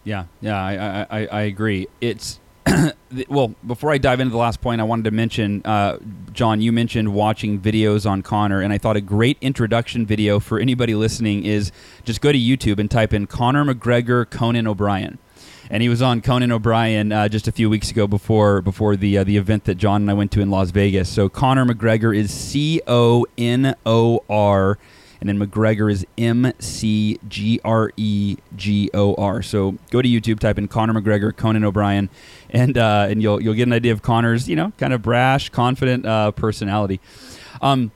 Yeah, 0.04 0.26
yeah, 0.40 0.62
I, 0.62 1.06
I, 1.10 1.26
I 1.26 1.40
agree. 1.42 1.88
It's 2.00 2.38
well, 3.28 3.54
before 3.66 3.92
I 3.92 3.98
dive 3.98 4.20
into 4.20 4.32
the 4.32 4.38
last 4.38 4.60
point, 4.60 4.80
I 4.80 4.84
wanted 4.84 5.04
to 5.04 5.10
mention, 5.10 5.62
uh, 5.64 5.98
John, 6.32 6.60
you 6.60 6.72
mentioned 6.72 7.14
watching 7.14 7.60
videos 7.60 8.08
on 8.08 8.22
Conor, 8.22 8.60
and 8.60 8.72
I 8.72 8.78
thought 8.78 8.96
a 8.96 9.00
great 9.00 9.38
introduction 9.40 10.06
video 10.06 10.40
for 10.40 10.58
anybody 10.58 10.94
listening 10.94 11.44
is 11.44 11.70
just 12.04 12.20
go 12.20 12.32
to 12.32 12.38
YouTube 12.38 12.78
and 12.78 12.90
type 12.90 13.12
in 13.12 13.26
Conor 13.26 13.64
McGregor 13.64 14.28
Conan 14.28 14.66
O'Brien. 14.66 15.18
And 15.70 15.82
he 15.82 15.88
was 15.88 16.02
on 16.02 16.20
Conan 16.20 16.52
O'Brien 16.52 17.12
uh, 17.12 17.28
just 17.28 17.48
a 17.48 17.52
few 17.52 17.68
weeks 17.68 17.90
ago 17.90 18.06
before 18.06 18.62
before 18.62 18.96
the 18.96 19.18
uh, 19.18 19.24
the 19.24 19.36
event 19.36 19.64
that 19.64 19.76
John 19.76 20.02
and 20.02 20.10
I 20.10 20.14
went 20.14 20.32
to 20.32 20.40
in 20.40 20.50
Las 20.50 20.70
Vegas. 20.70 21.08
So 21.08 21.28
Conor 21.28 21.64
McGregor 21.64 22.16
is 22.16 22.32
C 22.32 22.80
O 22.86 23.26
N 23.36 23.74
O 23.84 24.24
R 24.28 24.78
and 25.20 25.28
then 25.28 25.38
McGregor 25.38 25.90
is 25.90 26.06
M 26.18 26.52
C 26.58 27.18
G 27.28 27.60
R 27.64 27.90
E 27.96 28.36
G 28.54 28.90
O 28.94 29.14
R. 29.14 29.42
So 29.42 29.76
go 29.90 30.02
to 30.02 30.08
YouTube, 30.08 30.38
type 30.38 30.58
in 30.58 30.68
Conor 30.68 31.00
McGregor, 31.00 31.36
Conan 31.36 31.64
O'Brien, 31.64 32.10
and 32.50 32.76
uh, 32.76 33.06
and 33.08 33.22
you'll 33.22 33.42
you'll 33.42 33.54
get 33.54 33.66
an 33.66 33.72
idea 33.72 33.92
of 33.92 34.02
Conor's 34.02 34.48
you 34.48 34.56
know 34.56 34.72
kind 34.78 34.92
of 34.92 35.02
brash, 35.02 35.48
confident 35.48 36.06
uh, 36.06 36.32
personality. 36.32 37.00
Um, 37.60 37.90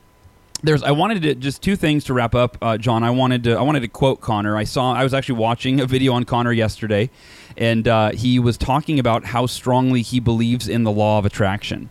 there's 0.62 0.83
I 0.83 0.90
wanted 0.90 1.22
to 1.22 1.35
just 1.35 1.62
two 1.62 1.76
things 1.76 2.04
to 2.04 2.14
wrap 2.14 2.35
up, 2.35 2.59
uh, 2.61 2.76
John. 2.76 3.02
I 3.02 3.11
wanted 3.11 3.44
to 3.44 3.52
I 3.52 3.62
wanted 3.62 3.80
to 3.80 3.88
quote 3.88 4.20
Conor. 4.20 4.56
I 4.56 4.64
saw 4.64 4.92
I 4.92 5.04
was 5.04 5.14
actually 5.14 5.38
watching 5.38 5.80
a 5.80 5.87
video 5.87 6.12
on 6.12 6.24
Conor 6.24 6.52
yesterday, 6.52 7.11
and 7.56 7.86
uh, 7.86 8.10
he 8.12 8.38
was 8.38 8.56
talking 8.56 8.98
about 8.98 9.24
how 9.26 9.46
strongly 9.46 10.02
he 10.02 10.20
believes 10.20 10.68
in 10.68 10.84
the 10.84 10.90
law 10.90 11.18
of 11.18 11.24
attraction 11.24 11.90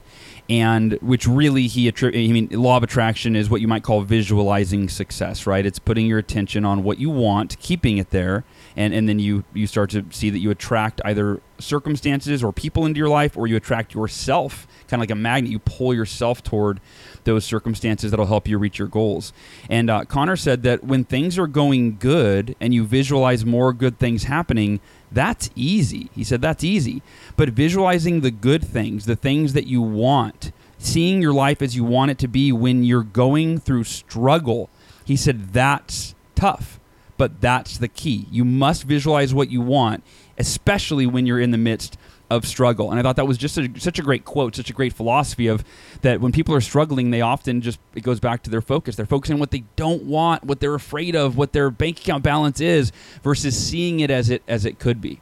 and 0.49 0.93
which 0.93 1.27
really 1.27 1.67
he 1.67 1.87
attribute. 1.87 2.27
I 2.27 2.33
mean, 2.33 2.49
law 2.49 2.77
of 2.77 2.83
attraction 2.83 3.35
is 3.35 3.51
what 3.51 3.61
you 3.61 3.67
might 3.67 3.83
call 3.83 4.01
visualizing 4.01 4.89
success, 4.89 5.45
right? 5.45 5.63
It's 5.63 5.77
putting 5.77 6.07
your 6.07 6.17
attention 6.17 6.65
on 6.65 6.83
what 6.83 6.97
you 6.97 7.11
want, 7.11 7.59
keeping 7.59 7.99
it 7.99 8.09
there, 8.09 8.43
and 8.75 8.93
and 8.93 9.07
then 9.07 9.19
you 9.19 9.43
you 9.53 9.67
start 9.67 9.91
to 9.91 10.03
see 10.09 10.31
that 10.31 10.39
you 10.39 10.49
attract 10.49 11.01
either 11.05 11.39
circumstances 11.59 12.43
or 12.43 12.51
people 12.51 12.85
into 12.85 12.97
your 12.97 13.09
life, 13.09 13.37
or 13.37 13.45
you 13.45 13.55
attract 13.55 13.93
yourself, 13.93 14.67
kind 14.87 14.99
of 14.99 15.01
like 15.01 15.11
a 15.11 15.15
magnet. 15.15 15.51
You 15.51 15.59
pull 15.59 15.93
yourself 15.93 16.41
toward 16.41 16.81
those 17.25 17.45
circumstances 17.45 18.09
that'll 18.09 18.25
help 18.25 18.47
you 18.47 18.57
reach 18.57 18.79
your 18.79 18.87
goals. 18.87 19.33
And 19.69 19.87
uh, 19.89 20.05
Conor 20.05 20.35
said 20.35 20.63
that 20.63 20.83
when 20.83 21.03
things 21.03 21.37
are 21.37 21.47
going 21.47 21.97
good 21.97 22.55
and 22.59 22.73
you 22.73 22.85
visualize 22.85 23.45
more 23.45 23.71
good 23.71 23.99
things 23.99 24.23
happening, 24.23 24.79
that's 25.11 25.49
easy. 25.55 26.09
He 26.13 26.23
said 26.23 26.41
that's 26.41 26.63
easy. 26.63 27.01
But 27.35 27.49
visualizing 27.49 28.21
the 28.21 28.31
good 28.31 28.63
things, 28.63 29.05
the 29.05 29.15
things 29.15 29.53
that 29.53 29.67
you 29.67 29.81
want, 29.81 30.51
seeing 30.77 31.21
your 31.21 31.33
life 31.33 31.61
as 31.61 31.75
you 31.75 31.83
want 31.83 32.11
it 32.11 32.19
to 32.19 32.27
be 32.27 32.51
when 32.51 32.83
you're 32.83 33.03
going 33.03 33.59
through 33.59 33.85
struggle, 33.85 34.69
he 35.05 35.15
said 35.15 35.53
that's 35.53 36.15
tough. 36.35 36.79
But 37.17 37.41
that's 37.41 37.77
the 37.77 37.89
key. 37.89 38.27
You 38.31 38.45
must 38.45 38.83
visualize 38.83 39.33
what 39.33 39.51
you 39.51 39.59
want, 39.59 40.03
especially 40.37 41.05
when 41.05 41.25
you're 41.25 41.39
in 41.39 41.51
the 41.51 41.57
midst 41.57 41.97
of 42.29 42.45
struggle. 42.45 42.91
And 42.91 42.99
I 42.99 43.03
thought 43.03 43.15
that 43.15 43.27
was 43.27 43.37
just 43.37 43.57
a, 43.57 43.69
such 43.77 43.99
a 43.99 44.01
great 44.01 44.25
quote, 44.25 44.55
such 44.55 44.69
a 44.69 44.73
great 44.73 44.93
philosophy 44.93 45.47
of 45.47 45.63
that 46.01 46.21
when 46.21 46.31
people 46.31 46.53
are 46.53 46.61
struggling, 46.61 47.11
they 47.11 47.21
often 47.21 47.61
just, 47.61 47.79
it 47.95 48.03
goes 48.03 48.19
back 48.19 48.43
to 48.43 48.49
their 48.49 48.61
focus. 48.61 48.95
They're 48.95 49.05
focusing 49.05 49.35
on 49.35 49.39
what 49.39 49.51
they 49.51 49.63
don't 49.75 50.03
want, 50.03 50.43
what 50.43 50.59
they're 50.59 50.75
afraid 50.75 51.15
of, 51.15 51.37
what 51.37 51.53
their 51.53 51.69
bank 51.69 51.99
account 51.99 52.23
balance 52.23 52.61
is 52.61 52.91
versus 53.23 53.57
seeing 53.57 53.99
it 53.99 54.11
as 54.11 54.29
it, 54.29 54.43
as 54.47 54.65
it 54.65 54.79
could 54.79 55.01
be. 55.01 55.21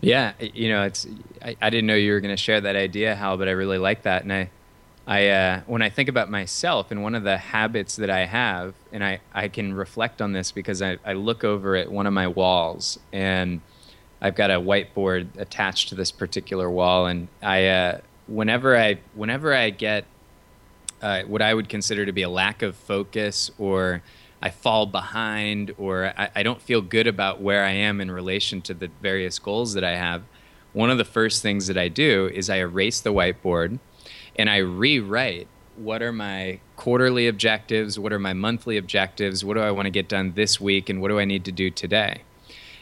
Yeah, 0.00 0.32
you 0.38 0.68
know, 0.68 0.84
it's 0.84 1.06
I, 1.42 1.56
I 1.60 1.70
didn't 1.70 1.86
know 1.86 1.94
you 1.94 2.12
were 2.12 2.20
going 2.20 2.34
to 2.34 2.42
share 2.42 2.60
that 2.60 2.76
idea, 2.76 3.14
Hal, 3.14 3.38
but 3.38 3.48
I 3.48 3.52
really 3.52 3.78
like 3.78 4.02
that. 4.02 4.22
And 4.22 4.32
I, 4.32 4.50
I 5.06 5.28
uh, 5.28 5.60
when 5.66 5.82
I 5.82 5.88
think 5.88 6.08
about 6.08 6.30
myself 6.30 6.90
and 6.90 7.02
one 7.02 7.14
of 7.14 7.22
the 7.22 7.38
habits 7.38 7.96
that 7.96 8.10
I 8.10 8.26
have, 8.26 8.74
and 8.92 9.02
I, 9.02 9.20
I 9.32 9.48
can 9.48 9.72
reflect 9.72 10.20
on 10.20 10.32
this 10.32 10.52
because 10.52 10.82
I, 10.82 10.98
I 11.04 11.14
look 11.14 11.44
over 11.44 11.76
at 11.76 11.90
one 11.90 12.06
of 12.06 12.12
my 12.12 12.28
walls 12.28 12.98
and 13.12 13.62
I've 14.20 14.34
got 14.34 14.50
a 14.50 14.60
whiteboard 14.60 15.28
attached 15.36 15.90
to 15.90 15.94
this 15.94 16.10
particular 16.10 16.70
wall, 16.70 17.06
and 17.06 17.28
I 17.42 17.66
uh, 17.66 18.00
whenever 18.26 18.76
I 18.76 18.98
whenever 19.14 19.54
I 19.54 19.70
get 19.70 20.04
uh, 21.02 21.22
what 21.22 21.42
I 21.42 21.52
would 21.54 21.68
consider 21.68 22.06
to 22.06 22.12
be 22.12 22.22
a 22.22 22.28
lack 22.28 22.62
of 22.62 22.74
focus 22.74 23.50
or 23.58 24.02
I 24.40 24.50
fall 24.50 24.86
behind 24.86 25.74
or 25.78 26.12
I, 26.16 26.30
I, 26.36 26.42
don't 26.42 26.60
feel 26.60 26.80
good 26.80 27.06
about 27.06 27.40
where 27.40 27.64
I 27.64 27.72
am 27.72 28.00
in 28.00 28.10
relation 28.10 28.62
to 28.62 28.74
the 28.74 28.90
various 29.02 29.38
goals 29.38 29.74
that 29.74 29.84
I 29.84 29.96
have, 29.96 30.22
one 30.72 30.90
of 30.90 30.98
the 30.98 31.04
first 31.04 31.42
things 31.42 31.66
that 31.66 31.78
I 31.78 31.88
do 31.88 32.30
is 32.32 32.48
I 32.48 32.56
erase 32.56 33.00
the 33.00 33.12
whiteboard 33.12 33.78
and 34.36 34.50
I 34.50 34.58
rewrite 34.58 35.48
what 35.76 36.02
are 36.02 36.12
my 36.12 36.60
quarterly 36.76 37.28
objectives, 37.28 37.98
what 37.98 38.12
are 38.12 38.18
my 38.18 38.32
monthly 38.32 38.76
objectives, 38.76 39.44
what 39.44 39.54
do 39.54 39.60
I 39.60 39.70
want 39.70 39.86
to 39.86 39.90
get 39.90 40.08
done 40.08 40.32
this 40.34 40.60
week, 40.60 40.88
and 40.88 41.00
what 41.00 41.08
do 41.08 41.18
I 41.18 41.24
need 41.24 41.44
to 41.44 41.52
do 41.52 41.70
today. 41.70 42.22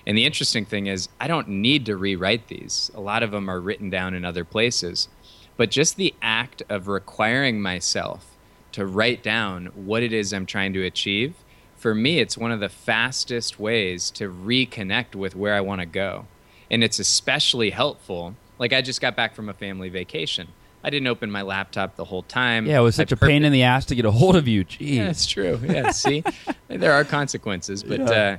And 0.06 0.16
the 0.18 0.24
interesting 0.26 0.64
thing 0.66 0.86
is, 0.86 1.08
I 1.20 1.26
don't 1.28 1.48
need 1.48 1.86
to 1.86 1.96
rewrite 1.96 2.48
these. 2.48 2.90
A 2.94 3.00
lot 3.00 3.22
of 3.22 3.30
them 3.30 3.48
are 3.48 3.60
written 3.60 3.88
down 3.90 4.14
in 4.14 4.24
other 4.24 4.44
places. 4.44 5.08
But 5.56 5.70
just 5.70 5.96
the 5.96 6.14
act 6.20 6.62
of 6.68 6.88
requiring 6.88 7.62
myself 7.62 8.26
to 8.72 8.84
write 8.84 9.22
down 9.22 9.66
what 9.74 10.02
it 10.02 10.12
is 10.12 10.32
I'm 10.32 10.46
trying 10.46 10.72
to 10.74 10.82
achieve, 10.84 11.34
for 11.76 11.94
me, 11.94 12.18
it's 12.18 12.36
one 12.36 12.50
of 12.50 12.60
the 12.60 12.68
fastest 12.68 13.58
ways 13.60 14.10
to 14.12 14.30
reconnect 14.32 15.14
with 15.14 15.36
where 15.36 15.54
I 15.54 15.60
want 15.60 15.80
to 15.80 15.86
go. 15.86 16.26
And 16.70 16.82
it's 16.82 16.98
especially 16.98 17.70
helpful. 17.70 18.34
Like, 18.58 18.72
I 18.72 18.82
just 18.82 19.00
got 19.00 19.14
back 19.16 19.34
from 19.34 19.48
a 19.48 19.54
family 19.54 19.88
vacation. 19.90 20.48
I 20.82 20.90
didn't 20.90 21.06
open 21.08 21.30
my 21.30 21.42
laptop 21.42 21.96
the 21.96 22.04
whole 22.04 22.22
time. 22.24 22.66
Yeah, 22.66 22.80
it 22.80 22.82
was 22.82 22.94
such 22.94 23.12
I 23.12 23.14
a 23.14 23.16
pain 23.16 23.44
in 23.44 23.52
the 23.52 23.62
ass 23.62 23.86
to 23.86 23.94
get 23.94 24.04
a 24.04 24.10
hold 24.10 24.36
of 24.36 24.46
you. 24.48 24.64
Jeez. 24.64 24.96
Yeah, 24.96 25.04
that's 25.06 25.26
true. 25.26 25.58
Yeah, 25.62 25.90
see, 25.92 26.22
there 26.68 26.92
are 26.92 27.04
consequences, 27.04 27.82
but 27.82 28.00
Yeah. 28.00 28.10
uh, 28.10 28.36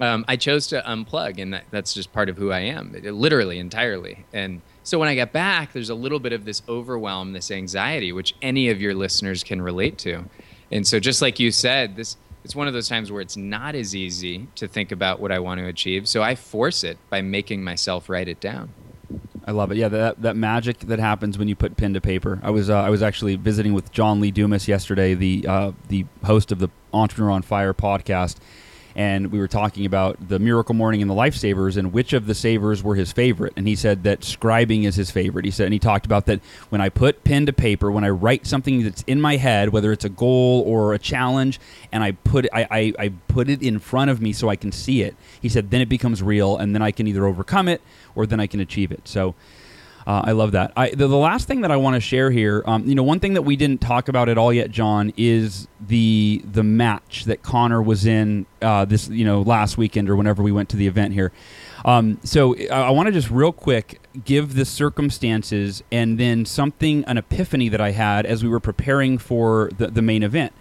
um, 0.00 0.24
I 0.28 0.36
chose 0.36 0.66
to 0.68 0.82
unplug, 0.86 1.40
and 1.40 1.54
that, 1.54 1.64
that's 1.70 1.94
just 1.94 2.12
part 2.12 2.28
of 2.28 2.36
who 2.36 2.50
I 2.50 2.60
am, 2.60 2.94
it- 2.94 3.10
literally, 3.12 3.58
entirely. 3.58 4.24
And 4.32 4.62
so 4.82 4.98
when 4.98 5.08
I 5.08 5.14
get 5.14 5.32
back, 5.32 5.72
there's 5.72 5.90
a 5.90 5.94
little 5.94 6.18
bit 6.18 6.32
of 6.32 6.44
this 6.44 6.62
overwhelm, 6.68 7.32
this 7.32 7.50
anxiety, 7.50 8.12
which 8.12 8.34
any 8.42 8.68
of 8.70 8.80
your 8.80 8.94
listeners 8.94 9.44
can 9.44 9.62
relate 9.62 9.98
to. 9.98 10.24
And 10.70 10.86
so, 10.86 10.98
just 10.98 11.20
like 11.22 11.38
you 11.38 11.50
said, 11.50 11.96
this 11.96 12.16
it's 12.44 12.56
one 12.56 12.66
of 12.66 12.74
those 12.74 12.88
times 12.88 13.12
where 13.12 13.20
it's 13.20 13.36
not 13.36 13.74
as 13.76 13.94
easy 13.94 14.48
to 14.56 14.66
think 14.66 14.90
about 14.90 15.20
what 15.20 15.30
I 15.30 15.38
want 15.38 15.60
to 15.60 15.66
achieve. 15.66 16.08
So 16.08 16.22
I 16.24 16.34
force 16.34 16.82
it 16.82 16.98
by 17.08 17.20
making 17.22 17.62
myself 17.62 18.08
write 18.08 18.26
it 18.26 18.40
down. 18.40 18.70
I 19.46 19.52
love 19.52 19.70
it. 19.70 19.76
Yeah, 19.76 19.88
that 19.88 20.22
that 20.22 20.36
magic 20.36 20.80
that 20.80 20.98
happens 20.98 21.38
when 21.38 21.46
you 21.48 21.54
put 21.54 21.76
pen 21.76 21.94
to 21.94 22.00
paper. 22.00 22.40
I 22.42 22.50
was 22.50 22.70
uh, 22.70 22.80
I 22.80 22.90
was 22.90 23.02
actually 23.02 23.36
visiting 23.36 23.74
with 23.74 23.92
John 23.92 24.20
Lee 24.20 24.30
Dumas 24.30 24.66
yesterday, 24.66 25.14
the 25.14 25.46
uh, 25.46 25.72
the 25.88 26.06
host 26.24 26.50
of 26.50 26.58
the 26.58 26.68
Entrepreneur 26.92 27.30
on 27.30 27.42
Fire 27.42 27.74
podcast, 27.74 28.36
and 28.94 29.32
we 29.32 29.38
were 29.38 29.48
talking 29.48 29.86
about 29.86 30.28
the 30.28 30.38
Miracle 30.38 30.74
Morning 30.74 31.02
and 31.02 31.10
the 31.10 31.14
Lifesavers 31.14 31.76
and 31.76 31.92
which 31.92 32.12
of 32.12 32.26
the 32.26 32.34
savers 32.34 32.82
were 32.82 32.94
his 32.94 33.12
favorite. 33.12 33.52
And 33.56 33.66
he 33.66 33.76
said 33.76 34.02
that 34.04 34.20
scribing 34.20 34.84
is 34.84 34.96
his 34.96 35.10
favorite. 35.10 35.44
He 35.44 35.50
said, 35.50 35.64
and 35.66 35.72
he 35.72 35.78
talked 35.78 36.06
about 36.06 36.26
that 36.26 36.40
when 36.68 36.80
I 36.80 36.88
put 36.88 37.24
pen 37.24 37.46
to 37.46 37.52
paper, 37.52 37.90
when 37.90 38.04
I 38.04 38.10
write 38.10 38.46
something 38.46 38.82
that's 38.82 39.02
in 39.06 39.20
my 39.20 39.36
head, 39.36 39.70
whether 39.70 39.92
it's 39.92 40.04
a 40.04 40.10
goal 40.10 40.62
or 40.66 40.94
a 40.94 40.98
challenge, 40.98 41.60
and 41.90 42.02
I 42.02 42.12
put 42.12 42.46
I, 42.52 42.66
I, 42.70 42.92
I 42.98 43.12
put 43.28 43.48
it 43.48 43.62
in 43.62 43.78
front 43.78 44.10
of 44.10 44.20
me 44.20 44.32
so 44.32 44.48
I 44.48 44.56
can 44.56 44.72
see 44.72 45.02
it. 45.02 45.16
He 45.40 45.48
said, 45.48 45.70
then 45.70 45.80
it 45.80 45.88
becomes 45.88 46.22
real, 46.22 46.56
and 46.56 46.74
then 46.74 46.82
I 46.82 46.90
can 46.90 47.06
either 47.06 47.26
overcome 47.26 47.68
it 47.68 47.80
or 48.14 48.26
then 48.26 48.40
I 48.40 48.46
can 48.46 48.60
achieve 48.60 48.92
it. 48.92 49.08
So. 49.08 49.34
Uh, 50.06 50.22
I 50.24 50.32
love 50.32 50.52
that. 50.52 50.72
I, 50.76 50.90
the, 50.90 51.06
the, 51.06 51.16
last 51.16 51.46
thing 51.46 51.60
that 51.60 51.70
I 51.70 51.76
want 51.76 51.94
to 51.94 52.00
share 52.00 52.30
here, 52.30 52.62
um, 52.66 52.84
you 52.86 52.94
know, 52.94 53.02
one 53.02 53.20
thing 53.20 53.34
that 53.34 53.42
we 53.42 53.56
didn't 53.56 53.80
talk 53.80 54.08
about 54.08 54.28
at 54.28 54.36
all 54.36 54.52
yet, 54.52 54.70
John, 54.70 55.12
is 55.16 55.68
the 55.80 56.42
the 56.50 56.62
match 56.62 57.24
that 57.24 57.42
Conor 57.42 57.82
was 57.82 58.06
in 58.06 58.46
uh, 58.60 58.84
this, 58.84 59.08
you 59.08 59.24
know, 59.24 59.42
last 59.42 59.78
weekend 59.78 60.10
or 60.10 60.16
whenever 60.16 60.42
we 60.42 60.52
went 60.52 60.68
to 60.70 60.76
the 60.76 60.86
event 60.86 61.14
here. 61.14 61.32
Um, 61.84 62.18
so 62.24 62.56
I, 62.56 62.82
I 62.82 62.90
want 62.90 63.06
to 63.06 63.12
just 63.12 63.30
real 63.30 63.52
quick 63.52 64.00
give 64.24 64.54
the 64.54 64.64
circumstances 64.64 65.82
and 65.90 66.18
then 66.18 66.44
something, 66.44 67.04
an 67.04 67.18
epiphany 67.18 67.68
that 67.68 67.80
I 67.80 67.92
had 67.92 68.26
as 68.26 68.42
we 68.42 68.48
were 68.48 68.60
preparing 68.60 69.18
for 69.18 69.70
the, 69.76 69.88
the 69.88 70.02
main 70.02 70.22
event. 70.22 70.52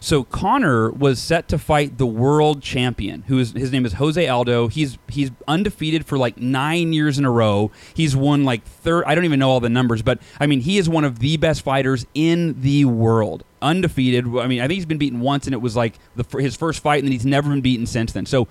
So 0.00 0.24
Conor 0.24 0.90
was 0.90 1.20
set 1.20 1.46
to 1.48 1.58
fight 1.58 1.98
the 1.98 2.06
world 2.06 2.62
champion, 2.62 3.22
who 3.28 3.38
is 3.38 3.52
his 3.52 3.70
name 3.70 3.84
is 3.84 3.94
Jose 3.94 4.26
Aldo. 4.26 4.68
He's 4.68 4.98
he's 5.08 5.30
undefeated 5.46 6.06
for 6.06 6.16
like 6.16 6.38
nine 6.38 6.94
years 6.94 7.18
in 7.18 7.26
a 7.26 7.30
row. 7.30 7.70
He's 7.94 8.16
won 8.16 8.44
like 8.44 8.64
third. 8.64 9.04
I 9.04 9.14
don't 9.14 9.26
even 9.26 9.38
know 9.38 9.50
all 9.50 9.60
the 9.60 9.68
numbers, 9.68 10.00
but 10.00 10.20
I 10.40 10.46
mean 10.46 10.60
he 10.60 10.78
is 10.78 10.88
one 10.88 11.04
of 11.04 11.18
the 11.18 11.36
best 11.36 11.60
fighters 11.62 12.06
in 12.14 12.60
the 12.62 12.86
world. 12.86 13.44
Undefeated. 13.60 14.26
I 14.38 14.46
mean 14.46 14.62
I 14.62 14.66
think 14.66 14.76
he's 14.76 14.86
been 14.86 14.98
beaten 14.98 15.20
once, 15.20 15.46
and 15.46 15.52
it 15.52 15.60
was 15.60 15.76
like 15.76 15.98
the, 16.16 16.24
his 16.40 16.56
first 16.56 16.82
fight, 16.82 17.00
and 17.00 17.06
then 17.06 17.12
he's 17.12 17.26
never 17.26 17.50
been 17.50 17.60
beaten 17.60 17.84
since 17.84 18.12
then. 18.12 18.24
So 18.24 18.48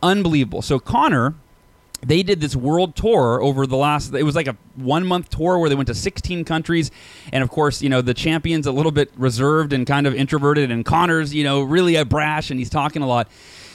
unbelievable. 0.00 0.62
So 0.62 0.78
Conor 0.78 1.34
they 2.04 2.22
did 2.22 2.40
this 2.40 2.54
world 2.54 2.96
tour 2.96 3.42
over 3.42 3.66
the 3.66 3.76
last 3.76 4.14
it 4.14 4.22
was 4.22 4.34
like 4.34 4.46
a 4.46 4.56
one 4.76 5.06
month 5.06 5.30
tour 5.30 5.58
where 5.58 5.68
they 5.68 5.74
went 5.74 5.86
to 5.88 5.94
16 5.94 6.44
countries. 6.44 6.90
And 7.32 7.42
of 7.42 7.50
course 7.50 7.82
you 7.82 7.88
know 7.88 8.02
the 8.02 8.14
champion's 8.14 8.66
a 8.66 8.72
little 8.72 8.92
bit 8.92 9.10
reserved 9.16 9.72
and 9.72 9.86
kind 9.86 10.06
of 10.06 10.14
introverted 10.14 10.70
and 10.70 10.84
conor's 10.84 11.34
you 11.34 11.44
know 11.44 11.62
really 11.62 11.96
a 11.96 12.04
brash 12.04 12.50
and 12.50 12.58
he's 12.58 12.70
talking 12.70 13.02
a 13.02 13.06
lot. 13.06 13.28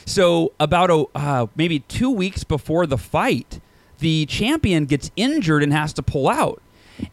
So 0.06 0.52
about 0.58 0.90
a 0.90 1.06
uh, 1.14 1.46
maybe 1.56 1.80
two 1.80 2.10
weeks 2.10 2.44
before 2.44 2.86
the 2.86 2.98
fight 2.98 3.60
the 3.98 4.26
champion 4.26 4.86
gets 4.86 5.10
injured 5.14 5.62
and 5.62 5.72
has 5.72 5.92
to 5.92 6.02
pull 6.02 6.28
out 6.28 6.62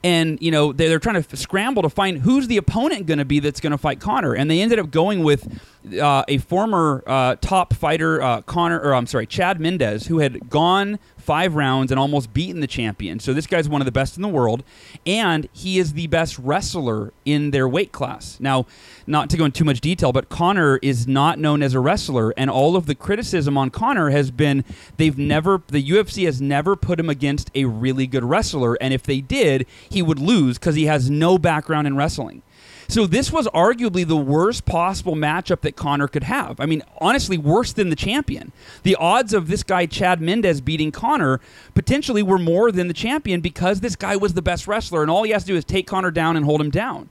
and 0.03 0.41
you 0.41 0.51
know 0.51 0.73
they're, 0.73 0.89
they're 0.89 0.99
trying 0.99 1.21
to 1.21 1.37
scramble 1.37 1.83
to 1.83 1.89
find 1.89 2.19
who's 2.19 2.47
the 2.47 2.57
opponent 2.57 3.05
going 3.05 3.19
to 3.19 3.25
be 3.25 3.39
that's 3.39 3.59
going 3.59 3.71
to 3.71 3.77
fight 3.77 3.99
Conor, 3.99 4.33
and 4.33 4.49
they 4.49 4.61
ended 4.61 4.79
up 4.79 4.91
going 4.91 5.23
with 5.23 5.61
uh, 5.99 6.23
a 6.27 6.37
former 6.39 7.03
uh, 7.07 7.35
top 7.41 7.73
fighter, 7.73 8.21
uh, 8.21 8.41
Conor, 8.41 8.79
or 8.79 8.93
I'm 8.93 9.07
sorry, 9.07 9.25
Chad 9.25 9.59
Mendes, 9.59 10.07
who 10.07 10.19
had 10.19 10.49
gone 10.49 10.99
five 11.27 11.55
rounds 11.55 11.91
and 11.91 11.99
almost 11.99 12.33
beaten 12.33 12.61
the 12.61 12.67
champion. 12.67 13.19
So 13.19 13.33
this 13.33 13.45
guy's 13.45 13.67
one 13.67 13.81
of 13.81 13.85
the 13.85 13.91
best 13.91 14.15
in 14.15 14.21
the 14.23 14.29
world, 14.29 14.63
and 15.05 15.49
he 15.51 15.77
is 15.77 15.91
the 15.91 16.07
best 16.07 16.39
wrestler 16.39 17.11
in 17.25 17.51
their 17.51 17.67
weight 17.67 17.91
class. 17.91 18.39
Now, 18.39 18.65
not 19.05 19.29
to 19.31 19.37
go 19.37 19.43
into 19.43 19.57
too 19.57 19.65
much 19.65 19.81
detail, 19.81 20.13
but 20.13 20.29
Conor 20.29 20.79
is 20.81 21.05
not 21.05 21.37
known 21.37 21.61
as 21.61 21.73
a 21.73 21.81
wrestler, 21.81 22.33
and 22.37 22.49
all 22.49 22.77
of 22.77 22.85
the 22.85 22.95
criticism 22.95 23.57
on 23.57 23.69
Conor 23.71 24.09
has 24.11 24.31
been 24.31 24.63
they've 24.95 25.17
never, 25.17 25.61
the 25.67 25.83
UFC 25.83 26.23
has 26.23 26.41
never 26.41 26.77
put 26.77 26.97
him 26.97 27.09
against 27.09 27.51
a 27.53 27.65
really 27.65 28.07
good 28.07 28.23
wrestler, 28.23 28.75
and 28.75 28.93
if 28.93 29.03
they 29.03 29.19
did, 29.19 29.65
he 29.89 30.01
would 30.01 30.19
lose 30.19 30.57
because 30.57 30.75
he 30.75 30.85
has 30.85 31.09
no 31.09 31.37
background 31.37 31.87
in 31.87 31.97
wrestling. 31.97 32.41
So 32.89 33.05
this 33.05 33.31
was 33.31 33.47
arguably 33.47 34.07
the 34.07 34.17
worst 34.17 34.65
possible 34.65 35.15
matchup 35.15 35.61
that 35.61 35.75
Conor 35.75 36.07
could 36.07 36.23
have. 36.23 36.59
I 36.59 36.65
mean, 36.65 36.83
honestly, 36.99 37.37
worse 37.37 37.73
than 37.73 37.89
the 37.89 37.95
champion. 37.95 38.53
The 38.83 38.95
odds 38.95 39.33
of 39.33 39.47
this 39.47 39.63
guy 39.63 39.85
Chad 39.85 40.21
Mendes 40.21 40.61
beating 40.61 40.91
Conor 40.91 41.41
potentially 41.73 42.23
were 42.23 42.37
more 42.37 42.71
than 42.71 42.87
the 42.87 42.93
champion 42.93 43.41
because 43.41 43.81
this 43.81 43.95
guy 43.95 44.15
was 44.15 44.33
the 44.33 44.41
best 44.41 44.67
wrestler, 44.67 45.01
and 45.01 45.11
all 45.11 45.23
he 45.23 45.31
has 45.31 45.43
to 45.43 45.47
do 45.47 45.55
is 45.55 45.65
take 45.65 45.85
Conor 45.87 46.11
down 46.11 46.37
and 46.37 46.45
hold 46.45 46.61
him 46.61 46.69
down. 46.69 47.09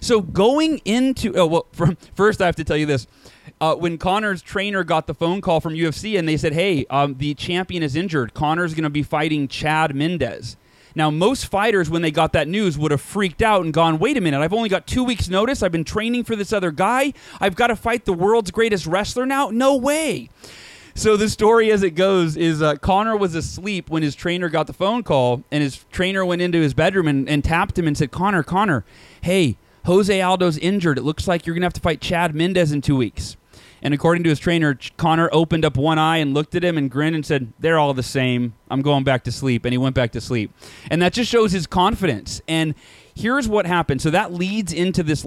So 0.00 0.20
going 0.20 0.78
into 0.84 1.34
oh 1.36 1.46
well, 1.46 1.66
from, 1.72 1.96
first 2.14 2.40
I 2.40 2.46
have 2.46 2.56
to 2.56 2.64
tell 2.64 2.76
you 2.76 2.86
this. 2.86 3.06
Uh, 3.60 3.74
when 3.74 3.98
Conor's 3.98 4.42
trainer 4.42 4.84
got 4.84 5.06
the 5.06 5.14
phone 5.14 5.40
call 5.40 5.60
from 5.60 5.74
UFC 5.74 6.18
and 6.18 6.28
they 6.28 6.36
said, 6.36 6.52
"Hey, 6.52 6.86
um, 6.86 7.16
the 7.18 7.34
champion 7.34 7.82
is 7.82 7.96
injured. 7.96 8.34
Conor's 8.34 8.72
going 8.74 8.84
to 8.84 8.90
be 8.90 9.02
fighting 9.02 9.48
Chad 9.48 9.94
Mendes." 9.94 10.56
Now, 10.94 11.10
most 11.10 11.46
fighters, 11.46 11.90
when 11.90 12.02
they 12.02 12.10
got 12.10 12.32
that 12.32 12.48
news, 12.48 12.76
would 12.78 12.90
have 12.90 13.00
freaked 13.00 13.42
out 13.42 13.64
and 13.64 13.72
gone, 13.72 13.98
wait 13.98 14.16
a 14.16 14.20
minute, 14.20 14.40
I've 14.40 14.52
only 14.52 14.68
got 14.68 14.86
two 14.86 15.04
weeks' 15.04 15.28
notice. 15.28 15.62
I've 15.62 15.72
been 15.72 15.84
training 15.84 16.24
for 16.24 16.36
this 16.36 16.52
other 16.52 16.70
guy. 16.70 17.12
I've 17.40 17.54
got 17.54 17.68
to 17.68 17.76
fight 17.76 18.04
the 18.04 18.12
world's 18.12 18.50
greatest 18.50 18.86
wrestler 18.86 19.26
now? 19.26 19.50
No 19.50 19.76
way. 19.76 20.30
So 20.98 21.16
the 21.16 21.28
story 21.28 21.70
as 21.70 21.84
it 21.84 21.92
goes 21.92 22.36
is 22.36 22.60
uh, 22.60 22.74
Conor 22.74 23.16
was 23.16 23.36
asleep 23.36 23.88
when 23.88 24.02
his 24.02 24.16
trainer 24.16 24.48
got 24.48 24.66
the 24.66 24.72
phone 24.72 25.04
call, 25.04 25.44
and 25.50 25.62
his 25.62 25.84
trainer 25.92 26.24
went 26.24 26.42
into 26.42 26.60
his 26.60 26.74
bedroom 26.74 27.06
and, 27.06 27.28
and 27.28 27.44
tapped 27.44 27.78
him 27.78 27.86
and 27.86 27.96
said, 27.96 28.10
Conor, 28.10 28.42
Conor, 28.42 28.84
hey, 29.20 29.56
Jose 29.86 30.20
Aldo's 30.20 30.58
injured. 30.58 30.98
It 30.98 31.02
looks 31.02 31.26
like 31.26 31.46
you're 31.46 31.54
going 31.54 31.62
to 31.62 31.66
have 31.66 31.72
to 31.74 31.80
fight 31.80 32.02
Chad 32.02 32.34
Mendes 32.34 32.72
in 32.72 32.82
two 32.82 32.96
weeks. 32.96 33.37
And 33.82 33.94
according 33.94 34.24
to 34.24 34.28
his 34.30 34.38
trainer, 34.38 34.78
Conor 34.96 35.28
opened 35.32 35.64
up 35.64 35.76
one 35.76 35.98
eye 35.98 36.18
and 36.18 36.34
looked 36.34 36.54
at 36.54 36.64
him 36.64 36.76
and 36.76 36.90
grinned 36.90 37.14
and 37.14 37.24
said, 37.24 37.52
They're 37.58 37.78
all 37.78 37.94
the 37.94 38.02
same. 38.02 38.54
I'm 38.70 38.82
going 38.82 39.04
back 39.04 39.24
to 39.24 39.32
sleep. 39.32 39.64
And 39.64 39.72
he 39.72 39.78
went 39.78 39.94
back 39.94 40.12
to 40.12 40.20
sleep. 40.20 40.52
And 40.90 41.00
that 41.02 41.12
just 41.12 41.30
shows 41.30 41.52
his 41.52 41.66
confidence. 41.66 42.40
And 42.48 42.74
here's 43.14 43.48
what 43.48 43.66
happened. 43.66 44.02
So 44.02 44.10
that 44.10 44.32
leads 44.32 44.72
into 44.72 45.02
this 45.02 45.24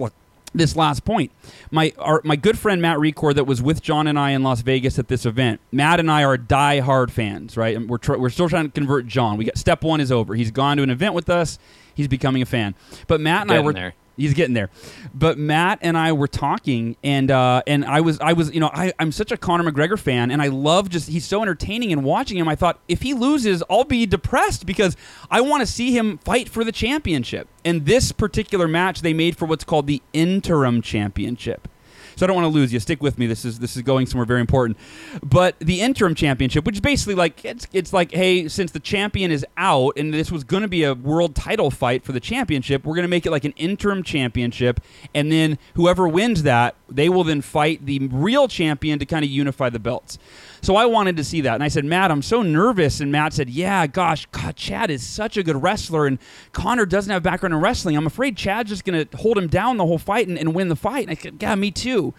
this 0.54 0.76
last 0.76 1.04
point. 1.04 1.32
My 1.70 1.92
our, 1.98 2.20
my 2.24 2.36
good 2.36 2.58
friend 2.58 2.82
Matt 2.82 2.98
Recore 2.98 3.34
that 3.34 3.44
was 3.44 3.62
with 3.62 3.82
John 3.82 4.06
and 4.06 4.18
I 4.18 4.30
in 4.30 4.42
Las 4.42 4.60
Vegas 4.60 4.98
at 4.98 5.08
this 5.08 5.24
event. 5.24 5.60
Matt 5.70 6.00
and 6.00 6.10
I 6.10 6.24
are 6.24 6.36
die-hard 6.36 7.10
fans, 7.10 7.56
right? 7.56 7.76
And 7.76 7.88
we're 7.88 7.98
tr- 7.98 8.16
we're 8.16 8.30
still 8.30 8.48
trying 8.48 8.66
to 8.66 8.70
convert 8.70 9.06
John. 9.06 9.38
We 9.38 9.44
got 9.46 9.56
step 9.56 9.82
1 9.82 10.00
is 10.00 10.12
over. 10.12 10.34
He's 10.34 10.50
gone 10.50 10.76
to 10.76 10.82
an 10.82 10.90
event 10.90 11.14
with 11.14 11.30
us. 11.30 11.58
He's 11.94 12.08
becoming 12.08 12.42
a 12.42 12.46
fan. 12.46 12.74
But 13.06 13.20
Matt 13.20 13.42
and 13.42 13.50
Getting 13.50 13.62
I 13.62 13.66
were 13.66 13.72
there. 13.72 13.94
He's 14.16 14.34
getting 14.34 14.54
there, 14.54 14.70
but 15.14 15.38
Matt 15.38 15.78
and 15.82 15.96
I 15.96 16.12
were 16.12 16.28
talking, 16.28 16.96
and 17.02 17.30
uh, 17.30 17.62
and 17.66 17.84
I 17.84 18.00
was 18.00 18.20
I 18.20 18.34
was 18.34 18.52
you 18.52 18.60
know 18.60 18.70
I, 18.72 18.92
I'm 18.98 19.10
such 19.10 19.32
a 19.32 19.36
Conor 19.36 19.70
McGregor 19.70 19.98
fan, 19.98 20.30
and 20.30 20.42
I 20.42 20.48
love 20.48 20.90
just 20.90 21.08
he's 21.08 21.24
so 21.24 21.42
entertaining 21.42 21.92
and 21.92 22.04
watching 22.04 22.36
him. 22.36 22.48
I 22.48 22.54
thought 22.54 22.80
if 22.88 23.02
he 23.02 23.14
loses, 23.14 23.62
I'll 23.70 23.84
be 23.84 24.04
depressed 24.06 24.66
because 24.66 24.96
I 25.30 25.40
want 25.40 25.62
to 25.62 25.66
see 25.66 25.96
him 25.96 26.18
fight 26.18 26.48
for 26.48 26.62
the 26.64 26.72
championship. 26.72 27.48
And 27.64 27.86
this 27.86 28.12
particular 28.12 28.68
match 28.68 29.00
they 29.00 29.14
made 29.14 29.36
for 29.36 29.46
what's 29.46 29.64
called 29.64 29.86
the 29.86 30.02
interim 30.12 30.82
championship. 30.82 31.68
So 32.16 32.24
I 32.24 32.26
don't 32.26 32.36
want 32.36 32.46
to 32.46 32.54
lose 32.54 32.72
you. 32.72 32.80
Stick 32.80 33.02
with 33.02 33.18
me. 33.18 33.26
This 33.26 33.44
is 33.44 33.58
this 33.58 33.76
is 33.76 33.82
going 33.82 34.06
somewhere 34.06 34.26
very 34.26 34.40
important. 34.40 34.78
But 35.22 35.58
the 35.58 35.80
interim 35.80 36.14
championship, 36.14 36.64
which 36.64 36.76
is 36.76 36.80
basically 36.80 37.14
like 37.14 37.44
it's 37.44 37.66
it's 37.72 37.92
like, 37.92 38.12
hey, 38.12 38.48
since 38.48 38.72
the 38.72 38.80
champion 38.80 39.30
is 39.30 39.44
out 39.56 39.96
and 39.96 40.12
this 40.12 40.30
was 40.30 40.44
going 40.44 40.62
to 40.62 40.68
be 40.68 40.84
a 40.84 40.94
world 40.94 41.34
title 41.34 41.70
fight 41.70 42.04
for 42.04 42.12
the 42.12 42.20
championship, 42.20 42.84
we're 42.84 42.94
going 42.94 43.04
to 43.04 43.08
make 43.08 43.26
it 43.26 43.30
like 43.30 43.44
an 43.44 43.54
interim 43.56 44.02
championship, 44.02 44.80
and 45.14 45.30
then 45.30 45.58
whoever 45.74 46.08
wins 46.08 46.42
that, 46.44 46.76
they 46.94 47.08
will 47.08 47.24
then 47.24 47.40
fight 47.40 47.84
the 47.84 47.98
real 48.08 48.48
champion 48.48 48.98
to 48.98 49.06
kind 49.06 49.24
of 49.24 49.30
unify 49.30 49.70
the 49.70 49.78
belts. 49.78 50.18
So 50.62 50.76
I 50.76 50.86
wanted 50.86 51.16
to 51.16 51.24
see 51.24 51.40
that. 51.40 51.54
And 51.54 51.62
I 51.62 51.68
said, 51.68 51.84
Matt, 51.84 52.10
I'm 52.12 52.22
so 52.22 52.42
nervous. 52.42 53.00
And 53.00 53.10
Matt 53.10 53.32
said, 53.32 53.50
Yeah, 53.50 53.86
gosh, 53.86 54.26
God, 54.26 54.56
Chad 54.56 54.90
is 54.90 55.04
such 55.04 55.36
a 55.36 55.42
good 55.42 55.60
wrestler. 55.60 56.06
And 56.06 56.18
Conor 56.52 56.86
doesn't 56.86 57.10
have 57.10 57.22
background 57.22 57.54
in 57.54 57.60
wrestling. 57.60 57.96
I'm 57.96 58.06
afraid 58.06 58.36
Chad's 58.36 58.70
just 58.70 58.84
going 58.84 59.06
to 59.06 59.16
hold 59.16 59.36
him 59.36 59.48
down 59.48 59.76
the 59.76 59.86
whole 59.86 59.98
fight 59.98 60.28
and, 60.28 60.38
and 60.38 60.54
win 60.54 60.68
the 60.68 60.76
fight. 60.76 61.08
And 61.08 61.18
I 61.18 61.20
said, 61.20 61.36
Yeah, 61.40 61.54
me 61.56 61.70
too. 61.70 62.14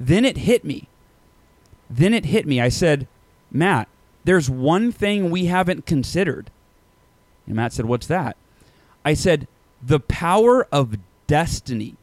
Then 0.00 0.24
it 0.24 0.38
hit 0.38 0.64
me. 0.64 0.88
Then 1.88 2.12
it 2.12 2.24
hit 2.24 2.46
me. 2.46 2.60
I 2.60 2.68
said, 2.68 3.06
Matt, 3.52 3.88
there's 4.24 4.50
one 4.50 4.90
thing 4.90 5.30
we 5.30 5.46
haven't 5.46 5.86
considered. 5.86 6.50
And 7.46 7.54
Matt 7.54 7.72
said, 7.72 7.86
What's 7.86 8.08
that? 8.08 8.36
I 9.04 9.14
said, 9.14 9.46
The 9.80 10.00
power 10.00 10.66
of 10.72 10.96
destiny. 11.28 11.94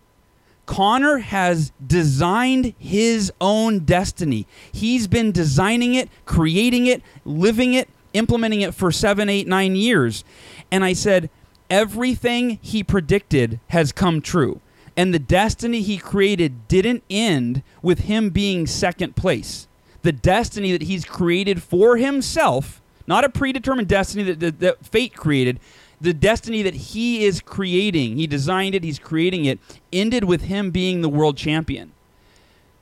Conor 0.66 1.18
has 1.20 1.72
designed 1.86 2.74
his 2.78 3.32
own 3.42 3.80
destiny. 3.80 4.48
He's 4.72 5.08
been 5.08 5.32
designing 5.32 5.94
it, 5.96 6.10
creating 6.26 6.88
it, 6.88 7.02
living 7.26 7.74
it, 7.74 7.90
implementing 8.14 8.62
it 8.62 8.74
for 8.74 8.92
seven, 8.92 9.28
eight, 9.30 9.48
nine 9.48 9.76
years. 9.76 10.24
And 10.72 10.84
I 10.84 10.94
said, 10.94 11.30
everything 11.70 12.60
he 12.62 12.84
predicted 12.84 13.60
has 13.68 13.92
come 13.92 14.22
true. 14.22 14.62
And 14.96 15.14
the 15.14 15.20
destiny 15.20 15.82
he 15.82 15.98
created 15.98 16.68
didn't 16.68 17.04
end 17.10 17.64
with 17.82 18.02
him 18.02 18.30
being 18.30 18.68
second 18.68 19.16
place. 19.16 19.68
The 20.04 20.12
destiny 20.12 20.72
that 20.72 20.84
he's 20.84 21.04
created 21.04 21.64
for 21.64 21.98
himself, 21.98 22.82
not 23.08 23.24
a 23.24 23.30
predetermined 23.30 23.88
destiny 23.88 24.24
that, 24.24 24.40
that, 24.40 24.60
that 24.60 24.86
fate 24.86 25.16
created, 25.16 25.60
the 26.04 26.14
destiny 26.14 26.62
that 26.62 26.74
he 26.74 27.24
is 27.24 27.42
creating, 27.42 28.18
he 28.18 28.28
designed 28.28 28.76
it, 28.76 28.84
he's 28.84 29.00
creating 29.00 29.46
it, 29.46 29.58
ended 29.92 30.26
with 30.26 30.44
him 30.44 30.70
being 30.70 31.02
the 31.02 31.10
world 31.10 31.38
champion. 31.38 31.94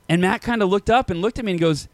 And 0.08 0.20
Matt 0.20 0.42
kind 0.42 0.60
of 0.60 0.68
looked 0.68 0.90
up 0.90 1.08
and 1.08 1.22
looked 1.22 1.38
at 1.38 1.44
me 1.44 1.52
and 1.52 1.60
goes, 1.60 1.88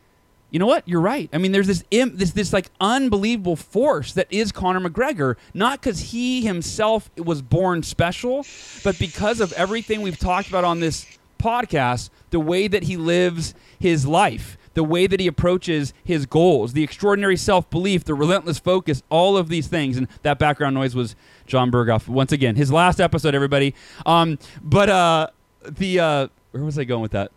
you 0.51 0.59
know 0.59 0.67
what? 0.67 0.89
You're 0.89 1.03
right. 1.03 1.29
I 1.33 1.37
mean, 1.37 1.53
there's 1.53 1.67
this 1.67 1.85
Im- 1.91 2.17
this 2.17 2.31
this 2.31 2.55
like 2.55 2.71
unbelievable 2.81 3.57
force 3.57 4.15
that 4.15 4.27
is 4.31 4.51
Conor 4.51 4.81
McGregor, 4.81 5.37
not 5.53 5.81
because 5.81 6.01
he 6.01 6.41
himself 6.41 7.11
was 7.19 7.43
born 7.43 7.83
special, 7.83 8.47
but 8.83 8.99
because 8.99 9.41
of 9.41 9.53
everything 9.53 10.01
we've 10.01 10.19
talked 10.19 10.49
about 10.49 10.65
on 10.65 10.81
this 10.81 11.07
podcast, 11.39 12.09
the 12.31 12.41
way 12.41 12.67
that 12.67 12.85
he 12.85 12.97
lives 12.97 13.55
his 13.79 14.07
life, 14.07 14.57
the 14.79 14.85
way 14.85 15.09
that 15.09 15.19
he 15.19 15.27
approaches 15.27 15.93
his 16.05 16.25
goals, 16.25 16.73
the 16.73 16.85
extraordinary 16.85 17.37
self-belief, 17.37 18.05
the 18.05 18.15
relentless 18.15 18.61
focus, 18.61 19.03
all 19.11 19.37
of 19.37 19.49
these 19.49 19.67
things. 19.67 19.97
And 19.97 20.07
that 20.23 20.39
background 20.39 20.77
noise 20.77 20.95
was 20.95 21.17
John 21.49 21.73
Berghoff 21.73 22.07
once 22.07 22.31
again. 22.31 22.55
His 22.55 22.71
last 22.71 23.01
episode, 23.01 23.35
everybody. 23.35 23.75
Um, 24.07 24.39
but 24.63 24.89
uh, 24.89 25.27
the 25.65 25.99
uh, 25.99 26.29
where 26.53 26.63
was 26.63 26.79
I 26.79 26.85
going 26.85 27.03
with 27.03 27.11
that? 27.11 27.33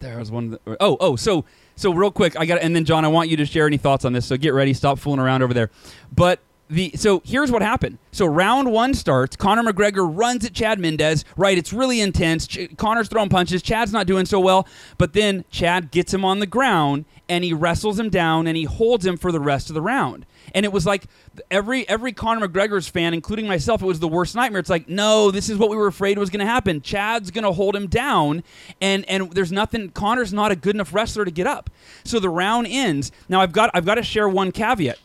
There 0.00 0.18
was 0.18 0.30
one. 0.30 0.50
The, 0.50 0.60
oh, 0.80 0.98
oh, 1.00 1.16
so 1.16 1.46
so 1.76 1.94
real 1.94 2.10
quick, 2.10 2.38
I 2.38 2.44
got 2.44 2.60
and 2.60 2.76
then 2.76 2.84
John, 2.84 3.06
I 3.06 3.08
want 3.08 3.30
you 3.30 3.38
to 3.38 3.46
share 3.46 3.66
any 3.66 3.78
thoughts 3.78 4.04
on 4.04 4.12
this. 4.12 4.26
So 4.26 4.36
get 4.36 4.52
ready, 4.52 4.74
stop 4.74 4.98
fooling 4.98 5.20
around 5.20 5.42
over 5.42 5.54
there. 5.54 5.70
But 6.14 6.40
the 6.70 6.92
so 6.96 7.22
here's 7.24 7.50
what 7.50 7.62
happened. 7.62 7.98
So 8.12 8.26
round 8.26 8.72
one 8.72 8.94
starts. 8.94 9.36
Conor 9.36 9.62
McGregor 9.72 10.08
runs 10.10 10.44
at 10.44 10.52
Chad 10.52 10.78
Mendes. 10.78 11.24
Right, 11.36 11.56
it's 11.56 11.72
really 11.72 12.00
intense. 12.00 12.46
Ch- 12.46 12.68
Conor's 12.76 13.08
throwing 13.08 13.28
punches. 13.28 13.62
Chad's 13.62 13.92
not 13.92 14.06
doing 14.06 14.26
so 14.26 14.40
well, 14.40 14.66
but 14.98 15.12
then 15.12 15.44
Chad 15.50 15.90
gets 15.90 16.12
him 16.12 16.24
on 16.24 16.38
the 16.40 16.46
ground 16.46 17.04
and 17.28 17.44
he 17.44 17.52
wrestles 17.52 17.98
him 17.98 18.08
down 18.08 18.46
and 18.46 18.56
he 18.56 18.64
holds 18.64 19.04
him 19.04 19.16
for 19.16 19.30
the 19.30 19.40
rest 19.40 19.68
of 19.70 19.74
the 19.74 19.82
round. 19.82 20.26
And 20.54 20.64
it 20.64 20.72
was 20.72 20.86
like 20.86 21.04
every 21.50 21.88
every 21.88 22.12
Conor 22.12 22.48
McGregor's 22.48 22.88
fan, 22.88 23.14
including 23.14 23.46
myself, 23.46 23.82
it 23.82 23.86
was 23.86 24.00
the 24.00 24.08
worst 24.08 24.34
nightmare. 24.34 24.60
It's 24.60 24.70
like, 24.70 24.88
no, 24.88 25.30
this 25.30 25.48
is 25.48 25.58
what 25.58 25.70
we 25.70 25.76
were 25.76 25.86
afraid 25.86 26.18
was 26.18 26.30
going 26.30 26.40
to 26.44 26.46
happen. 26.46 26.80
Chad's 26.80 27.30
going 27.30 27.44
to 27.44 27.52
hold 27.52 27.76
him 27.76 27.86
down, 27.86 28.42
and 28.80 29.04
and 29.08 29.30
there's 29.32 29.52
nothing. 29.52 29.90
Conor's 29.90 30.32
not 30.32 30.52
a 30.52 30.56
good 30.56 30.74
enough 30.74 30.94
wrestler 30.94 31.24
to 31.24 31.30
get 31.30 31.46
up. 31.46 31.70
So 32.04 32.18
the 32.18 32.30
round 32.30 32.66
ends. 32.68 33.12
Now 33.28 33.40
I've 33.40 33.52
got 33.52 33.70
I've 33.74 33.84
got 33.84 33.96
to 33.96 34.02
share 34.02 34.28
one 34.28 34.50
caveat. 34.52 34.98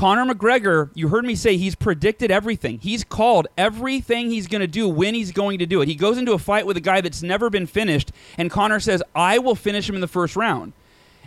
Conor 0.00 0.32
McGregor, 0.32 0.88
you 0.94 1.08
heard 1.08 1.26
me 1.26 1.34
say 1.34 1.58
he's 1.58 1.74
predicted 1.74 2.30
everything. 2.30 2.78
He's 2.78 3.04
called 3.04 3.48
everything 3.58 4.30
he's 4.30 4.46
going 4.46 4.62
to 4.62 4.66
do 4.66 4.88
when 4.88 5.12
he's 5.12 5.30
going 5.30 5.58
to 5.58 5.66
do 5.66 5.82
it. 5.82 5.88
He 5.88 5.94
goes 5.94 6.16
into 6.16 6.32
a 6.32 6.38
fight 6.38 6.64
with 6.64 6.78
a 6.78 6.80
guy 6.80 7.02
that's 7.02 7.22
never 7.22 7.50
been 7.50 7.66
finished, 7.66 8.10
and 8.38 8.50
Conor 8.50 8.80
says, 8.80 9.02
"I 9.14 9.36
will 9.36 9.54
finish 9.54 9.86
him 9.86 9.94
in 9.94 10.00
the 10.00 10.08
first 10.08 10.36
round." 10.36 10.72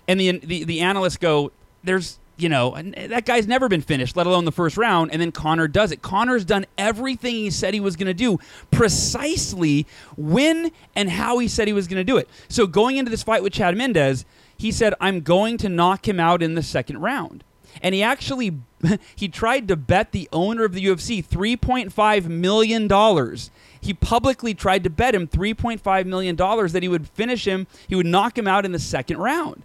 And 0.08 0.20
the 0.20 0.40
the, 0.40 0.64
the 0.64 0.80
analysts 0.80 1.18
go, 1.18 1.52
"There's 1.84 2.18
you 2.36 2.50
know, 2.50 2.76
that 2.98 3.28
guy's 3.28 3.46
never 3.46 3.70
been 3.70 3.84
finished, 3.84 4.16
let 4.16 4.26
alone 4.26 4.46
the 4.46 4.52
first 4.52 4.76
round. 4.76 5.12
And 5.12 5.22
then 5.22 5.32
Conor 5.32 5.68
does 5.68 5.92
it. 5.92 6.02
Conor's 6.02 6.44
done 6.44 6.66
everything 6.80 7.36
he 7.36 7.52
said 7.52 7.76
he 7.76 7.80
was 7.80 7.96
going 7.96 8.08
to 8.08 8.14
do, 8.16 8.40
precisely 8.72 9.86
when 10.18 10.72
and 10.96 11.12
how 11.12 11.38
he 11.38 11.48
said 11.48 11.68
he 11.68 11.74
was 11.74 11.88
going 11.88 12.00
to 12.00 12.04
do 12.04 12.18
it. 12.18 12.28
So 12.50 12.66
going 12.66 12.98
into 12.98 13.12
this 13.12 13.22
fight 13.22 13.44
with 13.44 13.54
Chad 13.54 13.78
Mendes, 13.78 14.26
he 14.58 14.72
said, 14.72 14.96
"I'm 15.00 15.22
going 15.22 15.58
to 15.58 15.70
knock 15.70 16.08
him 16.08 16.20
out 16.20 16.42
in 16.42 16.56
the 16.56 16.64
second 16.64 16.98
round." 16.98 17.44
And 17.82 17.96
he 17.96 18.04
actually 18.04 18.60
he 19.16 19.28
tried 19.28 19.68
to 19.68 19.76
bet 19.76 20.12
the 20.12 20.30
owner 20.32 20.64
of 20.64 20.74
the 20.74 20.86
UFC 20.86 21.26
3.5 21.26 22.26
million 22.28 22.88
dollars. 22.88 23.52
He 23.80 23.94
publicly 23.94 24.54
tried 24.54 24.84
to 24.86 24.90
bet 24.90 25.14
him 25.16 25.28
3.5 25.28 26.06
million 26.06 26.36
dollars 26.36 26.72
that 26.74 26.84
he 26.84 26.90
would 26.90 27.08
finish 27.10 27.46
him, 27.46 27.68
he 27.88 27.96
would 27.96 28.06
knock 28.06 28.38
him 28.38 28.48
out 28.48 28.66
in 28.66 28.72
the 28.72 28.80
second 28.80 29.18
round. 29.18 29.64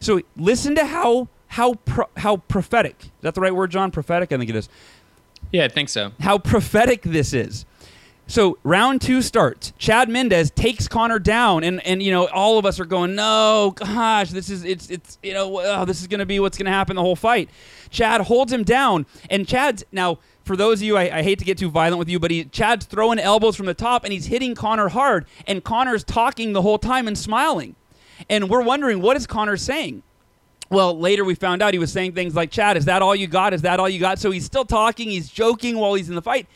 So 0.00 0.20
listen 0.36 0.74
to 0.76 0.86
how 0.86 1.28
how 1.48 1.74
pro- 1.74 2.08
how 2.16 2.38
prophetic. 2.38 2.96
Is 3.02 3.10
that 3.22 3.34
the 3.34 3.40
right 3.40 3.54
word, 3.54 3.70
John? 3.70 3.90
Prophetic, 3.90 4.32
I 4.32 4.38
think 4.38 4.50
it 4.50 4.56
is. 4.56 4.68
Yeah, 5.52 5.64
I 5.64 5.68
think 5.68 5.88
so. 5.88 6.12
How 6.20 6.38
prophetic 6.38 7.02
this 7.02 7.32
is. 7.32 7.64
So 8.30 8.58
round 8.62 9.02
two 9.02 9.22
starts. 9.22 9.72
Chad 9.76 10.08
Mendes 10.08 10.52
takes 10.52 10.86
Conor 10.86 11.18
down, 11.18 11.64
and 11.64 11.84
and 11.84 12.00
you 12.00 12.12
know 12.12 12.28
all 12.28 12.58
of 12.58 12.64
us 12.64 12.78
are 12.78 12.84
going, 12.84 13.16
no, 13.16 13.74
gosh, 13.74 14.30
this 14.30 14.48
is 14.48 14.62
it's 14.62 14.88
it's 14.88 15.18
you 15.20 15.34
know 15.34 15.60
oh, 15.60 15.84
this 15.84 16.00
is 16.00 16.06
going 16.06 16.20
to 16.20 16.26
be 16.26 16.38
what's 16.38 16.56
going 16.56 16.66
to 16.66 16.70
happen 16.70 16.94
the 16.94 17.02
whole 17.02 17.16
fight. 17.16 17.50
Chad 17.90 18.20
holds 18.20 18.52
him 18.52 18.62
down, 18.62 19.04
and 19.28 19.48
Chad's 19.48 19.84
now. 19.90 20.20
For 20.44 20.56
those 20.56 20.78
of 20.78 20.84
you, 20.84 20.96
I, 20.96 21.18
I 21.18 21.22
hate 21.22 21.38
to 21.40 21.44
get 21.44 21.58
too 21.58 21.70
violent 21.70 21.98
with 21.98 22.08
you, 22.08 22.18
but 22.18 22.30
he, 22.30 22.44
Chad's 22.44 22.86
throwing 22.86 23.18
elbows 23.18 23.56
from 23.56 23.66
the 23.66 23.74
top, 23.74 24.04
and 24.04 24.12
he's 24.12 24.26
hitting 24.26 24.54
Conor 24.54 24.88
hard, 24.88 25.26
and 25.46 25.62
Conor's 25.62 26.02
talking 26.02 26.52
the 26.52 26.62
whole 26.62 26.78
time 26.78 27.08
and 27.08 27.18
smiling, 27.18 27.74
and 28.28 28.48
we're 28.48 28.62
wondering 28.62 29.00
what 29.02 29.16
is 29.16 29.26
Conor 29.26 29.56
saying. 29.56 30.02
Well, 30.70 30.96
later 30.96 31.24
we 31.24 31.34
found 31.34 31.62
out 31.62 31.74
he 31.74 31.80
was 31.80 31.92
saying 31.92 32.12
things 32.12 32.36
like, 32.36 32.52
Chad, 32.52 32.76
is 32.76 32.84
that 32.84 33.02
all 33.02 33.14
you 33.14 33.26
got? 33.26 33.52
Is 33.54 33.62
that 33.62 33.80
all 33.80 33.88
you 33.88 33.98
got? 33.98 34.20
So 34.20 34.30
he's 34.30 34.44
still 34.44 34.64
talking, 34.64 35.10
he's 35.10 35.28
joking 35.28 35.76
while 35.76 35.94
he's 35.94 36.08
in 36.08 36.14
the 36.14 36.22
fight. 36.22 36.46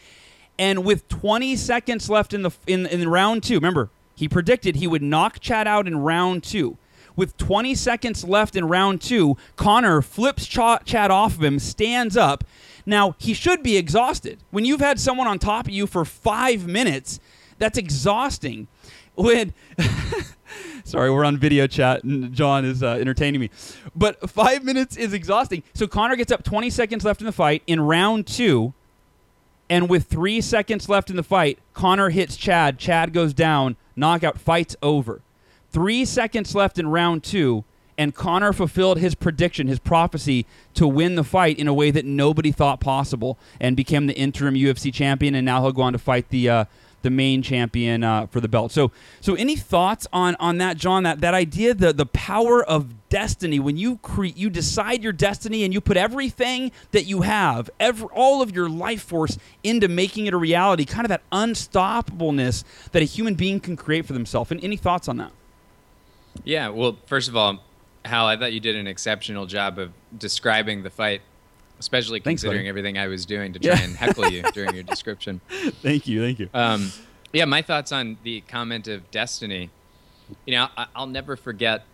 And 0.59 0.85
with 0.85 1.09
20 1.09 1.57
seconds 1.57 2.09
left 2.09 2.33
in 2.33 2.43
the 2.43 2.51
in, 2.67 2.87
in 2.87 3.09
round 3.09 3.43
two, 3.43 3.57
remember, 3.57 3.91
he 4.15 4.29
predicted 4.29 4.77
he 4.77 4.87
would 4.87 5.03
knock 5.03 5.41
Chad 5.41 5.67
out 5.67 5.87
in 5.87 5.99
round 5.99 6.45
two. 6.45 6.79
With 7.17 7.37
20 7.37 7.75
seconds 7.75 8.25
left 8.25 8.57
in 8.57 8.67
round 8.67 9.01
two, 9.01 9.37
Conor 9.57 10.03
flips 10.03 10.47
Ch- 10.47 10.85
Chad 10.85 11.11
off 11.11 11.37
of 11.37 11.45
him, 11.45 11.59
stands 11.59 12.17
up. 12.17 12.45
Now, 12.87 13.15
he 13.19 13.35
should 13.35 13.63
be 13.63 13.77
exhausted. 13.77 14.41
When 14.51 14.65
you've 14.65 14.81
had 14.81 14.99
someone 14.99 15.27
on 15.27 15.39
top 15.39 15.67
of 15.67 15.73
you 15.73 15.87
for 15.87 16.05
five 16.05 16.67
minutes, 16.67 17.21
that's 17.59 17.79
exhausting. 17.79 18.69
When. 19.15 19.53
Sorry, 20.85 21.11
we're 21.11 21.25
on 21.25 21.39
video 21.39 21.67
chat 21.67 22.05
and 22.05 22.33
John 22.35 22.65
is 22.65 22.83
uh, 22.83 22.89
entertaining 23.01 23.41
me. 23.41 23.51
But 23.97 24.29
five 24.29 24.65
minutes 24.65 24.97
is 24.97 25.15
exhausting. 25.15 25.63
So 25.73 25.87
Conor 25.87 26.15
gets 26.15 26.31
up 26.31 26.45
20 26.45 26.69
seconds 26.69 27.05
left 27.07 27.23
in 27.23 27.27
the 27.27 27.33
fight 27.33 27.63
in 27.67 27.81
round 27.81 28.27
two. 28.27 28.75
And 29.69 29.89
with 29.89 30.05
three 30.05 30.41
seconds 30.41 30.89
left 30.89 31.11
in 31.11 31.17
the 31.17 31.23
fight, 31.23 31.59
Conor 31.73 32.11
hits 32.11 32.37
Chad. 32.37 32.79
Chad 32.79 33.13
goes 33.13 33.33
down. 33.33 33.77
Knockout. 33.97 34.39
Fight's 34.39 34.77
over. 34.83 35.23
Three 35.71 36.05
seconds 36.05 36.55
left 36.55 36.79
in 36.79 36.87
round 36.87 37.25
two, 37.25 37.65
and 37.99 38.15
Conor 38.15 38.53
fulfilled 38.53 38.99
his 38.99 39.15
prediction, 39.15 39.67
his 39.67 39.79
prophecy, 39.79 40.47
to 40.75 40.87
win 40.87 41.15
the 41.17 41.25
fight 41.25 41.59
in 41.59 41.67
a 41.67 41.75
way 41.75 41.91
that 41.91 42.05
nobody 42.05 42.53
thought 42.53 42.81
possible, 42.81 43.39
and 43.61 43.77
became 43.77 44.07
the 44.07 44.17
interim 44.17 44.55
UFC 44.55 44.93
champion. 44.93 45.35
And 45.35 45.45
now 45.45 45.63
he'll 45.63 45.73
go 45.73 45.83
on 45.83 45.93
to 45.93 45.99
fight 45.99 46.29
the 46.29 46.49
uh, 46.49 46.65
the 47.05 47.11
main 47.11 47.43
champion 47.43 48.03
uh, 48.03 48.27
for 48.27 48.41
the 48.41 48.49
belt. 48.49 48.73
So, 48.73 48.91
so 49.21 49.35
any 49.35 49.55
thoughts 49.55 50.09
on 50.13 50.35
on 50.41 50.59
that, 50.59 50.77
John? 50.77 51.05
That 51.05 51.21
that 51.21 51.35
idea, 51.35 51.73
the 51.75 51.93
the 51.93 52.07
power 52.07 52.65
of 52.65 53.09
destiny 53.09 53.61
when 53.61 53.77
you 53.77 53.99
create, 53.99 54.37
you 54.37 54.51
decide 54.51 55.05
your 55.05 55.13
destiny, 55.13 55.63
and 55.63 55.73
you 55.73 55.81
put 55.81 55.97
everything 55.97 56.73
that 56.91 57.05
you 57.05 57.21
have, 57.21 57.71
every, 57.79 58.09
all 58.09 58.43
of 58.43 58.53
your 58.53 58.69
life 58.69 59.03
force 59.03 59.39
into 59.63 59.87
making 59.87 60.27
it 60.27 60.35
a 60.35 60.37
reality. 60.37 60.85
Kind 60.85 61.05
of 61.05 61.11
that 61.11 61.23
unstoppableness 61.31 62.65
that 62.91 63.03
a 63.03 63.07
human 63.07 63.37
being 63.37 63.61
can 63.61 63.77
create 63.77 64.05
for 64.05 64.15
themselves. 64.15 64.51
And 64.51 64.63
any 64.65 64.77
thoughts 64.77 65.07
on 65.07 65.19
that? 65.19 65.31
Yeah. 66.43 66.71
Well, 66.71 66.99
first 67.07 67.29
of 67.29 67.37
all, 67.37 67.63
Hal, 68.05 68.27
I 68.27 68.37
thought 68.37 68.53
you 68.53 68.61
did 68.61 68.75
an 68.75 68.87
exceptional 68.89 69.47
job 69.47 69.79
of 69.79 69.93
describing 70.19 70.83
the 70.83 70.91
fight 70.91 71.23
especially 71.81 72.21
considering 72.21 72.69
everything 72.69 72.97
I 72.99 73.07
was 73.09 73.27
doing 73.27 73.53
to 73.53 73.59
try 73.59 73.75
Yeah. 73.75 73.83
and 73.83 73.97
heckle 73.97 74.29
you 74.31 74.43
during 74.53 74.75
your 74.75 74.85
description. 74.85 75.41
Thank 75.83 76.07
you, 76.07 76.23
thank 76.23 76.39
you. 76.39 76.49
Um, 76.55 76.91
yeah, 77.33 77.45
my 77.45 77.63
thoughts 77.63 77.91
on 77.93 78.17
the 78.23 78.41
comment 78.43 78.87
of 78.89 79.11
destiny. 79.11 79.71
You 80.47 80.55
know, 80.55 80.69
I, 80.77 80.87
I'll 80.95 81.07
never 81.07 81.37
forget 81.37 81.85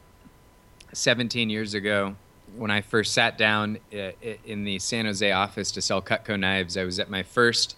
17 0.92 1.50
years 1.50 1.74
ago 1.74 2.16
when 2.56 2.70
I 2.70 2.80
first 2.80 3.12
sat 3.12 3.38
down 3.38 3.78
uh, 3.94 4.10
in 4.44 4.64
the 4.64 4.78
San 4.78 5.06
Jose 5.06 5.30
office 5.30 5.70
to 5.72 5.80
sell 5.82 6.02
Cutco 6.02 6.38
knives. 6.38 6.76
I 6.76 6.84
was 6.84 6.98
at 6.98 7.08
my 7.08 7.22
first, 7.22 7.76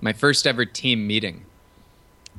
my 0.00 0.12
first 0.12 0.46
ever 0.46 0.64
team 0.64 1.06
meeting, 1.06 1.44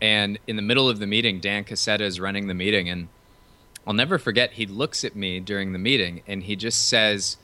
and 0.01 0.38
in 0.47 0.55
the 0.55 0.61
middle 0.61 0.89
of 0.89 0.99
the 0.99 1.07
meeting, 1.07 1.39
Dan 1.39 1.63
Casetta 1.63 2.01
is 2.01 2.19
running 2.19 2.47
the 2.47 2.53
meeting, 2.53 2.89
and 2.89 3.07
I'll 3.88 3.93
never 3.93 4.17
forget. 4.17 4.53
He 4.53 4.65
looks 4.65 5.03
at 5.03 5.15
me 5.15 5.39
during 5.39 5.71
the 5.71 5.80
meeting, 5.80 6.21
and 6.28 6.43
he 6.43 6.55
just 6.55 6.88
says. 6.89 7.38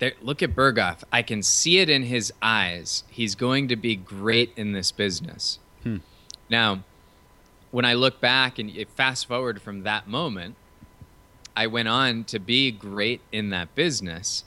There, 0.00 0.14
look 0.22 0.42
at 0.42 0.56
Berghoff. 0.56 1.04
I 1.12 1.20
can 1.22 1.42
see 1.42 1.78
it 1.78 1.90
in 1.90 2.04
his 2.04 2.32
eyes. 2.40 3.04
He's 3.10 3.34
going 3.34 3.68
to 3.68 3.76
be 3.76 3.94
great 3.94 4.50
in 4.56 4.72
this 4.72 4.90
business. 4.90 5.58
Hmm. 5.82 5.98
Now, 6.48 6.82
when 7.70 7.84
I 7.84 7.92
look 7.92 8.18
back 8.18 8.58
and 8.58 8.72
fast 8.96 9.28
forward 9.28 9.60
from 9.60 9.82
that 9.82 10.08
moment, 10.08 10.56
I 11.54 11.66
went 11.66 11.88
on 11.88 12.24
to 12.24 12.38
be 12.38 12.72
great 12.72 13.20
in 13.30 13.50
that 13.50 13.74
business. 13.74 14.44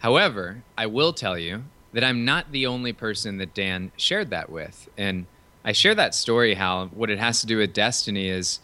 However, 0.00 0.64
I 0.76 0.86
will 0.86 1.12
tell 1.12 1.38
you 1.38 1.64
that 1.92 2.02
I'm 2.02 2.24
not 2.24 2.50
the 2.50 2.66
only 2.66 2.92
person 2.92 3.38
that 3.38 3.54
Dan 3.54 3.92
shared 3.96 4.30
that 4.30 4.50
with. 4.50 4.88
And 4.98 5.26
I 5.64 5.72
share 5.72 5.94
that 5.94 6.14
story, 6.14 6.54
Hal. 6.54 6.88
What 6.88 7.08
it 7.08 7.20
has 7.20 7.40
to 7.40 7.46
do 7.46 7.58
with 7.58 7.72
destiny 7.72 8.28
is, 8.28 8.58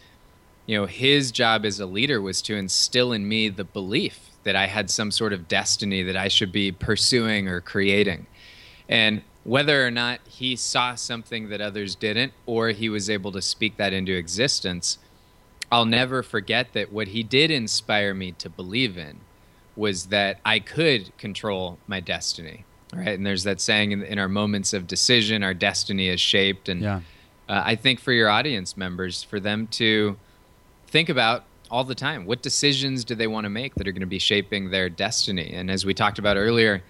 you 0.66 0.76
know, 0.76 0.87
his 0.87 1.30
job 1.30 1.64
as 1.64 1.78
a 1.78 1.87
leader 1.87 2.20
was 2.20 2.43
to 2.43 2.57
instill 2.57 3.12
in 3.12 3.28
me 3.28 3.49
the 3.49 3.64
belief 3.64 4.30
that 4.45 4.57
I 4.57 4.66
had 4.66 4.90
some 4.90 5.11
sort 5.11 5.32
of 5.32 5.49
destiny 5.49 6.03
that 6.03 6.16
I 6.16 6.28
should 6.28 6.53
be 6.53 6.70
pursuing 6.72 7.49
or 7.49 7.61
creating. 7.61 8.26
And 8.88 9.22
whether 9.42 9.86
or 9.86 9.90
not 9.90 10.20
he 10.28 10.57
saw 10.57 10.95
something 10.95 11.49
that 11.49 11.61
others 11.61 11.95
didn't, 11.95 12.32
or 12.47 12.68
he 12.68 12.88
was 12.88 13.11
able 13.11 13.32
to 13.32 13.42
speak 13.42 13.76
that 13.76 13.92
into 13.92 14.12
existence, 14.16 14.99
I'll 15.72 15.84
never 15.86 16.22
forget 16.22 16.72
that 16.74 16.92
what 16.92 17.09
he 17.09 17.22
did 17.22 17.51
inspire 17.51 18.14
me 18.14 18.32
to 18.32 18.49
believe 18.49 18.97
in 18.97 19.20
was 19.76 20.07
that 20.07 20.38
I 20.45 20.61
could 20.61 21.16
control 21.18 21.78
my 21.86 22.01
destiny. 22.01 22.64
Right. 22.92 23.09
And 23.09 23.26
there's 23.26 23.42
that 23.42 23.61
saying 23.61 23.90
in, 23.90 24.03
in 24.05 24.18
our 24.18 24.28
moments 24.28 24.72
of 24.72 24.86
decision, 24.86 25.42
our 25.42 25.55
destiny 25.55 26.09
is 26.09 26.20
shaped. 26.20 26.68
And 26.68 26.80
Yeah. 26.80 27.01
uh, 27.49 27.62
I 27.64 27.74
think 27.74 27.99
for 27.99 28.12
your 28.12 28.28
audience 28.28 28.76
members, 28.76 29.22
for 29.24 29.40
them 29.40 29.66
to 29.68 30.16
think 30.86 31.09
about 31.09 31.45
all 31.75 31.83
the 31.83 31.95
time 31.95 32.25
what 32.25 32.41
decisions 32.41 33.05
do 33.05 33.16
they 33.16 33.27
want 33.27 33.45
to 33.45 33.51
make 33.51 33.75
that 33.75 33.89
are 33.89 33.93
going 33.93 34.01
to 34.01 34.07
be 34.07 34.20
shaping 34.20 34.70
their 34.70 34.89
destiny? 34.89 35.53
And 35.53 35.68
as 35.68 35.85
we 35.85 35.93
talked 35.93 36.20
about 36.20 36.37
earlier, 36.37 36.85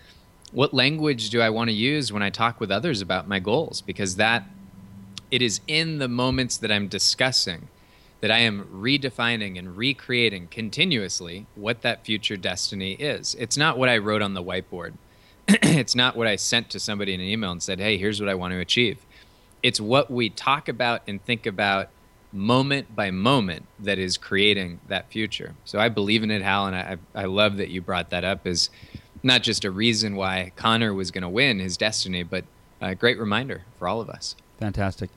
what 0.52 0.74
language 0.74 1.30
do 1.30 1.40
I 1.40 1.48
want 1.48 1.70
to 1.70 1.74
use 1.74 2.12
when 2.12 2.22
I 2.22 2.28
talk 2.28 2.60
with 2.60 2.70
others 2.70 3.00
about 3.00 3.26
my 3.26 3.38
goals? 3.38 3.80
Because 3.80 4.16
that 4.16 4.44
it 5.30 5.40
is 5.40 5.62
in 5.66 6.00
the 6.00 6.08
moments 6.08 6.58
that 6.58 6.70
I'm 6.70 6.88
discussing 6.88 7.68
that 8.20 8.30
I 8.30 8.40
am 8.40 8.66
redefining 8.70 9.58
and 9.58 9.74
recreating 9.74 10.48
continuously 10.48 11.46
what 11.54 11.80
that 11.80 12.04
future 12.04 12.36
destiny 12.36 12.92
is. 12.92 13.34
It's 13.38 13.56
not 13.56 13.78
what 13.78 13.88
I 13.88 13.96
wrote 13.96 14.20
on 14.20 14.34
the 14.34 14.44
whiteboard. 14.44 14.92
it's 15.48 15.94
not 15.94 16.14
what 16.14 16.26
I 16.26 16.36
sent 16.36 16.68
to 16.70 16.78
somebody 16.78 17.14
in 17.14 17.20
an 17.20 17.26
email 17.26 17.52
and 17.52 17.62
said, 17.62 17.80
hey, 17.80 17.96
here's 17.96 18.20
what 18.20 18.28
I 18.28 18.34
want 18.34 18.52
to 18.52 18.60
achieve. 18.60 18.98
It's 19.62 19.80
what 19.80 20.10
we 20.10 20.28
talk 20.28 20.68
about 20.68 21.00
and 21.08 21.24
think 21.24 21.46
about 21.46 21.88
moment 22.34 22.94
by 22.94 23.10
moment 23.10 23.64
that 23.78 23.98
is 23.98 24.18
creating 24.18 24.80
that 24.88 25.10
future. 25.10 25.54
So 25.64 25.78
I 25.78 25.88
believe 25.88 26.22
in 26.22 26.30
it, 26.30 26.42
Hal, 26.42 26.66
and 26.66 26.76
I, 26.76 26.96
I 27.14 27.24
love 27.24 27.56
that 27.58 27.70
you 27.70 27.80
brought 27.80 28.10
that 28.10 28.24
up 28.24 28.46
as 28.46 28.70
not 29.22 29.42
just 29.42 29.64
a 29.64 29.70
reason 29.70 30.16
why 30.16 30.52
Conor 30.56 30.92
was 30.92 31.10
going 31.10 31.22
to 31.22 31.28
win 31.28 31.60
his 31.60 31.76
destiny, 31.76 32.22
but 32.22 32.44
a 32.80 32.94
great 32.94 33.18
reminder 33.18 33.62
for 33.78 33.88
all 33.88 34.00
of 34.00 34.10
us. 34.10 34.36
Fantastic. 34.58 35.10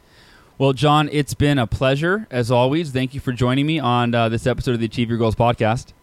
Well, 0.58 0.74
John, 0.74 1.10
it's 1.12 1.34
been 1.34 1.60
a 1.60 1.68
pleasure 1.68 2.28
as 2.32 2.50
always. 2.50 2.92
Thank 2.92 3.14
you 3.14 3.20
for 3.20 3.32
joining 3.32 3.66
me 3.66 3.80
on 3.80 4.16
uh, 4.16 4.30
this 4.30 4.48
episode 4.48 4.72
of 4.74 4.80
the 4.80 4.86
Achieve 4.86 5.10
Your 5.10 5.18
Goals 5.18 5.36
podcast. 5.36 5.94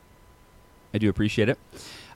I 0.92 0.98
do 0.98 1.08
appreciate 1.08 1.48
it. 1.48 1.58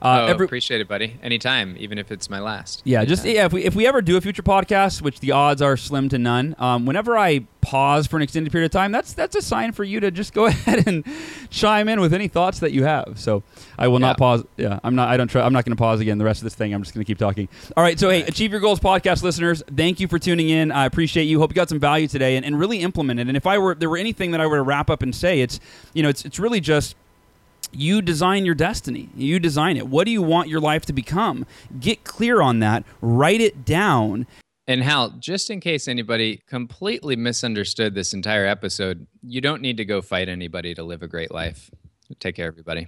Uh, 0.01 0.21
oh, 0.21 0.25
every- 0.27 0.45
appreciate 0.45 0.81
it, 0.81 0.87
buddy. 0.87 1.17
Anytime, 1.21 1.75
even 1.79 1.97
if 1.97 2.11
it's 2.11 2.29
my 2.29 2.39
last. 2.39 2.81
Yeah, 2.85 2.99
Anytime. 2.99 3.09
just 3.09 3.25
yeah. 3.25 3.45
If 3.45 3.53
we 3.53 3.63
if 3.63 3.75
we 3.75 3.85
ever 3.87 4.01
do 4.01 4.17
a 4.17 4.21
future 4.21 4.43
podcast, 4.43 5.01
which 5.01 5.19
the 5.19 5.31
odds 5.31 5.61
are 5.61 5.75
slim 5.75 6.09
to 6.09 6.17
none, 6.17 6.55
um, 6.57 6.85
whenever 6.85 7.17
I 7.17 7.45
pause 7.61 8.07
for 8.07 8.15
an 8.15 8.21
extended 8.21 8.51
period 8.51 8.65
of 8.65 8.71
time, 8.71 8.91
that's 8.91 9.13
that's 9.13 9.35
a 9.35 9.41
sign 9.41 9.73
for 9.73 9.83
you 9.83 9.99
to 9.99 10.11
just 10.11 10.33
go 10.39 10.45
ahead 10.45 10.87
and 10.87 11.03
chime 11.49 11.89
in 11.89 11.99
with 11.99 12.13
any 12.13 12.27
thoughts 12.27 12.59
that 12.59 12.71
you 12.71 12.83
have. 12.83 13.19
So 13.19 13.43
I 13.77 13.87
will 13.87 13.99
yeah. 13.99 14.07
not 14.07 14.17
pause. 14.17 14.43
Yeah, 14.57 14.79
I'm 14.83 14.95
not. 14.95 15.09
I 15.09 15.17
don't 15.17 15.27
try. 15.27 15.41
I'm 15.41 15.53
not 15.53 15.65
going 15.65 15.75
to 15.75 15.79
pause 15.79 15.99
again. 15.99 16.17
The 16.17 16.25
rest 16.25 16.39
of 16.39 16.45
this 16.45 16.55
thing, 16.55 16.73
I'm 16.73 16.81
just 16.81 16.93
going 16.93 17.03
to 17.03 17.07
keep 17.07 17.17
talking. 17.17 17.49
All 17.75 17.83
right. 17.83 17.99
So 17.99 18.09
hey, 18.09 18.23
Achieve 18.23 18.51
Your 18.51 18.61
Goals 18.61 18.79
podcast 18.79 19.23
listeners, 19.23 19.63
thank 19.75 19.99
you 19.99 20.07
for 20.07 20.19
tuning 20.19 20.49
in. 20.49 20.71
I 20.71 20.85
appreciate 20.85 21.25
you. 21.25 21.39
Hope 21.39 21.51
you 21.51 21.55
got 21.55 21.69
some 21.69 21.79
value 21.79 22.07
today 22.07 22.37
and, 22.37 22.45
and 22.45 22.59
really 22.59 22.79
implement 22.79 23.19
it. 23.19 23.27
And 23.27 23.35
if 23.35 23.45
I 23.45 23.57
were 23.57 23.75
there 23.75 23.89
were 23.89 23.97
anything 23.97 24.31
that 24.31 24.41
I 24.41 24.47
were 24.47 24.57
to 24.57 24.63
wrap 24.63 24.89
up 24.89 25.01
and 25.01 25.13
say, 25.13 25.41
it's 25.41 25.59
you 25.93 26.03
know 26.03 26.09
it's 26.09 26.23
it's 26.23 26.39
really 26.39 26.61
just 26.61 26.95
you 27.71 28.01
design 28.01 28.45
your 28.45 28.55
destiny. 28.55 29.09
You 29.15 29.39
design 29.39 29.77
it. 29.77 29.87
What 29.87 30.05
do 30.05 30.11
you 30.11 30.21
want 30.21 30.49
your 30.49 30.59
life 30.59 30.85
to 30.87 30.93
become? 30.93 31.45
Get 31.79 32.03
clear 32.03 32.41
on 32.41 32.59
that. 32.59 32.83
Write 33.01 33.41
it 33.41 33.65
down. 33.65 34.27
And 34.67 34.83
Hal, 34.83 35.09
just 35.19 35.49
in 35.49 35.59
case 35.59 35.87
anybody 35.87 36.43
completely 36.47 37.15
misunderstood 37.15 37.95
this 37.95 38.13
entire 38.13 38.45
episode, 38.45 39.07
you 39.23 39.41
don't 39.41 39.61
need 39.61 39.77
to 39.77 39.85
go 39.85 40.01
fight 40.01 40.29
anybody 40.29 40.75
to 40.75 40.83
live 40.83 41.01
a 41.01 41.07
great 41.07 41.31
life. 41.31 41.71
Take 42.19 42.35
care, 42.35 42.47
everybody. 42.47 42.87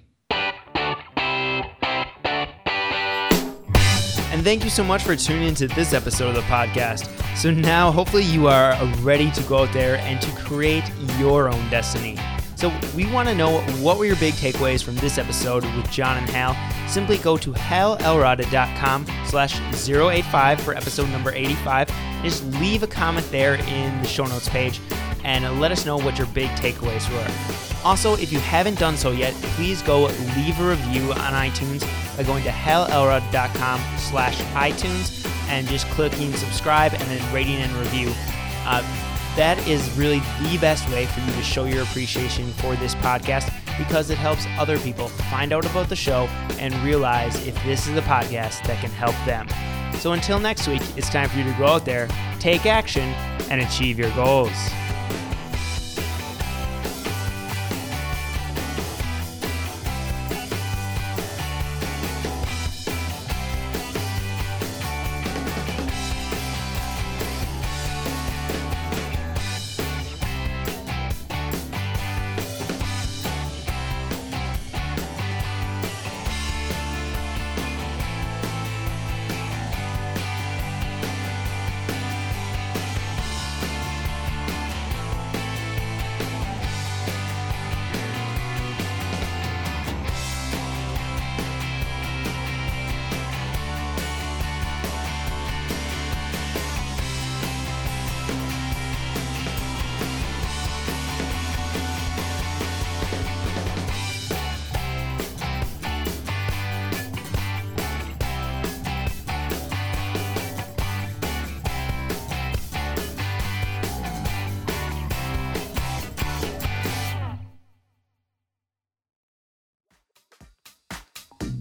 And 4.32 4.44
thank 4.46 4.64
you 4.64 4.70
so 4.70 4.84
much 4.84 5.04
for 5.04 5.16
tuning 5.16 5.48
into 5.48 5.68
this 5.68 5.94
episode 5.94 6.30
of 6.30 6.36
the 6.36 6.42
podcast. 6.42 7.10
So 7.36 7.52
now, 7.52 7.92
hopefully, 7.92 8.24
you 8.24 8.48
are 8.48 8.76
ready 9.02 9.30
to 9.32 9.44
go 9.44 9.64
out 9.64 9.74
there 9.74 9.98
and 9.98 10.22
to 10.22 10.32
create 10.38 10.84
your 11.18 11.50
own 11.50 11.70
destiny. 11.70 12.18
So 12.62 12.72
we 12.96 13.08
want 13.08 13.28
to 13.28 13.34
know 13.34 13.60
what 13.82 13.98
were 13.98 14.06
your 14.06 14.18
big 14.18 14.36
takeaways 14.36 14.84
from 14.84 14.96
this 14.98 15.18
episode 15.18 15.66
with 15.76 15.90
John 15.90 16.18
and 16.18 16.30
Hal. 16.30 16.56
Simply 16.88 17.18
go 17.18 17.36
to 17.36 17.52
halelrod.com 17.54 19.08
slash 19.26 19.60
085 19.90 20.62
for 20.62 20.76
episode 20.76 21.10
number 21.10 21.32
85. 21.34 21.92
Just 22.22 22.46
leave 22.60 22.84
a 22.84 22.88
comment 22.88 23.28
there 23.32 23.56
in 23.56 24.00
the 24.04 24.08
show 24.08 24.28
notes 24.28 24.48
page 24.48 24.80
and 25.24 25.60
let 25.60 25.72
us 25.72 25.88
know 25.88 25.98
what 25.98 26.20
your 26.20 26.28
big 26.28 26.52
takeaways 26.52 27.10
were. 27.12 27.84
Also, 27.84 28.14
if 28.18 28.32
you 28.32 28.38
haven't 28.38 28.78
done 28.78 28.96
so 28.96 29.10
yet, 29.10 29.34
please 29.56 29.82
go 29.82 30.04
leave 30.38 30.60
a 30.60 30.70
review 30.70 31.14
on 31.14 31.34
iTunes 31.34 31.82
by 32.16 32.22
going 32.22 32.44
to 32.44 32.52
halelrod.com 32.52 33.82
slash 33.98 34.40
iTunes 34.54 35.28
and 35.50 35.68
just 35.68 35.88
clicking 35.88 36.32
subscribe 36.34 36.94
and 36.94 37.02
then 37.02 37.34
rating 37.34 37.56
and 37.56 37.74
review. 37.74 38.14
Uh, 38.68 38.84
that 39.36 39.58
is 39.68 39.90
really 39.98 40.20
the 40.42 40.58
best 40.60 40.88
way 40.90 41.06
for 41.06 41.20
you 41.22 41.32
to 41.32 41.44
show 41.44 41.66
your 41.66 41.84
appreciation 41.84 42.52
for 42.54 42.76
this 42.76 42.96
podcast 42.96 43.54
because 43.78 44.10
it 44.10 44.18
helps 44.18 44.46
other 44.58 44.78
people 44.80 45.08
find 45.08 45.54
out 45.54 45.66
about 45.66 45.90
the 45.90 45.96
show 45.96 46.28
and 46.60 46.74
realize 46.84 47.48
if 47.48 47.56
this 47.64 47.88
is 47.88 47.98
a 47.98 48.02
podcast 48.02 48.66
that 48.68 48.80
can 48.82 48.92
help 48.92 49.16
them. 49.26 49.48
So 50.00 50.14
until 50.14 50.40
next 50.40 50.68
week, 50.68 50.82
it's 50.98 51.10
time 51.10 51.30
for 51.30 51.38
you 51.38 51.44
to 51.44 51.56
go 51.58 51.66
out 51.66 51.86
there, 51.86 52.08
take 52.40 52.66
action, 52.66 53.10
and 53.50 53.62
achieve 53.62 54.00
your 54.00 54.12
goals. 54.12 54.52